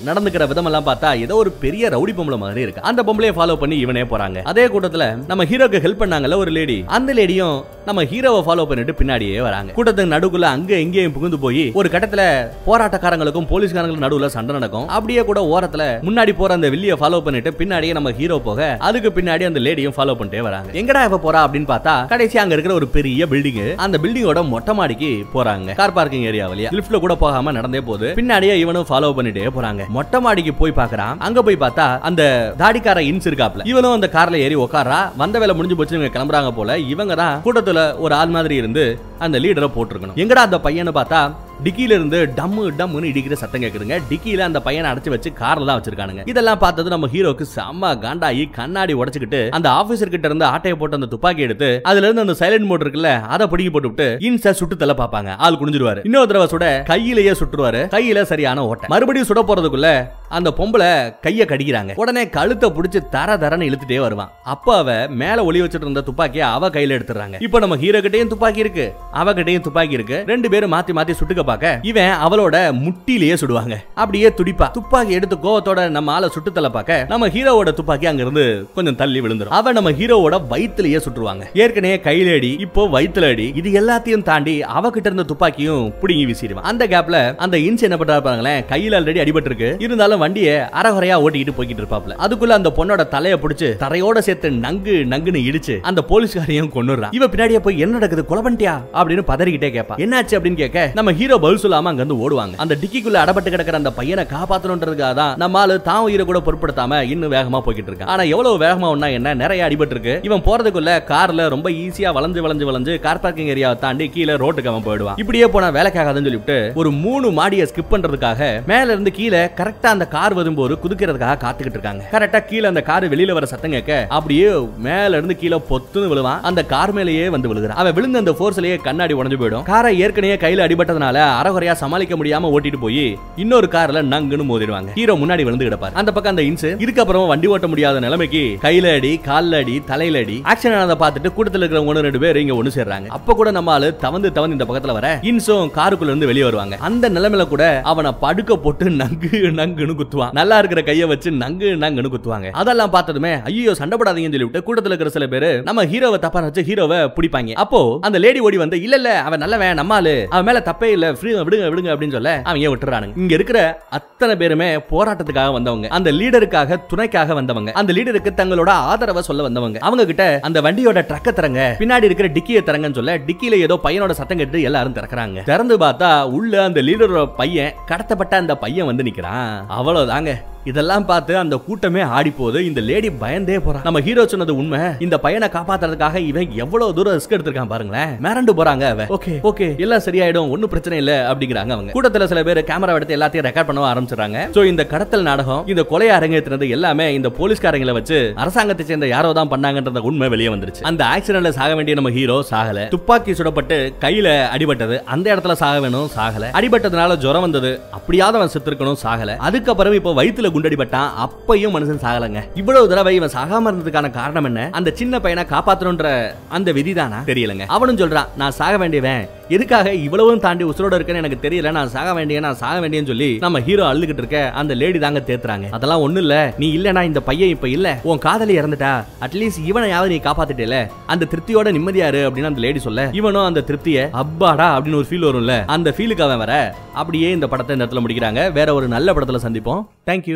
நடந்துக்கிற 0.08 0.44
விதமெல்லாம் 0.50 0.88
பார்த்தா 0.88 1.08
ஏதோ 1.24 1.34
ஒரு 1.42 1.50
பெரிய 1.64 1.88
ரவுடி 1.94 2.12
பொம்பளை 2.18 2.38
மாதிரி 2.42 2.60
இருக்கு. 2.60 2.82
அந்த 2.90 3.02
பொம்பளையை 3.02 3.34
ஃபாலோ 3.38 3.56
பண்ணி 3.62 3.78
இவனே 3.84 4.02
போறாங்க. 4.12 4.38
அதே 4.50 4.66
கூட்டத்துல 4.66 5.06
நம்ம 5.30 5.44
ஹீரோக்கு 5.44 5.80
ஹெல்ப் 5.84 6.02
பண்ணாங்கல்ல 6.02 6.36
ஒரு 6.42 6.50
லேடி 6.58 6.76
அந்த 6.98 7.14
லேடியும் 7.18 7.56
நம்ம 7.88 8.04
ஹீரோவை 8.12 8.40
ஃபாலோ 8.46 8.66
பண்ணிட்டு 8.70 8.94
பின்னாடியே 9.00 9.40
வராங்க. 9.48 9.72
கூட்டத்துக்கு 9.78 10.14
நடுக்குள்ள 10.14 10.46
அங்க 10.56 10.72
எங்கேயும் 10.84 11.14
புகுந்து 11.16 11.38
போய் 11.44 11.64
ஒரு 11.80 11.90
கட்டத்துல 11.94 12.22
போராட்டக்காரங்களுக்கும் 12.66 13.48
போலீஸ்காரங்களுக்கும் 13.52 14.06
நடுவுல 14.06 14.30
சண்டை 14.36 14.54
நடக்கும். 14.58 14.86
அப்படியே 14.96 15.24
கூட 15.30 15.40
ஓரத்துல 15.54 15.84
முன்னாடி 16.08 16.34
போற 16.40 16.54
அந்த 16.58 16.70
வில்லிய 16.74 16.96
ஃபாலோ 17.02 17.20
பண்ணிட்டு 17.28 17.52
பின்னாடியே 17.60 17.92
நம்ம 17.98 18.12
ஹீரோ 18.20 18.38
போக 18.48 18.76
அதுக்கு 18.88 19.12
பின்னாடி 19.20 19.46
அந்த 19.50 19.60
லேடியும் 19.66 19.96
ஃபாலோ 19.98 20.16
பண்ணிட்டே 20.18 20.42
வராங்க. 20.48 20.70
எங்கடா 20.82 21.02
இப்ப 21.08 21.20
போறா 21.26 21.42
அப்படின்னு 21.46 21.70
பார்த்தா 21.74 21.96
கடைசி 22.14 22.38
அங்க 22.38 22.54
இருக்கிற 22.54 22.74
ஒரு 22.74 22.88
பெரிய 22.96 23.26
பில்டிங் 23.26 23.74
அந்த 23.86 23.98
பில்டிங்கோட 24.02 24.40
மொட்டை 24.48 24.74
மாடிக்கு 24.74 25.10
போறாங்க. 25.34 25.74
கார் 25.80 25.96
பார்க்கிங் 25.98 26.26
ஏரியா 26.30 26.46
வழியா. 26.50 26.70
லிப்ட்ல 26.78 26.98
கூட 27.04 27.14
போகாம 27.24 27.52
நடந்தே 27.58 27.80
போகுது. 27.80 28.08
பின்னாடியே 28.28 28.54
இவனும் 28.62 28.86
ஃபாலோ 28.88 29.08
பண்ணிட்டே 29.16 29.44
போறாங்க. 29.56 29.82
மொட்டை 29.96 30.18
மாடிக்கு 30.24 30.52
போய் 30.58 30.74
பாக்குறான் 30.78 31.14
அங்க 31.26 31.40
போய் 31.46 31.56
பார்த்தா 31.62 31.86
அந்த 32.08 32.22
தாடிக்கார 32.62 33.02
இன்ஸ் 33.10 33.28
இருக்காப்ல. 33.28 33.64
இவனும் 33.70 33.94
அந்த 33.96 34.08
கார்ல 34.16 34.42
ஏறி 34.46 34.56
உட்காரா 34.64 34.98
வந்த 35.22 35.38
வேலை 35.42 35.54
முடிஞ்சு 35.58 35.76
போச்சு 35.78 35.96
இவங்க 35.96 36.12
கிளம்புறாங்க 36.16 36.50
போல. 36.58 36.76
இவங்க 36.94 37.14
தான் 37.22 37.40
கூட்டத்துல 37.46 37.82
ஒரு 38.04 38.14
ஆள் 38.20 38.34
மாதிரி 38.36 38.54
இருந்து 38.60 38.84
அந்த 39.26 39.38
லீடரை 39.44 39.68
போட்டிருக்கணும். 39.76 40.18
எங்கடா 40.22 40.42
அந்த 40.48 40.58
பையனை 40.66 40.92
பார்த்தா 40.98 41.20
டிக்கில 41.64 41.94
இருந்து 41.96 42.18
டம்மு 42.36 42.64
டம்முன்னு 42.80 43.08
இடிக்கிற 43.10 43.36
சத்தம் 43.40 43.62
கேக்குதுங்க. 43.62 43.96
டிக்கில 44.10 44.42
அந்த 44.48 44.60
பையனை 44.66 44.88
அடைச்சு 44.90 45.10
வச்சு 45.14 45.30
கார்ல 45.40 45.66
தான் 45.68 45.78
வச்சிருக்கானுங்க. 45.78 46.22
இதெல்லாம் 46.32 46.58
பார்த்தது 46.58 46.92
நம்ம 46.94 47.06
ஹீரோக்கு 47.14 47.44
செம்ம 47.54 47.90
காண்டாயி 48.04 48.50
கண்ணாடி 48.58 48.94
உடைச்சுக்கிட்டு 49.00 49.40
அந்த 49.58 49.68
ஆபீசர் 49.78 50.12
கிட்ட 50.14 50.28
இருந்து 50.30 50.44
ஆட்டையை 50.44 50.76
போட்டு 50.78 50.98
அந்த 50.98 51.08
துப்பாக்கி 51.14 51.42
எடுத்து 51.46 51.80
அதுல 51.82 52.06
இருந்து 52.06 52.24
அந்த 52.26 52.36
சைலண்ட் 52.42 52.68
மோட் 52.70 52.84
இருக்குல்ல 52.84 53.12
அதை 53.34 53.46
பிடிக்கி 53.46 53.72
போட்டு 53.72 53.88
விட்டு 53.88 54.54
சுட்டு 54.60 54.76
தலை 54.76 54.94
பாப்பாங்க 55.00 55.30
ஆள் 55.46 55.58
குனிஞ்சிருவாரு. 55.60 56.00
இன்னொரு 56.04 56.28
தடவை 56.30 56.46
சுட 56.52 56.82
கையிலேயே 56.92 57.32
சுட்டுருவாரு. 57.40 57.80
கையில 57.96 58.22
சரியான 58.32 58.64
ஓட்டை. 58.66 58.88
மறுபடியும் 58.94 59.28
சுட 59.30 59.42
போறதுக்குள்ள 59.50 59.90
அந்த 60.36 60.48
பொம்பளை 60.56 60.88
கைய 61.26 61.42
கடிக்கிறாங்க. 61.50 61.92
உடனே 62.02 62.22
கழுத்தை 62.36 62.70
புடிச்சு 62.70 63.02
தர 63.16 63.36
தரன்னு 63.42 63.68
இழுத்துட்டே 63.68 64.00
வருவான். 64.06 64.32
அப்ப 64.54 64.76
அவ 64.76 64.96
மேல 65.22 65.44
ஒளி 65.44 65.62
வச்சிட்டு 65.62 65.86
இருந்த 65.88 66.00
துப்பாக்கிய 66.08 66.46
அவ 66.46 66.68
கையில 66.68 66.96
எடுத்துறாங்க 66.98 67.42
இப்ப 67.46 67.58
நம்ம 67.58 67.76
ஹீரோ 67.82 68.00
கிட்டயும் 68.06 68.32
துப்பாக்கி 68.32 68.64
இருக்கு. 68.66 68.86
அவ 69.20 69.32
கிட்டயும் 69.32 69.66
துப்பாக்கி 69.68 69.98
இருக்கு. 70.00 70.18
ரெண்டு 70.32 70.50
பேரும் 70.54 70.72
மாத்தி 70.72 70.94
மாத்தி 71.00 71.14
சுட்டுக்க 71.20 71.46
பார்க்க. 71.50 71.72
இவன் 71.90 72.12
அவளோட 72.26 72.56
முட்டிலேயே 72.84 73.36
சுடுவாங்க. 73.42 73.74
அப்படியே 73.94 74.28
துடிப்பா. 74.38 74.66
துப்பாக்கி 74.70 75.12
எடுத்து 75.18 75.36
கோவத்தோட 75.44 75.88
நம்ம 75.96 76.12
ஆளை 76.12 76.28
சுட்டுத்தலை 76.34 76.70
பார்க்க 76.76 77.04
நம்ம 77.08 77.28
ஹீரோவோட 77.28 77.72
துப்பாக்கி 77.78 78.06
அங்க 78.10 78.22
இருந்து 78.22 78.44
கொஞ்சம் 78.74 78.98
தள்ளி 79.02 79.20
விழுந்துரும். 79.20 79.56
அவன் 79.58 79.76
நம்ம 79.78 79.90
ஹீரோவோட 80.00 80.36
வயிற்றுலயே 80.50 81.00
சுட்டுருவாங்க. 81.06 81.44
ஏற்கனவே 81.54 81.96
கையில 82.04 82.34
அடி 82.36 82.52
இப்போ 82.60 82.82
வயிற்றுல 82.94 83.28
அடி 83.30 83.46
இது 83.54 83.68
எல்லாத்தையும் 83.80 84.22
தாண்டி 84.22 84.54
அவகிட்ட 84.76 85.08
இருந்த 85.10 85.22
துப்பாக்கியும் 85.22 85.84
புடுங்கி 86.02 86.26
வீசிடுவான். 86.30 86.68
அந்த 86.72 86.86
கேப்ல 86.86 87.34
அந்த 87.36 87.58
இன்ஸ் 87.58 87.86
என்ன 87.88 87.96
பண்றா 87.96 88.16
பாருங்களேன் 88.20 88.64
கையில 88.70 88.96
ஆல்ரெடி 88.98 89.20
அடிபட்டு 89.24 89.50
இருக்கு 89.50 89.76
இருந்தாலும் 89.78 90.18
வண்டியை 90.18 90.54
அறகுறையா 90.80 91.16
ஓட்டிக்கிட்டு 91.24 91.56
போய்கிட்டு 91.58 91.82
இருப்பாப்ல 91.82 92.16
அதுக்குள்ள 92.26 92.54
அந்த 92.58 92.72
பொண்ணோட 92.76 93.08
தலையை 93.08 93.38
பிடிச்சு 93.42 93.68
தரையோட 93.84 94.18
சேர்த்து 94.18 94.50
நங்கு 94.66 94.94
நங்குன்னு 95.12 95.42
இடிச்சு 95.48 95.74
அந்த 95.90 96.04
போலீஸ்காரையும் 96.08 96.70
கொண்டுறான் 96.74 97.14
இவ 97.18 97.26
பின்னாடியே 97.26 97.58
போய் 97.58 97.78
என்ன 97.78 97.92
நடக்குது? 97.92 98.24
கொலை 98.24 98.42
பண்ணிட்டியா? 98.44 98.74
அப்படின்னு 98.94 99.22
பதறிக்கிட்டே 99.30 99.70
கேட்பா 99.76 99.94
என்னாச்சு? 100.04 100.34
அப்படின்னு 100.36 100.60
கேட்க 100.62 100.90
நம்ம 100.94 101.12
ஹீரோ 101.12 101.37
பதில் 101.44 101.62
சொல்லாம 101.64 101.90
அங்க 101.92 102.02
இருந்து 102.02 102.18
ஓடுவாங்க. 102.24 102.54
அந்த 102.64 102.74
டிக்கிக்குள்ள 102.82 103.18
அடப்பட்டு 103.24 103.52
கிடக்கிற 103.54 103.78
அந்த 103.80 103.92
பையனை 103.98 104.24
காப்பாத்தணுன்றதுக்காக 104.34 105.12
தான் 105.20 105.34
நம்ம 105.42 105.58
ஆளு 105.62 105.76
தான் 105.88 106.04
உயிரை 106.08 106.24
கூட 106.30 106.40
பொருட்படுத்தாம 106.46 107.00
இன்னும் 107.12 107.34
வேகமா 107.36 107.60
போய்கிட்டு 107.66 107.90
இருக்கான். 107.90 108.10
ஆனா 108.14 108.22
எவ்வளவு 108.34 108.62
வேகமா 108.64 108.88
ஒண்ணா 108.94 109.10
என்ன 109.18 109.34
நிறைய 109.42 109.66
அடிபட்டு 109.68 109.94
இருக்கு 109.96 110.14
இவன் 110.28 110.44
போறதுக்குள்ள 110.48 110.92
கார்ல 111.12 111.48
ரொம்ப 111.54 111.70
ஈஸியா 111.82 112.12
வளைஞ்சு 112.18 112.42
வளைஞ்சு 112.46 112.68
வளைஞ்சு 112.70 112.94
கார் 113.06 113.22
பார்க்கிங் 113.24 113.50
ஏரியாவை 113.54 113.78
தாண்டி 113.84 114.08
கீழே 114.16 114.36
ரோட்டுக்கு 114.44 114.72
அவன் 114.72 114.86
போயிடுவான். 114.88 115.18
இப்படியே 115.24 115.48
போனா 115.54 115.70
வேலைக்காகாதுன்னு 115.78 116.30
சொல்லிட்டு 116.30 116.58
ஒரு 116.82 116.92
மூணு 117.04 117.26
மாடியை 117.38 117.66
ஸ்கிப் 117.70 117.92
பண்றதுக்காக 117.92 118.50
மேல 118.72 118.86
இருந்து 118.94 119.12
கீழே 119.18 119.42
கரெக்டா 119.60 119.90
அந்த 119.96 120.08
கார் 120.16 120.38
வரும்போது 120.40 120.78
குதிக்கிறதுக்காக 120.84 121.38
காத்துக்கிட்டு 121.44 121.78
இருக்காங்க. 121.78 122.04
கரெக்டா 122.14 122.40
கீழே 122.50 122.66
அந்த 122.72 122.82
கார் 122.90 123.06
வெளியில 123.14 123.36
வர 123.38 123.46
சத்தம் 123.52 123.74
கேட்க 123.76 124.00
அப்படியே 124.18 124.48
மேல 124.88 125.10
இருந்து 125.18 125.36
கீழே 125.42 125.60
பொத்துன்னு 125.70 126.12
விழுவான். 126.12 126.40
அந்த 126.50 126.60
கார் 126.74 126.94
மேலேயே 126.98 127.26
வந்து 127.34 127.50
விழுகிறான். 127.52 127.78
அவன் 127.82 127.96
விழுந்த 127.98 128.22
அந்த 128.24 128.34
போர்ஸ்லயே 128.40 128.76
கண்ணாடி 128.88 129.16
உடஞ்சு 129.20 129.40
போயிடும். 129.42 129.64
காரை 129.72 129.92
ஏற்கனவே 130.04 130.36
கையில 130.44 130.66
அடிபட்டதுனால 130.66 131.16
அறகுறையா 131.40 131.74
சமாளிக்க 131.82 132.16
முடியாம 132.16 132.50
ஓட்டிட்டு 132.54 132.80
போய் 132.84 133.04
இன்னொரு 133.42 133.68
கார்ல 133.74 134.02
நங்குன்னு 134.12 134.46
மோதிடுவாங்க. 134.50 134.90
ஹீரோ 134.98 135.14
முன்னாடி 135.22 135.42
விழுந்து 135.46 135.66
கிடப்பார். 135.68 135.96
அந்த 136.00 136.10
பக்கம் 136.12 136.32
அந்த 136.34 136.44
இன்சு 136.50 136.70
இதுக்கப்புறம் 136.84 137.26
வண்டி 137.32 137.50
ஓட்ட 137.54 137.66
முடியாத 137.72 138.00
நிலைமைக்கு 138.06 138.42
கையில 138.64 138.94
அடி 138.98 139.12
கால்ல 139.28 139.60
அடி 139.62 139.76
தலையில 139.90 140.22
அடி 140.24 140.36
ஆக்சன் 140.52 140.76
ஆனதை 140.78 140.96
பார்த்துட்டு 141.02 141.32
கூட்டத்தில் 141.36 141.62
இருக்கிற 141.62 141.82
ஒன்னு 141.90 142.04
ரெண்டு 142.06 142.22
பேர் 142.24 142.40
இங்க 142.42 142.54
ஒண்ணு 142.60 142.72
சேர்றாங்க. 142.78 143.08
அப்ப 143.18 143.34
கூட 143.40 143.50
நம்ம 143.58 143.72
ஆளு 143.76 143.88
தவந்து 144.04 144.30
தவந்து 144.38 144.56
இந்த 144.58 144.66
பக்கத்துல 144.70 144.96
வர 144.98 145.08
இன்சும் 145.30 145.72
காருக்குள்ள 145.78 146.12
இருந்து 146.12 146.30
வெளியே 146.30 146.46
வருவாங்க. 146.48 146.76
அந்த 146.88 147.10
நிலைமையில 147.16 147.46
கூட 147.52 147.64
அவனை 147.92 148.12
படுக்க 148.24 148.56
போட்டு 148.64 148.86
நங்கு 149.02 149.32
நங்குன்னு 149.60 149.98
குத்துவான். 150.00 150.34
நல்லா 150.40 150.58
இருக்கிற 150.62 150.82
கைய 150.90 151.06
வச்சு 151.12 151.32
நங்கு 151.44 151.70
நங்குன்னு 151.84 152.12
குத்துவாங்க. 152.14 152.50
அதெல்லாம் 152.62 152.94
பார்த்ததுமே 152.96 153.32
ஐயோ 153.50 153.74
சண்டை 153.80 153.98
போடாதீங்கன்னு 153.98 154.36
சொல்லிவிட்டு 154.38 154.64
கூட்டத்தில் 154.68 154.92
இருக்கிற 154.92 155.12
சில 155.16 155.26
பேர் 155.34 155.48
நம்ம 155.68 155.84
ஹீரோவை 155.92 156.18
தப்பா 156.24 156.42
நினைச்சு 156.44 156.66
ஹீரோவை 156.70 157.00
பிடிப்பாங்க. 157.16 157.52
அப்போ 157.64 157.80
அந்த 158.08 158.18
லேடி 158.24 158.40
ஓடி 158.46 158.56
வந்து 158.64 158.76
இல்ல 158.86 158.96
இல்ல 159.00 159.10
அவன் 159.28 159.42
நல்லவன் 159.44 159.78
நம்மாலு 159.80 160.14
அவன் 160.34 160.46
மேல 160.48 160.60
தப்பே 160.68 160.88
இல்ல 160.96 161.06
ஃப்ரீ 161.18 161.32
விடுங்க 161.34 161.66
விடுங்க 161.72 161.90
அப்படின்னு 161.94 162.16
சொல்ல 162.16 162.32
அவங்க 162.44 162.68
விட்டுறானுங்க. 162.68 163.16
இங்க 163.16 163.34
இருக்கிற 163.34 163.58
அத்தனை 163.90 164.36
பேருமே 164.36 164.68
போராட்டத்துக்காக 164.76 165.52
வந்தவங்க. 165.52 165.88
அந்த 165.88 166.12
லீடருக்காக 166.12 166.78
துணைக்காக 166.92 167.34
வந்தவங்க. 167.34 167.72
அந்த 167.72 167.92
லீடருக்கு 167.92 168.32
தங்களோட 168.40 168.68
ஆதரவை 168.68 169.22
சொல்ல 169.22 169.42
வந்தவங்க. 169.42 169.78
அவங்க 169.78 170.06
கிட்ட 170.06 170.38
அந்த 170.42 170.60
வண்டியோட 170.60 171.02
ட்ரக்க 171.10 171.32
தரங்க 171.32 171.76
பின்னாடி 171.78 172.02
இருக்கிற 172.02 172.28
டிக்கியை 172.28 172.62
தரங்கன்னு 172.62 172.94
சொல்ல 172.94 173.18
டிக்கில 173.18 173.58
ஏதோ 173.66 173.78
பையனோட 173.84 174.10
சத்தம் 174.10 174.36
கேட்டு 174.36 174.62
எல்லாரும் 174.62 174.94
திறக்கறாங்க. 174.94 175.44
திறந்து 175.44 175.78
பார்த்தா 175.78 176.10
உள்ள 176.30 176.62
அந்த 176.64 176.82
லீடரோட 176.82 177.24
பையன் 177.36 177.74
கடத்தப்பட்ட 177.88 178.34
அந்த 178.42 178.56
பையன் 178.56 178.86
வந்து 178.86 179.02
நிக்கிறான். 179.02 179.58
அவ்வளவுதாங்க. 179.78 180.32
இதெல்லாம் 180.64 181.06
பார்த்து 181.06 181.36
அந்த 181.36 181.56
கூட்டமே 181.56 182.00
ஆடி 182.00 182.30
போகுது 182.30 182.66
இந்த 182.66 182.80
லேடி 182.80 183.10
பயந்தே 183.10 183.58
போறான் 183.58 183.82
நம்ம 183.82 184.00
ஹீரோ 184.00 184.26
சொன்னது 184.26 184.56
உண்மை. 184.56 184.80
இந்த 184.98 185.18
பையனை 185.18 185.48
காப்பாத்துறதுக்காக 185.52 186.16
இவன் 186.16 186.50
எவ்வளவு 186.64 186.94
தூரம் 186.94 187.16
ரிஸ்க் 187.18 187.34
எடுத்திருக்கான் 187.36 187.70
பாருங்களேன். 187.72 188.12
மிரண்டு 188.24 188.52
போறாங்க 188.58 188.84
அவ. 188.92 189.06
ஓகே 189.16 189.34
ஓகே 189.50 189.78
எல்லாம் 189.78 190.02
சரியாயிடும். 190.06 190.50
ஒன்னும் 190.50 190.68
பிரச்சனை 190.68 190.98
இல்ல 190.98 191.32
அப்படிங்கிறாங்க 191.32 191.72
அவங்க. 191.76 191.92
கூட்டத்துல 191.96 192.24
சில 192.24 192.42
பேர் 192.42 192.60
கேமரா 192.70 192.94
எடுத்து 192.94 193.16
எல்லாத்தையும் 193.16 193.46
ரெக்கார்ட் 193.48 193.68
பண்ண 193.70 193.86
ஆரம்பிச்சிடுறாங்க. 193.92 194.38
சோ 194.56 194.64
இந்த 194.64 194.86
கடத்தல் 194.86 195.22
நாடகம் 195.22 195.66
இந்த 195.66 195.82
கொலை 195.82 196.08
அரங்கேற்றினது 196.08 196.68
எல்லாமே 196.68 197.14
இந்த 197.14 197.28
போலீஸ்காரங்களை 197.28 197.92
வச்சு 197.92 198.32
அரசாங்கத்தை 198.36 198.86
சேர்ந்த 198.86 199.06
யாரோ 199.06 199.32
தான் 199.32 199.50
பண்ணாங்கன்றத 199.50 199.98
உண்மை 199.98 200.28
வெளியே 200.28 200.48
வந்துருச்சு. 200.48 200.82
அந்த 200.82 201.04
ஆக்சிடென்ட்ல 201.04 201.48
சாக 201.48 201.74
வேண்டிய 201.74 201.96
நம்ம 201.96 202.10
ஹீரோ 202.10 202.44
சாகல. 202.50 202.88
துப்பாக்கி 202.88 203.32
சுடப்பட்டு 203.32 203.92
கையில 204.00 204.28
அடிபட்டது. 204.54 204.98
அந்த 205.04 205.36
இடத்துல 205.36 205.52
சாக 205.52 205.80
வேணும் 205.80 206.10
சாகல. 206.16 206.50
அடிபட்டதுனால 206.52 207.16
ஜுரம் 207.16 207.40
வந்தது. 207.40 207.80
அப்படியாவது 207.90 208.38
அவன் 208.38 208.54
செத்துருக்கணும் 208.54 209.00
சாகல. 209.04 209.36
அதுக்கப்புறம் 209.36 209.92
இப்போ 209.92 210.14
வயித்துல 210.48 210.56
குண்டடிபட்டான் 210.56 211.08
அப்பையும் 211.18 211.74
மனுஷன் 211.76 212.04
சாகலங்க. 212.04 212.42
இவ்வளவு 212.54 212.88
தடவை 212.88 213.14
இவன் 213.14 213.30
சாகாம 213.34 213.72
இருந்ததுக்கான 213.72 214.10
காரணம் 214.10 214.44
என்ன? 214.44 214.68
அந்த 214.72 214.90
சின்ன 214.90 215.20
பையனை 215.20 215.50
காப்பாத்தணும்ன்ற 215.50 216.30
அந்த 216.48 216.72
விதிதானா? 216.72 217.14
தெரியலங்க. 217.26 217.64
அவனும் 217.66 217.96
சொல்றான் 217.96 218.26
நான் 218.36 218.50
சாக 218.50 218.76
வேண்டியவன். 218.76 219.28
எதுக்காக 219.48 219.94
இவ்வளவும் 219.94 220.40
தாண்டி 220.40 220.64
உசுரோட 220.64 220.94
இருக்கேன்னு 220.94 221.14
எனக்கு 221.14 221.48
தெரியல. 221.48 221.70
நான் 221.70 221.88
சாக 221.88 222.14
வேண்டிய 222.14 222.40
நான் 222.40 222.54
சாக 222.54 222.88
வேண்டியன்னு 222.88 223.06
சொல்லி 223.06 223.36
நம்ம 223.40 223.60
ஹீரோ 223.60 223.94
அழுதுகிட்டு 223.94 224.18
இருக்க 224.18 224.50
அந்த 224.50 224.74
லேடி 224.74 224.98
தாங்க 224.98 225.22
தேத்துறாங்க. 225.26 225.70
அதெல்லாம் 225.70 226.08
ஒண்ணு 226.08 226.16
இல்ல. 226.16 226.54
நீ 226.58 226.76
இல்லனா 226.76 227.02
இந்த 227.02 227.20
பையன் 227.20 227.48
இப்ப 227.48 227.68
இல்ல. 227.68 228.00
உன் 228.02 228.18
காதலி 228.18 228.58
இறந்துட்டா. 228.58 229.04
அட்லீஸ்ட் 229.20 229.64
இவனையாவது 229.66 230.06
நீ 230.06 230.16
காப்பாத்திட்டேல. 230.16 230.86
அந்த 231.06 231.26
திருப்தியோட 231.30 231.66
நிம்மதியாரு 231.66 232.20
அப்படின்னு 232.20 232.44
அந்த 232.44 232.60
லேடி 232.60 232.78
சொல்ல. 232.78 233.08
இவனும் 233.12 233.44
அந்த 233.44 233.64
திருப்தியை 233.66 234.10
அப்பாடா 234.10 234.78
அப்படின்னு 234.78 234.94
ஒரு 234.94 235.06
ஃபீல் 235.10 235.34
வரும்ல. 235.34 235.64
அந்த 235.66 235.94
ஃபீலுக்கு 235.96 236.22
அவன் 236.22 236.38
வர 236.38 236.74
அப்படியே 236.94 237.30
இந்த 237.30 237.48
படத்தை 237.48 237.76
இந்த 237.76 237.88
இடத்துல 237.88 238.04
முடிக்கிறாங்க. 238.08 238.52
வேற 238.52 238.74
ஒரு 238.74 238.88
நல்ல 238.88 239.12
படத்துல 239.12 239.38
சந்திப்போம். 239.42 239.86
தேங்க்யூ 240.06 240.26